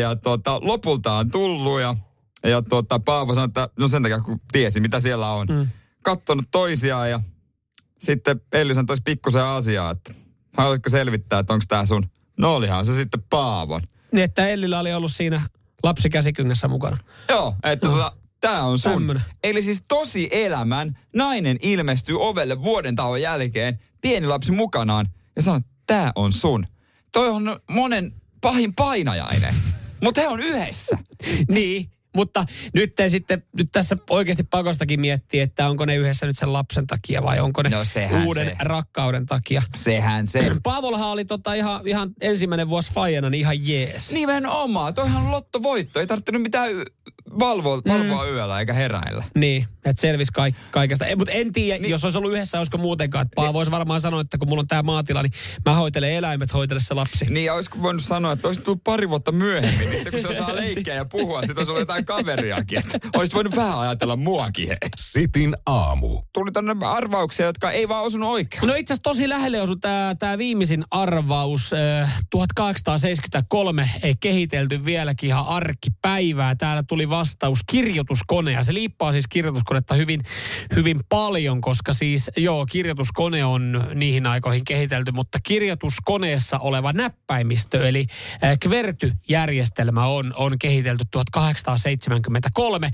Ja 0.00 0.16
tota, 0.16 0.60
lopulta 0.62 1.12
on 1.12 1.30
tullut 1.30 1.80
ja, 1.80 1.96
ja 2.44 2.62
tota, 2.62 2.98
Paavo 2.98 3.34
sanoi, 3.34 3.46
että 3.46 3.68
no 3.78 3.88
sen 3.88 4.02
takia 4.02 4.20
kun 4.20 4.40
tiesi 4.52 4.80
mitä 4.80 5.00
siellä 5.00 5.32
on. 5.32 5.46
Mm. 5.50 5.66
Kattonut 6.02 6.44
toisiaan 6.50 7.10
ja 7.10 7.20
sitten 7.98 8.40
Elli 8.52 8.74
sanoi 8.74 8.96
pikkusen 9.04 9.44
asiaa, 9.44 9.90
että 9.90 10.14
haluaisitko 10.56 10.90
selvittää, 10.90 11.38
että 11.38 11.52
onko 11.52 11.64
tämä 11.68 11.84
sun? 11.84 12.10
No 12.36 12.54
olihan 12.54 12.84
se 12.84 12.94
sitten 12.94 13.22
Paavon. 13.30 13.82
Niin, 14.12 14.24
että 14.24 14.48
Ellillä 14.48 14.80
oli 14.80 14.92
ollut 14.92 15.12
siinä 15.12 15.42
lapsi 15.82 16.10
käsikyngässä 16.10 16.68
mukana. 16.68 16.96
Joo, 17.28 17.54
että 17.62 17.86
tota, 17.88 18.12
tää 18.40 18.62
on 18.62 18.78
sun. 18.78 18.92
Tämmönen. 18.92 19.22
Eli 19.44 19.62
siis 19.62 19.84
tosi 19.88 20.28
elämän 20.30 20.98
nainen 21.16 21.56
ilmestyy 21.62 22.20
ovelle 22.20 22.62
vuoden 22.62 22.96
tauon 22.96 23.22
jälkeen, 23.22 23.78
pieni 24.00 24.26
lapsi 24.26 24.52
mukanaan, 24.52 25.08
ja 25.36 25.42
sanoo, 25.42 25.60
tää 25.86 26.12
on 26.14 26.32
sun. 26.32 26.66
Toi 27.12 27.28
on 27.28 27.60
monen 27.70 28.12
pahin 28.40 28.74
painajainen. 28.74 29.54
Mutta 30.02 30.20
he 30.20 30.28
on 30.28 30.40
yhdessä. 30.40 30.98
niin, 31.48 31.90
mutta 32.18 32.44
nyt, 32.74 32.94
sitten, 33.08 33.42
nyt 33.56 33.68
tässä 33.72 33.96
oikeasti 34.10 34.42
pakostakin 34.44 35.00
miettii, 35.00 35.40
että 35.40 35.68
onko 35.68 35.84
ne 35.84 35.96
yhdessä 35.96 36.26
nyt 36.26 36.38
sen 36.38 36.52
lapsen 36.52 36.86
takia 36.86 37.22
vai 37.22 37.40
onko 37.40 37.62
ne 37.62 37.68
No 37.68 37.78
uuden 38.26 38.46
se. 38.46 38.56
rakkauden 38.60 39.26
takia. 39.26 39.62
Sehän 39.76 40.26
se. 40.26 40.50
Paavolahan 40.62 41.08
oli 41.08 41.24
tota 41.24 41.54
ihan, 41.54 41.88
ihan 41.88 42.10
ensimmäinen 42.20 42.68
vuosi 42.68 42.92
fajana, 42.92 43.30
niin 43.30 43.40
ihan 43.40 43.68
jees. 43.68 44.12
Nimenomaan. 44.12 44.94
Toihan 44.94 45.30
lottovoitto. 45.30 46.00
Ei 46.00 46.06
tarvinnut 46.06 46.42
mitään 46.42 46.70
valvoa, 47.38 47.80
valvoa 47.88 48.24
Mm. 48.26 48.32
yöllä 48.32 48.60
eikä 48.60 48.72
heräillä. 48.72 49.24
Niin, 49.34 49.66
että 49.84 50.00
selvisi 50.00 50.32
kaik, 50.32 50.54
kaikesta. 50.70 51.04
Mutta 51.16 51.32
en 51.32 51.52
tiedä, 51.52 51.78
niin. 51.78 51.90
jos 51.90 52.04
olisi 52.04 52.18
ollut 52.18 52.32
yhdessä, 52.32 52.58
olisiko 52.58 52.78
muutenkaan. 52.78 53.22
Että 53.22 53.34
Paavo 53.34 53.52
voisi 53.52 53.70
varmaan 53.70 54.00
sanoa, 54.00 54.20
että 54.20 54.38
kun 54.38 54.48
mulla 54.48 54.60
on 54.60 54.66
tämä 54.68 54.82
maatila, 54.82 55.22
niin 55.22 55.32
mä 55.66 55.74
hoitelen 55.74 56.12
eläimet, 56.12 56.52
hoitele 56.54 56.80
se 56.80 56.94
lapsi. 56.94 57.24
Niin, 57.24 57.46
ja 57.46 57.54
olisiko 57.54 57.82
voinut 57.82 58.02
sanoa, 58.02 58.32
että 58.32 58.48
olisi 58.48 58.60
tullut 58.60 58.84
pari 58.84 59.08
vuotta 59.08 59.32
myöhemmin, 59.32 59.78
niin 59.80 59.92
sitten 59.92 60.12
kun 60.12 60.20
se 60.22 60.28
osaa 60.28 60.54
leikkiä 60.62 60.94
ja 60.94 61.04
puhua, 61.04 61.40
sitten 61.40 61.58
olisi 61.58 61.70
ollut 61.70 61.82
jotain 61.82 62.04
kaveriakin. 62.08 62.78
Että 62.78 62.98
olisit 63.16 63.34
voinut 63.34 63.56
vähän 63.56 63.78
ajatella 63.78 64.16
muakin. 64.16 64.68
He. 64.68 64.76
Sitin 64.96 65.54
aamu. 65.66 66.22
Tuli 66.32 66.52
tänne 66.52 66.76
arvauksia, 66.86 67.46
jotka 67.46 67.70
ei 67.70 67.88
vaan 67.88 68.04
osunut 68.04 68.28
oikein. 68.28 68.66
No 68.66 68.74
itse 68.74 68.92
asiassa 68.92 69.02
tosi 69.02 69.28
lähelle 69.28 69.62
osui 69.62 69.76
tämä 69.80 70.14
tää 70.18 70.38
viimeisin 70.38 70.84
arvaus. 70.90 71.72
Äh, 71.72 72.22
1873 72.30 73.90
ei 74.02 74.14
kehitelty 74.20 74.84
vieläkin 74.84 75.28
ihan 75.28 75.46
arkkipäivää. 75.46 76.54
Täällä 76.54 76.82
tuli 76.82 77.08
vastaus 77.08 77.60
kirjoituskone 77.66 78.52
ja 78.52 78.62
se 78.62 78.74
liippaa 78.74 79.12
siis 79.12 79.28
kirjoituskonetta 79.28 79.94
hyvin, 79.94 80.20
hyvin 80.76 81.00
paljon, 81.08 81.60
koska 81.60 81.92
siis 81.92 82.30
joo, 82.36 82.66
kirjoituskone 82.66 83.44
on 83.44 83.84
niihin 83.94 84.26
aikoihin 84.26 84.64
kehitelty, 84.64 85.12
mutta 85.12 85.38
kirjoituskoneessa 85.42 86.58
oleva 86.58 86.92
näppäimistö 86.92 87.88
eli 87.88 88.06
äh, 88.44 88.58
Kverty-järjestelmä 88.60 90.06
on, 90.06 90.34
on 90.36 90.58
kehitelty 90.58 91.04
1873. 91.96 92.90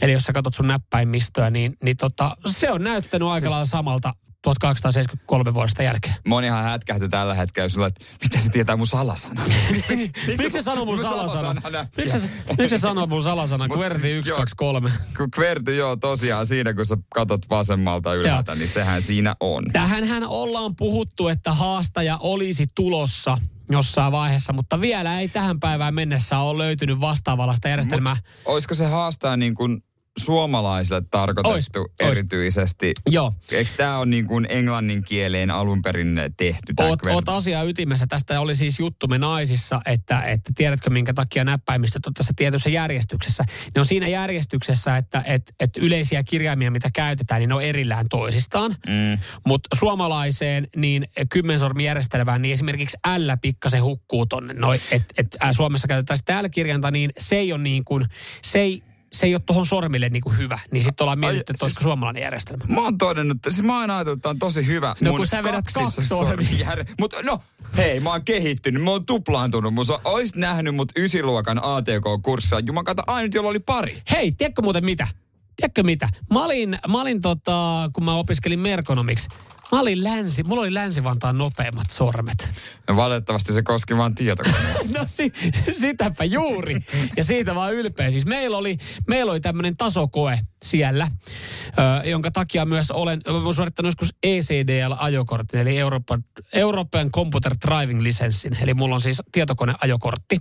Eli 0.00 0.12
jos 0.12 0.22
sä 0.22 0.32
katsot 0.32 0.54
sun 0.54 0.68
näppäimistöä, 0.68 1.50
niin, 1.50 1.76
niin 1.82 1.96
tota, 1.96 2.36
se 2.46 2.70
on 2.70 2.84
näyttänyt 2.84 3.28
aika 3.28 3.50
lailla 3.50 3.66
samalta 3.66 4.14
1873 4.42 5.54
vuodesta 5.54 5.82
jälkeen. 5.82 6.14
Monihan 6.28 6.64
hätkähtyi 6.64 7.08
tällä 7.08 7.34
hetkellä 7.34 7.68
sulla, 7.68 7.86
että 7.86 8.04
miten 8.22 8.40
se 8.40 8.48
tietää 8.48 8.76
mun 8.76 8.86
salasanan. 8.86 9.48
Miksi 10.26 10.50
se 10.50 10.62
sanoo 10.62 10.84
mun 10.84 10.98
salasana? 10.98 11.60
salasana? 11.60 11.86
Miksi 12.58 12.68
se, 12.68 12.78
sanoo 12.78 13.06
mun 13.06 13.22
salasana? 13.22 13.68
Kverti 13.68 14.10
1, 14.10 14.30
joo. 14.30 14.38
2, 14.38 14.54
3. 14.56 14.92
Kun 15.16 15.30
kverty, 15.30 15.74
joo, 15.74 15.96
tosiaan 15.96 16.46
siinä, 16.46 16.74
kun 16.74 16.86
sä 16.86 16.96
katot 17.14 17.40
vasemmalta 17.50 18.14
ylhäältä, 18.14 18.54
niin 18.54 18.68
sehän 18.68 19.02
siinä 19.02 19.36
on. 19.40 19.64
Tähänhän 19.72 20.24
ollaan 20.24 20.76
puhuttu, 20.76 21.28
että 21.28 21.52
haastaja 21.52 22.18
olisi 22.20 22.66
tulossa 22.74 23.38
jossain 23.70 24.12
vaiheessa, 24.12 24.52
mutta 24.52 24.80
vielä 24.80 25.20
ei 25.20 25.28
tähän 25.28 25.60
päivään 25.60 25.94
mennessä 25.94 26.38
ole 26.38 26.58
löytynyt 26.58 27.00
vastaavallasta 27.00 27.68
järjestelmää. 27.68 28.14
Mut 28.14 28.24
olisiko 28.44 28.74
se 28.74 28.86
haastaa 28.86 29.36
niin 29.36 29.54
kuin 29.54 29.82
suomalaisille 30.18 31.02
tarkoitettu 31.10 31.50
Ois, 31.50 31.68
ois, 31.76 32.08
ois. 32.08 32.18
erityisesti? 32.18 32.94
Joo. 33.10 33.32
Eikö 33.52 33.70
tämä 33.76 33.98
ole 33.98 34.06
niin 34.06 34.26
kuin 34.26 34.46
englannin 34.48 35.04
kieleen 35.04 35.50
alun 35.50 35.82
perin 35.82 36.20
tehty? 36.36 36.72
Oot, 36.80 37.00
kverty? 37.00 37.14
oot 37.14 37.28
asiaa 37.28 37.62
ytimessä. 37.62 38.06
Tästä 38.06 38.40
oli 38.40 38.56
siis 38.56 38.78
juttumme 38.78 39.18
naisissa, 39.18 39.80
että, 39.86 40.22
että 40.22 40.52
tiedätkö 40.56 40.90
minkä 40.90 41.14
takia 41.14 41.44
näppäimistöt 41.44 42.06
on 42.06 42.14
tässä 42.14 42.32
tietyssä 42.36 42.70
järjestyksessä. 42.70 43.44
Ne 43.74 43.80
on 43.80 43.84
siinä 43.84 44.08
järjestyksessä, 44.08 44.96
että 44.96 45.22
että 45.26 45.52
että 45.60 45.80
yleisiä 45.80 46.22
kirjaimia, 46.22 46.70
mitä 46.70 46.88
käytetään, 46.94 47.40
niin 47.40 47.48
ne 47.48 47.54
on 47.54 47.62
erillään 47.62 48.06
toisistaan. 48.10 48.70
Mm. 48.70 49.18
Mutta 49.46 49.76
suomalaiseen, 49.78 50.68
niin 50.76 51.08
kymmensormijärjestelmään, 51.30 52.42
niin 52.42 52.52
esimerkiksi 52.52 52.96
L 53.18 53.30
pikkasen 53.42 53.82
hukkuu 53.84 54.26
tonne. 54.26 54.54
Noi, 54.54 54.80
et, 54.90 55.04
et, 55.18 55.36
Suomessa 55.52 55.88
käytetään 55.88 56.18
sitä 56.18 56.42
L-kirjainta, 56.42 56.90
niin 56.90 57.10
se 57.18 57.36
ei 57.36 57.52
ole 57.52 57.62
niin 57.62 57.84
kuin, 57.84 58.06
se 58.42 58.58
ei, 58.58 58.82
se 59.12 59.26
ei 59.26 59.34
ole 59.34 59.42
tuohon 59.46 59.66
sormille 59.66 60.08
niin 60.08 60.20
kuin 60.22 60.38
hyvä. 60.38 60.58
Niin 60.70 60.82
sitten 60.84 61.04
ollaan 61.04 61.18
mietitty, 61.18 61.40
että 61.40 61.52
siis- 61.52 61.62
olisiko 61.62 61.82
suomalainen 61.82 62.22
järjestelmä. 62.22 62.64
Mä 62.68 62.80
oon 62.80 62.98
todennut, 62.98 63.36
että 63.36 63.50
siis 63.50 63.62
mä 63.62 63.80
oon 63.80 63.90
ajatellut, 63.90 64.18
että 64.18 64.28
on 64.28 64.38
tosi 64.38 64.66
hyvä. 64.66 64.96
No 65.00 65.10
kun 65.16 65.26
sä 65.26 65.42
vedät 65.42 65.64
kaksi 65.74 66.02
sormia. 66.02 66.68
Mutta 67.00 67.22
no, 67.22 67.38
hei, 67.76 68.00
mä 68.00 68.10
oon 68.10 68.24
kehittynyt, 68.24 68.82
mä 68.82 68.90
oon 68.90 69.06
tuplaantunut. 69.06 69.74
Mun 69.74 69.84
oisit 70.04 70.36
nähnyt 70.36 70.74
mut 70.74 70.92
ysiluokan 70.96 71.60
ATK-kurssia. 71.62 72.58
Juman 72.66 72.84
kautta 72.84 73.02
ainut, 73.06 73.34
jolla 73.34 73.48
oli 73.48 73.58
pari. 73.60 74.02
Hei, 74.10 74.32
tiedätkö 74.32 74.62
muuten 74.62 74.84
mitä? 74.84 75.08
Tiedätkö 75.56 75.82
mitä? 75.82 76.08
Mä 76.32 76.44
olin, 76.44 76.78
mä 76.88 77.00
olin 77.00 77.20
tota, 77.20 77.90
kun 77.92 78.04
mä 78.04 78.14
opiskelin 78.14 78.60
merkonomiksi, 78.60 79.28
Mä 79.72 79.80
olin 79.80 80.04
länsi, 80.04 80.42
mulla 80.42 80.62
oli 80.62 80.74
Länsi-Vantaan 80.74 81.38
nopeimmat 81.38 81.90
sormet. 81.90 82.50
Ja 82.88 82.96
valitettavasti 82.96 83.52
se 83.52 83.62
koski 83.62 83.96
vain 83.96 84.14
tietokoneita. 84.14 84.80
No 84.98 85.02
si, 85.06 85.32
sitäpä 85.72 86.24
juuri. 86.24 86.80
Ja 87.16 87.24
siitä 87.24 87.54
vaan 87.54 87.74
ylpeä. 87.74 88.10
Siis 88.10 88.26
meillä 88.26 88.56
oli, 88.56 88.78
meillä 89.08 89.32
oli 89.32 89.40
tämmöinen 89.40 89.76
tasokoe 89.76 90.38
siellä, 90.62 91.08
ö, 91.66 92.08
jonka 92.08 92.30
takia 92.30 92.64
myös 92.64 92.90
olen, 92.90 93.20
olen 93.26 93.54
suorittanut 93.54 93.88
joskus 93.88 94.14
ECDL-ajokortin, 94.22 95.60
eli 95.60 95.78
Euroopan, 95.78 96.24
European 96.52 97.10
Computer 97.10 97.52
Driving 97.68 98.00
Licenssin. 98.00 98.56
Eli 98.60 98.74
mulla 98.74 98.94
on 98.94 99.00
siis 99.00 99.22
tietokoneajokortti. 99.32 100.40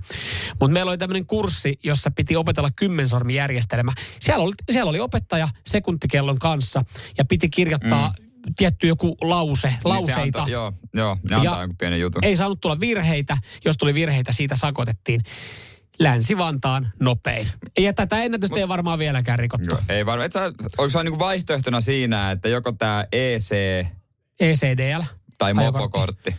Mutta 0.60 0.74
meillä 0.74 0.90
oli 0.90 0.98
tämmöinen 0.98 1.26
kurssi, 1.26 1.80
jossa 1.84 2.12
piti 2.12 2.36
opetella 2.36 2.70
kymmensormijärjestelmä. 2.76 3.92
Siellä 4.20 4.44
oli, 4.44 4.54
siellä 4.72 4.90
oli 4.90 5.00
opettaja 5.00 5.48
sekuntikellon 5.68 6.40
kanssa 6.40 6.84
ja 7.18 7.26
piti 7.26 7.50
kirjoittaa 7.50 8.08
mm 8.08 8.31
tietty 8.58 8.88
joku 8.88 9.18
lause, 9.22 9.74
lauseita. 9.84 10.22
Niin 10.22 10.34
se 10.34 10.40
antaa, 10.40 10.50
joo, 10.50 10.74
joo, 10.94 11.18
ne 11.30 11.36
antaa 11.36 11.54
Ja 11.56 11.60
jonkun 11.60 11.78
pienen 11.78 12.00
jutun. 12.00 12.24
Ei 12.24 12.36
saanut 12.38 12.62
tulla 12.62 12.80
virheitä. 12.80 13.38
Jos 13.66 13.78
tuli 13.78 13.94
virheitä, 13.94 14.34
siitä 14.34 14.56
sakotettiin. 14.56 15.22
Länsi-Vantaan 16.00 16.92
nopein. 17.00 17.48
Ja 17.80 17.94
tätä 17.94 18.24
ennätystä 18.24 18.60
ei 18.60 18.68
varmaan 18.68 19.00
vieläkään 19.00 19.40
rikottu. 19.40 19.70
Joo, 19.70 19.80
Ei 19.90 20.06
varmaan. 20.06 20.26
Et 20.26 20.32
sä, 20.32 20.44
onko 20.78 20.90
se 20.90 21.04
niinku 21.04 21.20
vaihtoehtona 21.20 21.82
siinä, 21.82 22.32
että 22.32 22.50
joko 22.50 22.72
tämä 22.72 23.06
EC 23.12 23.52
ECDL. 24.40 25.02
tai 25.38 25.54
mopokortti? 25.54 26.36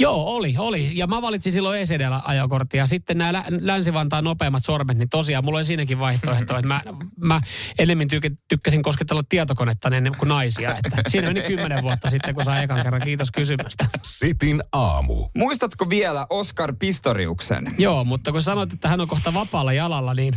Joo, 0.00 0.24
oli, 0.36 0.54
oli. 0.58 0.90
Ja 0.94 1.06
mä 1.06 1.22
valitsin 1.22 1.52
silloin 1.52 1.80
ECDL-ajokortti. 1.80 2.76
Ja 2.76 2.86
sitten 2.86 3.18
nämä 3.18 3.32
Lä- 3.32 3.44
Länsi-Vantaan 3.60 4.24
nopeimmat 4.24 4.64
sormet, 4.64 4.98
niin 4.98 5.08
tosiaan 5.08 5.44
mulla 5.44 5.58
oli 5.58 5.64
siinäkin 5.64 5.98
vaihtoehto, 5.98 6.54
että 6.56 6.66
mä, 6.68 6.80
mä 7.16 7.40
enemmän 7.78 8.06
tyk- 8.06 8.34
tykkäsin 8.48 8.82
kosketella 8.82 9.22
tietokonetta 9.28 9.88
ennen 9.88 10.16
kuin 10.18 10.28
naisia. 10.28 10.76
Että 10.76 11.02
siinä 11.08 11.26
meni 11.28 11.42
kymmenen 11.42 11.82
vuotta 11.82 12.10
sitten, 12.10 12.34
kun 12.34 12.44
saa 12.44 12.62
ekan 12.62 12.82
kerran. 12.82 13.02
Kiitos 13.02 13.30
kysymästä. 13.30 13.84
Sitin 14.02 14.62
aamu. 14.72 15.28
Muistatko 15.36 15.90
vielä 15.90 16.26
Oscar 16.30 16.74
Pistoriuksen? 16.78 17.66
Joo, 17.78 18.04
mutta 18.04 18.32
kun 18.32 18.42
sanoit, 18.42 18.72
että 18.72 18.88
hän 18.88 19.00
on 19.00 19.08
kohta 19.08 19.34
vapaalla 19.34 19.72
jalalla, 19.72 20.14
niin 20.14 20.34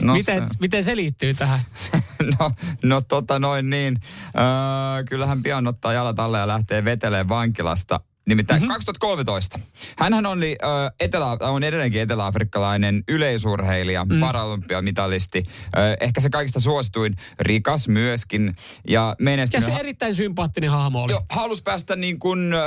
No 0.00 0.12
miten, 0.12 0.46
se- 0.48 0.54
miten 0.60 0.84
se 0.84 0.96
liittyy 0.96 1.34
tähän? 1.34 1.60
No, 2.40 2.50
no 2.82 3.00
tota 3.00 3.38
noin 3.38 3.70
niin. 3.70 3.96
Öö, 4.26 5.04
kyllähän 5.04 5.42
pian 5.42 5.66
ottaa 5.66 5.92
jalat 5.92 6.18
alle 6.18 6.38
ja 6.38 6.46
lähtee 6.48 6.84
veteleen 6.84 7.28
vankilasta. 7.28 8.00
Nimittäin 8.28 8.60
Mhm. 8.60 8.64
mm-hmm. 8.64 8.74
2013. 8.74 9.58
Hänhän 9.98 10.26
oli, 10.26 10.56
ö, 10.62 10.66
etelä, 11.00 11.26
on 11.40 11.62
edelleenkin 11.62 12.00
eteläafrikkalainen 12.00 13.04
yleisurheilija, 13.08 14.04
mm. 14.04 14.20
paralympiamitalisti. 14.20 15.42
Ö, 15.76 15.96
ehkä 16.00 16.20
se 16.20 16.30
kaikista 16.30 16.60
suosituin, 16.60 17.16
rikas 17.40 17.88
myöskin. 17.88 18.54
Ja 18.88 19.16
Ja 19.52 19.60
se 19.60 19.72
erittäin 19.80 20.14
sympaattinen 20.14 20.70
hahmo 20.70 21.02
oli. 21.02 21.12
Joo, 21.12 21.22
halus 21.30 21.62
päästä 21.62 21.96
niin 21.96 22.18
kuin 22.18 22.52
ö, 22.52 22.58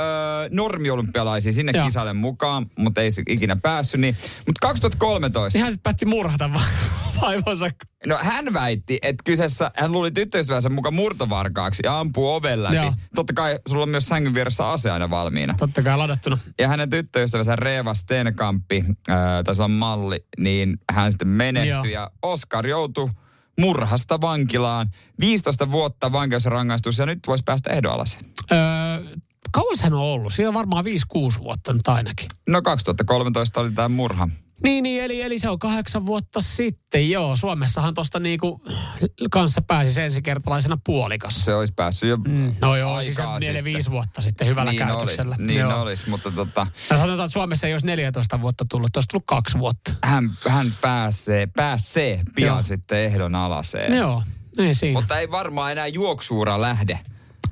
normiolympialaisiin 0.50 1.52
sinne 1.52 1.72
Joo. 1.74 1.84
kisalle 1.86 2.12
mukaan, 2.12 2.66
mutta 2.78 3.00
ei 3.00 3.10
se 3.10 3.22
ikinä 3.28 3.56
päässyt. 3.62 4.00
Niin. 4.00 4.16
Mutta 4.46 4.58
2013. 4.66 5.56
Niin 5.58 5.62
hän 5.62 5.72
sitten 5.72 5.82
päätti 5.82 6.06
murhata 6.06 6.52
va- 6.52 6.60
vaimonsa. 7.20 7.70
No 8.06 8.18
hän 8.22 8.52
väitti, 8.52 8.98
että 9.02 9.22
kyseessä, 9.24 9.70
hän 9.76 9.92
luuli 9.92 10.10
tyttöystävänsä 10.10 10.68
mukaan 10.68 10.94
murtovarkaaksi 10.94 11.82
ja 11.84 11.98
ampuu 12.00 12.34
oven 12.34 12.62
läpi. 12.62 12.76
Joo. 12.76 12.92
Totta 13.14 13.32
kai 13.32 13.58
sulla 13.68 13.82
on 13.82 13.88
myös 13.88 14.06
sängyn 14.06 14.34
vieressä 14.34 14.68
ase 14.68 14.90
aina 14.90 15.10
valmiina. 15.10 15.54
Totta 15.58 15.82
kai 15.82 15.96
ladattuna. 15.96 16.38
Ja 16.58 16.68
hänen 16.68 16.90
tyttöystävänsä 16.90 17.56
Reeva 17.56 17.94
Stenkampi, 17.94 18.84
taisi 19.44 19.60
olla 19.60 19.68
malli, 19.68 20.24
niin 20.38 20.78
hän 20.92 21.12
sitten 21.12 21.28
menehtyi 21.28 21.92
ja 21.92 22.10
Oscar 22.22 22.66
joutui 22.66 23.10
murhasta 23.60 24.20
vankilaan. 24.20 24.88
15 25.20 25.70
vuotta 25.70 26.12
vankeusrangaistus 26.12 26.98
ja 26.98 27.06
nyt 27.06 27.18
voisi 27.26 27.44
päästä 27.44 27.70
ehdonalaiseen. 27.70 28.24
Öö, 28.52 28.58
kauan 29.52 29.76
hän 29.82 29.92
on 29.92 30.00
ollut? 30.00 30.34
Siinä 30.34 30.48
on 30.48 30.54
varmaan 30.54 30.84
5-6 30.84 30.88
vuotta 31.40 31.72
nyt 31.72 31.88
ainakin. 31.88 32.26
No 32.48 32.62
2013 32.62 33.60
oli 33.60 33.70
tämä 33.70 33.88
murha. 33.88 34.28
Niin, 34.62 34.82
niin 34.82 35.02
eli, 35.02 35.22
eli 35.22 35.38
se 35.38 35.48
on 35.50 35.58
kahdeksan 35.58 36.06
vuotta 36.06 36.40
sitten. 36.40 37.10
Joo, 37.10 37.36
Suomessahan 37.36 37.94
tuosta 37.94 38.18
niinku 38.20 38.62
kanssa 39.30 39.62
pääsi 39.62 40.00
ensikertalaisena 40.00 40.78
puolikas. 40.84 41.44
Se 41.44 41.54
olisi 41.54 41.72
päässyt 41.76 42.08
jo 42.08 42.16
Mm, 42.16 42.54
no 42.60 42.76
joo, 42.76 43.02
siis 43.02 43.18
aikaa 43.20 43.34
neljä 43.38 43.48
sitten. 43.48 43.64
viisi 43.64 43.90
vuotta 43.90 44.22
sitten 44.22 44.46
hyvällä 44.46 44.70
niin 44.72 44.78
käytöksellä. 44.86 45.34
Olisi, 45.34 45.46
niin 45.46 45.60
Joo. 45.60 45.80
olisi, 45.82 46.10
mutta 46.10 46.30
tota, 46.30 46.66
Ja 46.90 46.96
sanotaan, 46.98 47.26
että 47.26 47.32
Suomessa 47.32 47.66
ei 47.66 47.72
olisi 47.74 47.86
14 47.86 48.40
vuotta 48.40 48.64
tullut, 48.70 48.96
olisi 48.96 49.08
tullut 49.08 49.26
kaksi 49.26 49.58
vuotta. 49.58 49.94
hän, 50.04 50.30
hän 50.48 50.66
pääsee, 50.80 51.46
pääsee 51.46 52.22
pian 52.34 52.46
Joo. 52.48 52.62
sitten 52.62 52.98
ehdon 52.98 53.34
alaseen. 53.34 53.94
Joo, 53.96 54.22
ei 54.58 54.74
siinä. 54.74 55.00
Mutta 55.00 55.18
ei 55.18 55.30
varmaan 55.30 55.72
enää 55.72 55.86
juoksuura 55.86 56.60
lähde. 56.60 56.98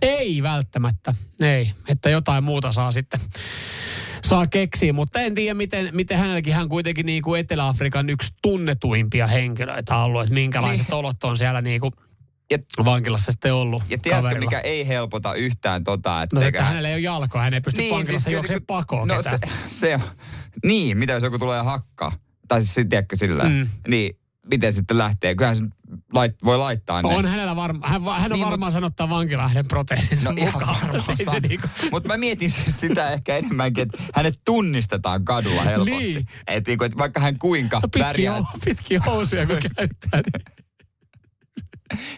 Ei 0.02 0.42
välttämättä, 0.42 1.14
ei. 1.42 1.70
Että 1.88 2.10
jotain 2.10 2.44
muuta 2.44 2.72
saa 2.72 2.92
sitten 2.92 3.20
saa 4.24 4.46
keksiä, 4.46 4.92
mutta 4.92 5.20
en 5.20 5.34
tiedä, 5.34 5.54
miten, 5.54 5.88
miten 5.92 6.18
hänelläkin 6.18 6.54
hän 6.54 6.68
kuitenkin 6.68 7.06
niin 7.06 7.22
kuin 7.22 7.40
Etelä-Afrikan 7.40 8.10
yksi 8.10 8.32
tunnetuimpia 8.42 9.26
henkilöitä 9.26 9.96
ollut, 9.96 10.22
että 10.22 10.34
minkälaiset 10.34 10.86
niin. 10.88 10.94
olot 10.94 11.24
on 11.24 11.38
siellä 11.38 11.60
niin 11.62 11.80
kuin 11.80 11.92
Ja, 12.50 12.58
vankilassa 12.84 13.32
sitten 13.32 13.54
ollut 13.54 13.82
ja 13.90 13.98
tiedätkö, 13.98 14.22
kaverilla. 14.22 14.46
mikä 14.50 14.60
ei 14.60 14.88
helpota 14.88 15.34
yhtään 15.34 15.84
tota, 15.84 16.22
että... 16.22 16.36
No 16.36 16.40
se, 16.40 16.48
että 16.48 16.64
hänellä 16.64 16.88
ei 16.88 16.94
ole 16.94 17.00
jalkoa, 17.00 17.42
hän 17.42 17.54
ei 17.54 17.60
pysty 17.60 17.80
niin, 17.80 17.94
vankilassa 17.94 18.24
siis 18.24 18.32
juoksemaan 18.32 18.58
niinku- 18.60 18.74
pakoon 18.74 19.08
No 19.08 19.16
ketään. 19.16 19.38
se, 19.68 19.78
se 19.78 19.94
on, 19.94 20.00
niin, 20.64 20.98
mitä 20.98 21.12
jos 21.12 21.22
joku 21.22 21.38
tulee 21.38 21.62
hakkaa? 21.62 22.12
Tai 22.48 22.62
siis 22.62 22.86
tiedätkö 22.88 23.16
sillä 23.16 23.44
Mm. 23.44 23.66
Niin, 23.88 24.16
miten 24.50 24.72
sitten 24.72 24.98
lähtee? 24.98 25.34
Kyllähän 25.34 25.56
se 25.56 25.62
lait, 26.12 26.44
voi 26.44 26.58
laittaa 26.58 27.02
ne. 27.02 27.08
On 27.08 27.26
hänellä 27.26 27.56
varma, 27.56 27.88
hän, 27.88 28.02
hän 28.04 28.32
on 28.32 28.38
Niin, 28.38 28.46
varmaan 28.46 28.72
sanottaa 28.72 29.08
vankilahden 29.08 29.68
proteesinsa 29.68 30.28
No 30.28 30.34
ihan 30.38 30.52
mukaan. 30.54 31.04
se 31.32 31.40
niinku, 31.40 31.66
Mutta 31.90 32.08
mä 32.08 32.16
mietin 32.16 32.50
siis 32.50 32.80
sitä 32.80 33.10
ehkä 33.10 33.36
enemmänkin, 33.36 33.82
että 33.82 33.98
hänet 34.14 34.40
tunnistetaan 34.44 35.24
kadulla 35.24 35.62
helposti. 35.62 35.92
Niin. 36.14 36.26
Että 36.46 36.70
niinku, 36.70 36.84
et 36.84 36.96
vaikka 36.98 37.20
hän 37.20 37.38
kuinka 37.38 37.76
no 37.76 37.88
pitkiä, 37.88 38.06
värjää. 38.06 38.38
hou- 38.40 38.58
pitkiä 38.64 39.00
housuja 39.06 39.46
kun 39.46 39.56
käyttää. 39.76 40.20
Niin. 40.22 40.44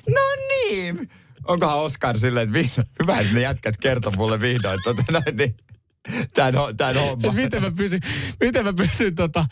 No 0.08 0.20
niin. 0.48 1.10
Onkohan 1.46 1.78
Oscar 1.78 2.18
silleen, 2.18 2.44
että 2.44 2.52
vihdoin, 2.58 2.86
hyvä, 3.02 3.18
että 3.20 3.34
ne 3.34 3.40
jätkät 3.40 3.76
kertoo 3.76 4.12
mulle 4.16 4.40
vihdoin, 4.40 4.80
tota, 4.84 5.02
näin, 5.12 5.36
niin, 5.36 5.56
tämän, 6.34 6.54
ho- 6.54 6.74
tämän 6.76 6.94
homma. 6.96 7.28
Et 7.28 7.34
miten 7.34 7.62
mä 7.62 7.70
pysyn, 7.76 8.00
miten 8.40 8.64
mä 8.64 8.72
pysyn 8.72 9.14
tota, 9.14 9.46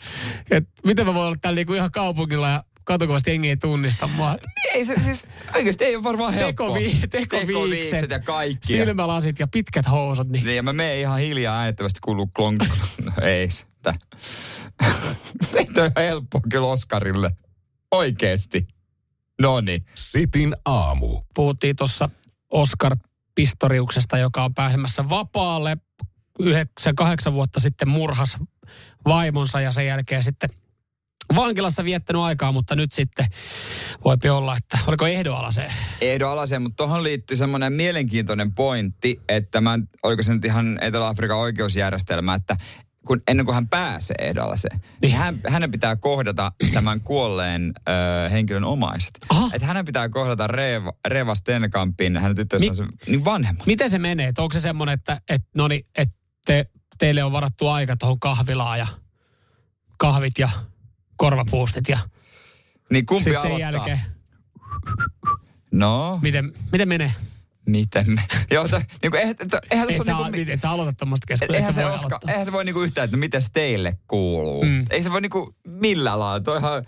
että 0.51 0.69
miten 0.85 1.05
mä 1.05 1.13
voin 1.13 1.25
olla 1.27 1.37
täällä 1.41 1.55
niinku 1.55 1.73
ihan 1.73 1.91
kaupungilla 1.91 2.49
ja 2.49 2.63
katukuvasti 2.83 3.31
jengi 3.31 3.49
ei 3.49 3.57
tunnista 3.57 4.07
mua. 4.07 4.37
Ei 4.73 4.85
se 4.85 4.95
siis, 5.01 5.27
oikeasti 5.55 5.83
ei 5.85 5.95
ole 5.95 6.03
varmaan 6.03 6.33
helppoa. 6.33 6.67
Tekovi, 6.67 6.89
tekoviikset, 7.09 7.47
Tekoviikset 7.47 8.09
ja 8.09 8.19
kaikki. 8.19 8.67
silmälasit 8.67 9.39
ja 9.39 9.47
pitkät 9.47 9.89
housut. 9.91 10.29
Niin. 10.29 10.45
Niin, 10.45 10.55
ja 10.55 10.63
mä 10.63 10.73
menen 10.73 10.97
ihan 10.99 11.19
hiljaa 11.19 11.59
äänettömästi 11.59 11.99
kuuluu 12.03 12.27
klonk. 12.27 12.63
No 13.05 13.11
ei 13.21 13.51
sitä. 13.51 13.93
ei 15.55 15.65
toi 15.73 15.91
ole 15.95 16.05
helppoa 16.07 16.41
kyllä 16.49 16.67
Oscarille. 16.67 17.31
Oikeesti. 17.91 18.67
No 19.41 19.61
niin. 19.61 19.85
Sitin 19.93 20.55
aamu. 20.65 21.21
Puhuttiin 21.35 21.75
tuossa 21.75 22.09
Oscar 22.51 22.95
Pistoriuksesta, 23.35 24.17
joka 24.17 24.43
on 24.43 24.53
pääsemässä 24.53 25.09
vapaalle. 25.09 25.77
Yhdeksän, 26.39 26.95
kahdeksan 26.95 27.33
vuotta 27.33 27.59
sitten 27.59 27.89
murhas 27.89 28.37
vaimonsa 29.05 29.61
ja 29.61 29.71
sen 29.71 29.87
jälkeen 29.87 30.23
sitten 30.23 30.49
vankilassa 31.35 31.83
viettänyt 31.83 32.21
aikaa, 32.21 32.51
mutta 32.51 32.75
nyt 32.75 32.93
sitten 32.93 33.25
voipi 34.05 34.29
olla, 34.29 34.57
että 34.57 34.79
oliko 34.87 35.07
ehdoalaseen? 35.07 35.71
Edo 36.01 36.29
Alaseen, 36.29 36.61
mutta 36.61 36.75
tuohon 36.83 37.03
liittyy 37.03 37.37
semmoinen 37.37 37.73
mielenkiintoinen 37.73 38.53
pointti, 38.53 39.21
että 39.29 39.61
mä, 39.61 39.79
oliko 40.03 40.23
se 40.23 40.33
nyt 40.33 40.45
ihan 40.45 40.77
Etelä-Afrikan 40.81 41.37
oikeusjärjestelmä, 41.37 42.33
että 42.33 42.57
kun, 43.07 43.21
ennen 43.27 43.45
kuin 43.45 43.55
hän 43.55 43.67
pääsee 43.69 44.15
ehdolaseen, 44.19 44.77
niin, 44.79 44.99
Niin. 45.01 45.15
hän, 45.15 45.39
hänen 45.47 45.71
pitää 45.71 45.95
kohdata 45.95 46.51
tämän 46.73 47.01
kuolleen 47.01 47.73
ö, 47.89 48.29
henkilön 48.29 48.63
omaiset. 48.63 49.11
Aha. 49.29 49.49
Että 49.53 49.67
hänen 49.67 49.85
pitää 49.85 50.09
kohdata 50.09 50.47
Reeva, 50.47 50.93
Reeva 51.07 51.35
Stenkampin, 51.35 52.17
hänen 52.17 52.35
tyttöystävänsä, 52.35 52.85
niin 53.07 53.25
vanhemmat. 53.25 53.67
Miten 53.67 53.89
se 53.89 53.99
menee? 53.99 54.27
Et 54.27 54.39
onko 54.39 54.53
se 54.53 54.59
semmoinen, 54.59 54.93
että, 54.93 55.21
että, 55.29 55.47
no 55.55 55.67
niin, 55.67 55.85
että 55.97 56.15
te, 56.45 56.65
teille 56.97 57.23
on 57.23 57.31
varattu 57.31 57.67
aika 57.67 57.95
tuohon 57.95 58.19
kahvilaan 58.19 58.79
ja 58.79 58.87
kahvit 59.97 60.39
ja 60.39 60.49
korvapuustit 61.17 61.89
ja 61.89 61.99
Niin 62.91 63.05
kumpi 63.05 63.23
sitten 63.23 63.41
sen 63.41 63.51
aloittaa? 63.51 63.71
jälkeen, 63.71 63.99
No, 65.71 66.19
miten, 66.21 66.53
miten 66.71 66.87
menee? 66.87 67.11
miten 67.65 68.11
me? 68.11 68.21
Joo, 68.51 68.67
t- 68.67 68.71
niin 68.71 69.11
kuin, 69.11 69.15
eihän, 69.15 69.35
et, 69.39 69.53
eihän 69.71 69.89
Et 69.89 70.05
sä, 70.05 70.17
ole 70.17 70.29
niin 70.29 70.41
et, 70.47 70.53
et 70.53 70.61
sä 70.61 70.69
aloita 70.69 70.93
tämmöistä 70.93 71.25
keskustelua, 71.27 71.57
eihän, 71.57 71.73
se 71.73 71.83
voi 71.83 71.93
oska, 71.93 72.19
eihän 72.27 72.45
se 72.45 72.51
voi 72.51 72.65
niinku 72.65 72.81
yhtään, 72.81 73.05
että 73.05 73.17
miten 73.17 73.41
teille 73.53 73.97
kuuluu. 74.07 74.63
Mm. 74.65 74.85
Ei 74.89 75.03
se 75.03 75.11
voi 75.11 75.21
niinku 75.21 75.55
millään 75.67 76.19
lailla. 76.19 76.39
Toihan, 76.39 76.85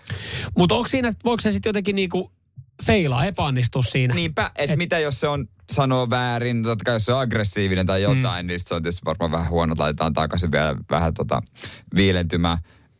Mutta 0.56 0.74
onko 0.74 0.88
siinä, 0.88 1.08
että 1.08 1.24
voiko 1.24 1.40
se 1.40 1.50
sitten 1.52 1.70
jotenkin 1.70 1.96
niinku 1.96 2.32
feilaa, 2.86 3.24
epäonnistua 3.24 3.82
siinä? 3.82 4.14
niinpä, 4.14 4.50
että 4.56 4.72
Et- 4.72 4.78
mitä 4.78 4.98
jos 4.98 5.20
se 5.20 5.28
on 5.28 5.46
sanoo 5.72 6.10
väärin, 6.10 6.62
totta 6.62 6.84
kai 6.84 6.94
jos 6.94 7.04
se 7.04 7.12
on 7.12 7.20
aggressiivinen 7.20 7.86
tai 7.86 8.02
jotain, 8.02 8.46
mm. 8.46 8.48
niin 8.48 8.60
se 8.60 8.74
on 8.74 8.82
tietysti 8.82 9.04
varmaan 9.04 9.30
vähän 9.30 9.50
huono, 9.50 9.74
laitetaan 9.78 10.12
takaisin 10.12 10.52
vielä 10.52 10.76
vähän 10.90 11.14
tota 11.14 11.42
viilentymään. 11.94 12.58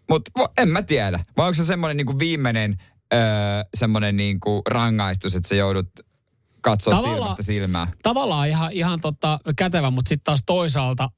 Mutta 0.09 0.31
en 0.59 0.69
mä 0.69 0.83
tiedä. 0.83 1.21
Vai 1.37 1.47
onko 1.47 1.55
se 1.55 1.64
semmoinen 1.64 1.97
niinku 1.97 2.19
viimeinen 2.19 2.77
öö, 3.14 3.21
semmoinen 3.75 4.17
niinku 4.17 4.62
rangaistus, 4.71 5.35
että 5.35 5.49
sä 5.49 5.55
joudut 5.55 5.88
katsoa 6.61 6.95
Tavallaan- 6.95 7.17
silmästä 7.19 7.43
silmään. 7.43 7.88
Tavallaan 8.03 8.49
ihan, 8.49 8.73
ihan 8.73 9.01
tota, 9.01 9.41
kätevä, 9.57 9.91
mutta 9.91 10.09
sitten 10.09 10.25
taas 10.25 10.43
toisaalta, 10.47 11.09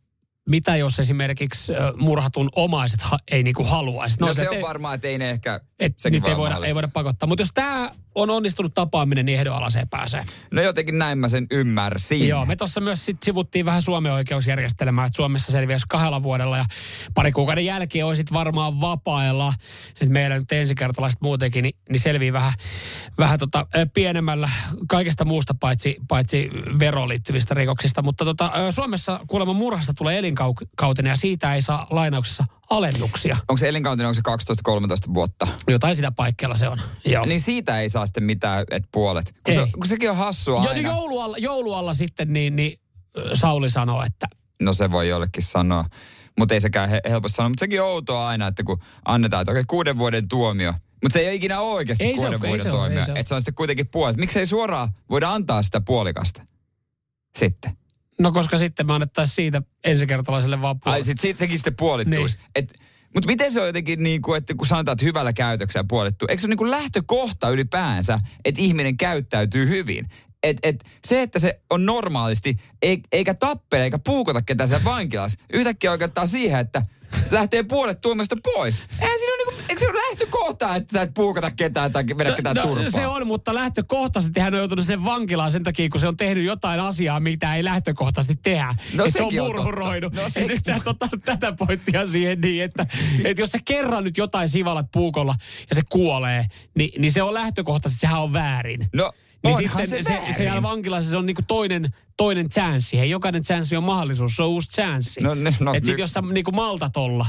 mitä 0.48 0.76
jos 0.76 0.98
esimerkiksi 0.98 1.72
murhatun 1.96 2.48
omaiset 2.56 3.02
ha, 3.02 3.18
ei 3.30 3.42
niinku 3.42 3.64
haluaisi? 3.64 4.16
No, 4.20 4.26
No, 4.26 4.34
se 4.34 4.42
et- 4.42 4.50
on 4.50 4.62
varmaan, 4.62 4.94
että 4.94 5.08
ei 5.08 5.18
ne 5.18 5.30
ehkä, 5.30 5.60
Et 5.78 5.94
niitä 6.10 6.24
voi 6.24 6.30
ei 6.30 6.36
voida, 6.36 6.66
ei 6.66 6.74
voida 6.74 6.88
pakottaa. 6.88 7.26
Mutta 7.26 7.42
jos 7.42 7.50
tämä 7.54 7.90
on 8.14 8.30
onnistunut 8.30 8.74
tapaaminen, 8.74 9.26
niin 9.26 9.38
ehdonalaiseen 9.38 9.88
pääsee. 9.88 10.24
No 10.50 10.62
jotenkin 10.62 10.98
näin 10.98 11.18
mä 11.18 11.28
sen 11.28 11.46
ymmärsin. 11.50 12.28
Joo, 12.28 12.46
me 12.46 12.56
tuossa 12.56 12.80
myös 12.80 13.06
sit 13.06 13.22
sivuttiin 13.22 13.66
vähän 13.66 13.82
Suomen 13.82 14.12
oikeusjärjestelmää, 14.12 15.04
että 15.04 15.16
Suomessa 15.16 15.52
selviäisi 15.52 15.86
kahdella 15.88 16.22
vuodella 16.22 16.56
ja 16.56 16.64
pari 17.14 17.32
kuukauden 17.32 17.64
jälkeen 17.64 18.06
olisit 18.06 18.32
varmaan 18.32 18.80
vapailla. 18.80 19.54
Että 19.90 20.06
meillä 20.06 20.38
nyt 20.38 20.52
ensikertalaiset 20.52 21.20
muutenkin, 21.20 21.62
niin, 21.62 21.74
niin 21.88 22.00
selvii 22.00 22.32
vähän, 22.32 22.52
vähän 23.18 23.38
tota, 23.38 23.66
pienemmällä 23.94 24.50
kaikesta 24.88 25.24
muusta 25.24 25.54
paitsi, 25.60 25.96
paitsi 26.08 26.50
veroon 26.78 27.08
liittyvistä 27.08 27.54
rikoksista. 27.54 28.02
Mutta 28.02 28.24
tota, 28.24 28.52
Suomessa 28.70 29.20
kuulemma 29.28 29.52
murhasta 29.52 29.94
tulee 29.94 30.18
elinkautinen 30.18 31.10
ja 31.10 31.16
siitä 31.16 31.54
ei 31.54 31.62
saa 31.62 31.86
lainauksessa 31.90 32.44
alennuksia. 32.70 33.36
Onko 33.48 33.56
se 33.58 33.68
elinkautinen, 33.68 34.08
onko 34.08 34.44
se 34.44 34.52
12-13 35.10 35.14
vuotta? 35.14 35.48
Jotain 35.68 35.96
sitä 35.96 36.12
paikkeilla 36.12 36.56
se 36.56 36.68
on. 36.68 36.80
Joo. 37.04 37.26
Niin 37.26 37.40
siitä 37.40 37.80
ei 37.80 37.88
saa 37.90 38.06
sitten 38.06 38.24
mitään, 38.24 38.64
että 38.70 38.88
puolet. 38.92 39.32
Kun, 39.44 39.54
Ei. 39.54 39.66
se, 39.66 39.72
kun 39.72 39.86
sekin 39.86 40.10
on 40.10 40.16
hassua 40.16 40.54
Jo, 40.54 40.60
aina. 40.60 40.72
niin 40.72 40.84
joulualla, 40.84 41.38
joulualla 41.38 41.94
sitten 41.94 42.32
niin, 42.32 42.56
niin 42.56 42.78
Sauli 43.34 43.70
sanoo, 43.70 44.02
että 44.02 44.26
No 44.62 44.72
se 44.72 44.90
voi 44.90 45.08
jollekin 45.08 45.42
sanoa. 45.42 45.84
Mutta 46.38 46.54
ei 46.54 46.60
sekään 46.60 46.88
he, 46.88 47.00
helposti 47.08 47.36
sanoa. 47.36 47.48
Mutta 47.48 47.60
sekin 47.62 47.82
on 47.82 47.88
outoa 47.88 48.28
aina, 48.28 48.46
että 48.46 48.62
kun 48.62 48.78
annetaan, 49.04 49.40
että 49.42 49.50
okei, 49.52 49.64
kuuden 49.66 49.98
vuoden 49.98 50.28
tuomio. 50.28 50.72
Mutta 51.02 51.12
se 51.12 51.20
ei 51.20 51.26
ole 51.26 51.34
ikinä 51.34 51.60
ole 51.60 51.74
oikeasti 51.74 52.04
Ei 52.04 52.14
kuuden 52.14 52.32
ole, 52.32 52.40
vuoden 52.40 52.60
se 52.62 52.68
ole, 52.70 52.76
tuomio. 52.76 53.00
Että 53.14 53.28
se 53.28 53.34
on 53.34 53.40
sitten 53.40 53.54
kuitenkin 53.54 53.88
puolet. 53.88 54.16
Miksei 54.16 54.46
suoraan 54.46 54.88
voida 55.10 55.32
antaa 55.32 55.62
sitä 55.62 55.80
puolikasta? 55.80 56.42
Sitten. 57.38 57.76
No 58.20 58.32
koska 58.32 58.58
sitten 58.58 58.86
me 58.86 58.92
annettaisiin 58.92 59.34
siitä 59.34 59.62
ensikertalaiselle 59.84 60.62
vaan 60.62 60.80
puolet. 60.80 60.96
Ai 60.96 61.04
sit, 61.04 61.18
sit 61.20 61.38
sekin 61.38 61.58
sitten 61.58 61.76
puolittuisi. 61.76 62.38
Niin. 62.56 62.68
Mutta 63.14 63.26
miten 63.26 63.52
se 63.52 63.60
on 63.60 63.66
jotenkin 63.66 64.02
niin 64.02 64.22
kuin, 64.22 64.38
että 64.38 64.54
kun 64.54 64.66
sanotaan, 64.66 64.92
että 64.92 65.04
hyvällä 65.04 65.32
käytöksellä 65.32 65.84
puolittuu, 65.88 66.28
eikö 66.30 66.40
se 66.40 66.46
ole 66.46 66.50
niin 66.50 66.58
kuin 66.58 66.70
lähtökohta 66.70 67.48
ylipäänsä, 67.48 68.20
että 68.44 68.60
ihminen 68.60 68.96
käyttäytyy 68.96 69.68
hyvin? 69.68 70.08
Et, 70.42 70.56
et, 70.62 70.84
se, 71.06 71.22
että 71.22 71.38
se 71.38 71.60
on 71.70 71.86
normaalisti, 71.86 72.56
ei, 72.82 73.00
eikä 73.12 73.34
tappele 73.34 73.84
eikä 73.84 73.98
puukota 73.98 74.42
ketään 74.42 74.68
siellä 74.68 74.84
vankilassa, 74.84 75.38
yhtäkkiä 75.52 75.90
oikeuttaa 75.90 76.26
siihen, 76.26 76.60
että 76.60 76.82
lähtee 77.30 77.62
puolet 77.62 78.00
tuomiosta 78.00 78.36
pois. 78.44 78.82
Eihän 79.00 79.18
siinä 79.18 79.36
eikö 79.82 79.92
se 79.94 79.98
ole 80.00 80.08
lähtökohta, 80.10 80.76
että 80.76 80.92
sä 80.98 81.02
et 81.02 81.14
puukota 81.14 81.50
ketään 81.50 81.92
tai 81.92 82.04
vedä 82.18 82.32
ketään 82.32 82.56
turpaan? 82.56 82.84
No, 82.84 82.90
se 82.90 83.06
on, 83.06 83.26
mutta 83.26 83.54
lähtökohtaisesti 83.54 84.40
hän 84.40 84.54
on 84.54 84.58
joutunut 84.60 84.84
sinne 84.86 85.04
vankilaan 85.04 85.52
sen 85.52 85.62
takia, 85.64 85.88
kun 85.88 86.00
se 86.00 86.08
on 86.08 86.16
tehnyt 86.16 86.44
jotain 86.44 86.80
asiaa, 86.80 87.20
mitä 87.20 87.54
ei 87.54 87.64
lähtökohtaisesti 87.64 88.34
tehdä. 88.42 88.74
No 88.94 89.04
että 89.04 89.18
se 89.18 89.22
on 89.24 89.34
murhuroinut. 89.34 90.12
No 90.14 90.22
No, 90.22 90.28
sekin- 90.28 90.48
nyt 90.48 90.64
sä 90.64 90.74
et 90.76 90.86
ottanut 90.86 91.24
tätä 91.24 91.52
pointtia 91.52 92.06
siihen 92.06 92.40
niin, 92.40 92.62
että, 92.64 92.86
että 93.24 93.42
jos 93.42 93.50
sä 93.50 93.58
kerran 93.64 94.04
nyt 94.04 94.16
jotain 94.16 94.48
sivalat 94.48 94.86
puukolla 94.92 95.34
ja 95.70 95.74
se 95.76 95.82
kuolee, 95.90 96.46
niin, 96.74 97.02
niin 97.02 97.12
se 97.12 97.22
on 97.22 97.34
lähtökohtaisesti, 97.34 98.00
sehän 98.00 98.22
on 98.22 98.32
väärin. 98.32 98.88
No, 98.94 99.12
Niin 99.44 99.54
onhan 99.56 99.86
sitten 99.86 100.04
se 100.04 100.10
se, 100.12 100.20
se, 100.32 100.36
siellä 100.36 100.62
vankilassa 100.62 101.10
se 101.10 101.16
on 101.16 101.26
niinku 101.26 101.42
toinen, 101.48 101.94
toinen 102.16 102.48
chanssi. 102.48 102.98
Hei, 102.98 103.10
jokainen 103.10 103.42
chanssi 103.42 103.76
on 103.76 103.84
mahdollisuus, 103.84 104.36
se 104.36 104.42
on 104.42 104.48
uusi 104.48 104.68
chanssi. 104.70 105.20
No 105.20 105.34
ne- 105.34 105.54
no 105.60 105.74
Et 105.74 105.84
sit 105.84 105.98
jos 105.98 106.12
sä 106.12 106.20
niinku 106.32 106.52
maltat 106.52 106.96
olla, 106.96 107.26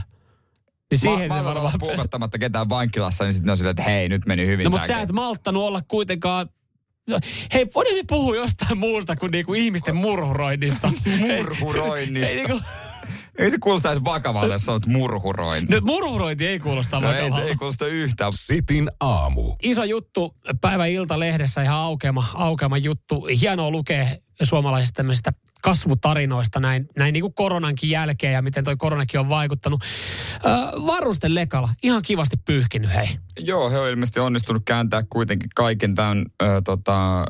niin 0.91 0.99
siihen 0.99 1.27
Mä, 1.27 1.35
se 1.35 1.39
mä 1.41 1.45
varmaan... 1.45 1.73
puukottamatta 1.79 2.37
ketään 2.39 2.69
vankilassa, 2.69 3.23
niin 3.23 3.33
sitten 3.33 3.45
ne 3.45 3.51
on 3.51 3.57
silleen, 3.57 3.71
että 3.71 3.83
hei, 3.91 4.09
nyt 4.09 4.25
meni 4.25 4.45
hyvin. 4.45 4.63
No 4.63 4.69
mutta 4.69 4.87
sä 4.87 5.01
et 5.01 5.11
malttanut 5.11 5.63
olla 5.63 5.81
kuitenkaan... 5.87 6.49
No, 7.09 7.19
Hei, 7.53 7.67
voidaan 7.75 7.95
me 7.95 8.03
puhua 8.07 8.35
jostain 8.35 8.77
muusta 8.77 9.15
kuin 9.15 9.31
niinku 9.31 9.53
ihmisten 9.53 9.95
murhuroinnista. 9.95 10.91
Murhuroinnista. 11.37 12.29
Ei, 12.29 12.35
niinku, 12.47 12.59
Ei 13.37 13.51
se 13.51 13.57
kuulosta 13.59 13.91
edes 13.91 14.03
vakavalta, 14.03 14.53
jos 14.53 14.65
sanot 14.65 14.85
murhurointi. 14.85 15.73
nyt 15.73 15.83
murhurointi 15.83 16.47
ei 16.47 16.59
kuulosta 16.59 16.99
No 16.99 17.13
ei, 17.13 17.21
vakavalta. 17.23 17.47
ei 17.47 17.55
kuulosta 17.55 17.87
yhtään. 17.87 18.31
Sitin 18.35 18.89
aamu. 18.99 19.55
Iso 19.63 19.83
juttu 19.83 20.35
päivä 20.61 20.85
ilta-lehdessä, 20.85 21.61
ihan 21.63 21.77
aukeama, 21.77 22.25
aukeama 22.33 22.77
juttu. 22.77 23.27
Hienoa 23.41 23.71
lukea 23.71 24.07
suomalaisista 24.43 24.97
tämmöisistä 24.97 25.31
kasvutarinoista 25.61 26.59
näin, 26.59 26.89
näin 26.97 27.13
niin 27.13 27.21
kuin 27.21 27.33
koronankin 27.33 27.89
jälkeen 27.89 28.33
ja 28.33 28.41
miten 28.41 28.63
toi 28.63 28.77
koronakin 28.77 29.19
on 29.19 29.29
vaikuttanut. 29.29 29.83
Öö, 30.45 30.51
varusten 30.85 31.35
lekala, 31.35 31.69
ihan 31.83 32.01
kivasti 32.01 32.37
pyyhkinyt 32.45 32.93
hei. 32.93 33.17
Joo, 33.39 33.69
he 33.69 33.79
on 33.79 33.89
ilmeisesti 33.89 34.19
onnistunut 34.19 34.61
kääntää 34.65 35.03
kuitenkin 35.09 35.49
kaiken 35.55 35.95
tämän 35.95 36.25
ö, 36.43 36.61
tota, 36.65 37.25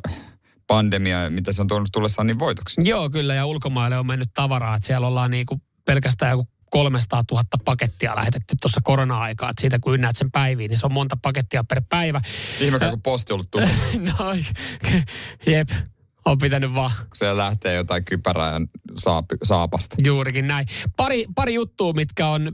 pandemia, 0.67 1.29
mitä 1.29 1.51
se 1.51 1.61
on 1.61 1.67
tuonut 1.67 1.89
tullessaan 1.91 2.27
niin 2.27 2.39
voitoksi. 2.39 2.82
Joo, 2.84 3.09
kyllä, 3.09 3.34
ja 3.34 3.45
ulkomaille 3.45 3.97
on 3.97 4.07
mennyt 4.07 4.29
tavaraa, 4.34 4.75
että 4.75 4.88
siellä 4.88 5.07
ollaan 5.07 5.32
niinku 5.32 5.61
pelkästään 5.86 6.32
joku 6.32 6.47
300 6.69 7.23
000 7.32 7.43
pakettia 7.65 8.15
lähetetty 8.15 8.55
tuossa 8.61 8.82
korona-aikaa. 8.84 9.49
Että 9.49 9.61
siitä 9.61 9.79
kun 9.79 9.93
ynnäät 9.93 10.17
sen 10.17 10.32
päiviin, 10.32 10.69
niin 10.69 10.77
se 10.77 10.86
on 10.86 10.93
monta 10.93 11.17
pakettia 11.21 11.63
per 11.63 11.82
päivä. 11.89 12.21
Ihmekä, 12.59 12.89
kun 12.89 13.01
posti 13.01 13.34
on 13.34 13.36
ollut 13.36 13.51
tullut, 13.51 13.69
no, 14.19 14.34
jep, 15.53 15.69
on 16.26 16.38
pitänyt 16.38 16.76
vaan 16.76 16.91
kun 16.97 17.07
siellä 17.13 17.43
lähtee 17.43 17.76
jotain 17.76 18.05
kypärää 18.05 18.61
saapi, 18.97 19.36
saapasta. 19.43 19.95
juurikin 20.05 20.47
näin. 20.47 20.65
Pari, 20.97 21.26
pari 21.36 21.53
juttua, 21.53 21.93
mitkä 21.93 22.28
on 22.28 22.51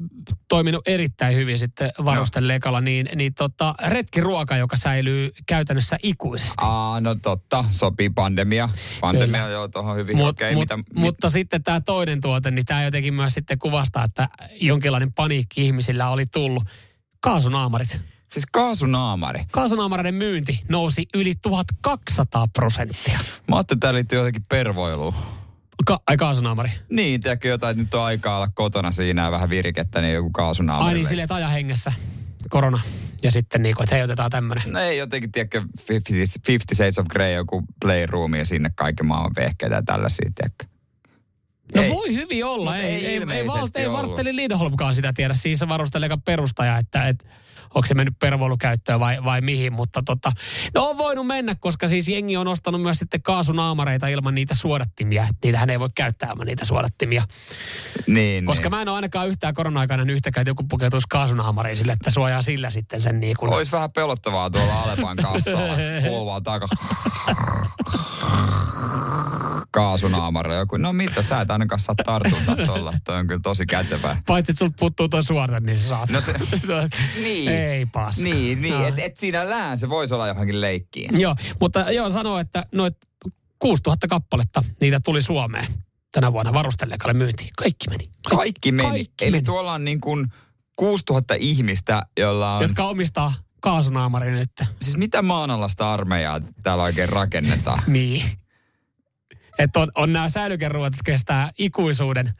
toiminut 0.49 0.87
erittäin 0.87 1.35
hyvin 1.35 1.59
sitten 1.59 1.91
varusten 2.05 2.47
lekalla, 2.47 2.81
niin, 2.81 3.09
niin 3.15 3.33
tota, 3.33 3.75
retkiruoka, 3.87 4.57
joka 4.57 4.77
säilyy 4.77 5.31
käytännössä 5.45 5.97
ikuisesti. 6.03 6.55
Aa, 6.57 7.01
no 7.01 7.15
totta, 7.15 7.65
sopii 7.69 8.09
pandemia. 8.09 8.69
Pandemia 9.01 9.41
Kyllä. 9.41 9.53
joo, 9.53 9.67
tuohon 9.67 9.97
hyvin. 9.97 10.17
Mut, 10.17 10.27
Okei, 10.27 10.53
mut, 10.53 10.61
mitä, 10.61 10.77
mit, 10.77 10.85
mutta 10.93 11.29
sitten 11.29 11.63
tämä 11.63 11.81
toinen 11.81 12.21
tuote, 12.21 12.51
niin 12.51 12.65
tämä 12.65 12.83
jotenkin 12.83 13.13
myös 13.13 13.33
sitten 13.33 13.59
kuvastaa, 13.59 14.03
että 14.03 14.29
jonkinlainen 14.61 15.13
paniikki 15.13 15.65
ihmisillä 15.65 16.09
oli 16.09 16.25
tullut. 16.25 16.63
Kaasunaamarit. 17.21 18.01
Siis 18.29 18.45
kaasunaamari. 18.51 19.43
Kaasunaamareiden 19.51 20.13
myynti 20.13 20.61
nousi 20.69 21.05
yli 21.13 21.35
1200 21.41 22.47
prosenttia. 22.47 23.19
Mä 23.47 23.55
ajattelin, 23.55 23.61
että 23.61 23.75
tämä 23.79 23.93
liittyy 23.93 24.19
jotenkin 24.19 24.45
pervoiluun. 24.49 25.13
Ka- 25.85 26.01
ai 26.07 26.17
kaasunaamari. 26.17 26.69
Niin, 26.89 27.21
tiedätkö 27.21 27.47
jotain, 27.47 27.71
että 27.71 27.83
nyt 27.83 27.93
on 27.93 28.03
aikaa 28.03 28.37
olla 28.37 28.47
kotona 28.53 28.91
siinä 28.91 29.23
ja 29.23 29.31
vähän 29.31 29.49
virkettä, 29.49 30.01
niin 30.01 30.13
joku 30.13 30.29
kaasunaamari. 30.29 30.87
Ai 30.87 30.93
niin, 30.93 31.07
silleen, 31.07 31.23
että 31.23 31.47
hengessä 31.47 31.93
korona. 32.49 32.79
Ja 33.23 33.31
sitten 33.31 33.63
niin 33.63 33.75
kuin, 33.75 33.83
että 33.83 33.95
hei, 33.95 34.03
otetaan 34.03 34.31
tämmöinen. 34.31 34.73
No 34.73 34.79
ei 34.79 34.97
jotenkin, 34.97 35.31
tiedätkö, 35.31 35.61
50, 35.89 36.39
50 36.47 36.75
Shades 36.75 36.99
of 36.99 37.07
Grey, 37.07 37.33
joku 37.33 37.63
playroom 37.81 38.33
ja 38.33 38.45
sinne 38.45 38.69
kaiken 38.75 39.05
maailman 39.05 39.35
vehkeitä 39.35 39.75
ja 39.75 39.83
tällaisia, 39.83 40.31
tiedätkö. 40.35 40.65
No 41.75 41.81
Ei. 41.81 41.89
voi 41.89 42.13
hyvin 42.13 42.45
olla. 42.45 42.71
Mut 42.71 42.79
Ei, 42.79 42.85
ei 42.85 43.05
ei, 43.05 43.17
ei, 43.17 43.39
ei, 43.75 43.83
ei. 43.83 43.91
Vartteli 43.91 44.35
Lindholmkaan 44.35 44.95
sitä 44.95 45.13
tiedä. 45.13 45.33
Siis 45.33 45.59
se 45.59 45.67
varustelekan 45.67 46.21
perustaja, 46.21 46.77
että, 46.77 47.07
että 47.07 47.25
onko 47.77 47.87
se 47.87 47.93
mennyt 47.93 48.19
pervoilukäyttöön 48.19 48.99
vai, 48.99 49.23
vai 49.23 49.41
mihin. 49.41 49.73
Mutta 49.73 50.03
tota, 50.05 50.31
no 50.73 50.89
on 50.89 50.97
voinut 50.97 51.27
mennä, 51.27 51.55
koska 51.59 51.87
siis 51.87 52.07
jengi 52.07 52.37
on 52.37 52.47
ostanut 52.47 52.81
myös 52.81 52.99
sitten 52.99 53.21
kaasunaamareita 53.21 54.07
ilman 54.07 54.35
niitä 54.35 54.55
suodattimia. 54.55 55.27
Niitähän 55.43 55.69
ei 55.69 55.79
voi 55.79 55.89
käyttää 55.95 56.29
ilman 56.29 56.47
niitä 56.47 56.65
suodattimia. 56.65 57.23
Niin, 58.07 58.45
Koska 58.45 58.63
niin. 58.63 58.75
mä 58.75 58.81
en 58.81 58.87
ole 58.87 58.95
ainakaan 58.95 59.27
yhtään 59.27 59.53
korona-aikana 59.53 60.11
yhtäkään, 60.11 60.41
että 60.41 60.49
joku 60.49 60.63
pukeutuisi 60.63 61.07
kaasunaamariin 61.09 61.77
sille, 61.77 61.91
että 61.91 62.11
suojaa 62.11 62.41
sillä 62.41 62.69
sitten 62.69 63.01
sen 63.01 63.19
niin 63.19 63.37
kuin... 63.37 63.53
Olisi 63.53 63.71
vähän 63.71 63.91
pelottavaa 63.91 64.49
tuolla 64.49 64.83
Alepan 64.83 65.17
kassalla. 65.17 65.77
Kuuluvaa 66.07 66.41
taka. 66.41 66.67
Kaasunaamari 69.77 70.55
joku. 70.55 70.77
No 70.77 70.93
mitä, 70.93 71.21
sä 71.21 71.41
et 71.41 71.51
ainakaan 71.51 71.79
saa 71.79 71.95
tartuntaa 72.05 72.55
tuolla. 72.65 72.93
Toi 73.03 73.17
on 73.19 73.27
kyllä 73.27 73.39
tosi 73.43 73.65
kätevää. 73.65 74.21
Paitsi, 74.27 74.51
että 74.51 74.59
sulta 74.59 74.75
puuttuu 74.79 75.09
toi 75.09 75.23
suorite, 75.23 75.59
niin 75.59 75.77
sä 75.77 75.87
saat. 75.89 76.09
No 76.09 76.21
se- 76.21 76.33
Niin. 77.23 77.51
Ei 77.51 77.85
paska. 77.85 78.23
Niin, 78.23 78.61
niin. 78.61 78.73
No. 78.73 78.87
Et, 78.87 78.99
et 78.99 79.17
siinä 79.17 79.49
lään 79.49 79.77
se 79.77 79.89
voisi 79.89 80.13
olla 80.13 80.27
johonkin 80.27 80.61
leikkiin. 80.61 81.19
Joo, 81.21 81.35
mutta 81.59 81.91
joo, 81.91 82.09
sanoo, 82.09 82.39
että 82.39 82.65
noit 82.75 82.97
6000 83.59 84.07
kappaletta 84.07 84.63
niitä 84.81 84.99
tuli 84.99 85.21
Suomeen 85.21 85.67
tänä 86.11 86.33
vuonna 86.33 86.53
varustelekalle 86.53 87.13
myyntiin. 87.13 87.49
Kaikki 87.57 87.85
meni. 87.89 88.05
Kaikki 88.29 88.71
meni. 88.71 88.89
Kaikki 88.89 89.25
Eli 89.25 89.31
meni. 89.31 89.43
tuolla 89.43 89.73
on 89.73 89.85
niin 89.85 90.01
kuin 90.01 90.27
6000 90.75 91.35
ihmistä, 91.39 92.01
jolla 92.19 92.55
on... 92.55 92.61
Jotka 92.61 92.83
omistaa 92.87 93.33
kaasunaamari 93.61 94.31
nyt. 94.31 94.51
Siis 94.81 94.97
mitä 94.97 95.21
maanalaista 95.21 95.93
armeijaa 95.93 96.41
täällä 96.63 96.83
oikein 96.83 97.09
rakennetaan? 97.09 97.83
Niin. 97.87 98.23
Että 99.57 99.79
on, 99.79 99.91
on 99.95 100.13
nämä 100.13 100.29
säilykeruot, 100.29 100.93
jotka 100.93 101.11
kestää 101.11 101.51
ikuisuuden 101.57 102.33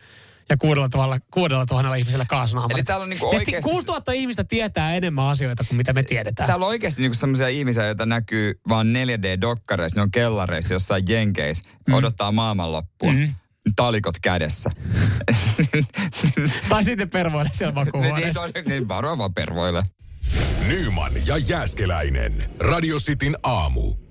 ja 0.50 0.58
kuudella 0.58 0.90
tuhannella, 0.90 1.26
kuudella 1.32 1.66
tuhannella 1.66 1.96
ihmisellä 1.96 2.26
kaasunaamarit. 2.26 2.78
Eli 2.78 2.84
täällä 2.84 3.04
on 3.04 3.10
niinku 3.10 3.26
oikeesti- 3.26 3.70
6000 3.70 4.12
ihmistä 4.12 4.44
tietää 4.44 4.96
enemmän 4.96 5.26
asioita 5.26 5.64
kuin 5.64 5.78
mitä 5.78 5.94
me 5.94 6.04
tiedetään. 6.04 6.48
Täällä 6.48 6.66
on 6.66 6.70
oikeasti 6.70 7.02
niinku 7.02 7.16
sellaisia 7.16 7.48
ihmisiä, 7.48 7.86
joita 7.86 8.06
näkyy 8.06 8.60
vaan 8.70 8.88
4D-dokkareissa, 8.88 9.96
ne 9.96 10.02
on 10.02 10.12
kellareissa 10.12 10.74
jossain 10.74 11.04
jenkeissä, 11.10 11.64
mm. 11.88 11.94
odottaa 11.94 12.32
maailmanloppua. 12.32 13.14
Mm. 13.14 13.34
Talikot 13.76 14.16
kädessä. 14.22 14.72
Tai 16.70 16.84
sitten 16.84 17.10
pervoille 17.10 17.52
siellä 17.54 17.74
niin, 17.74 17.86
makuuhuoneessa. 17.86 18.48
niin, 18.48 18.66
niin 18.66 18.88
varmaan 18.88 19.18
vaan 19.18 19.34
pervoille. 19.34 19.84
Nyman 20.68 21.12
ja 21.26 21.38
Jääskeläinen. 21.38 22.50
Radio 22.60 22.98
Cityn 22.98 23.38
aamu. 23.44 24.07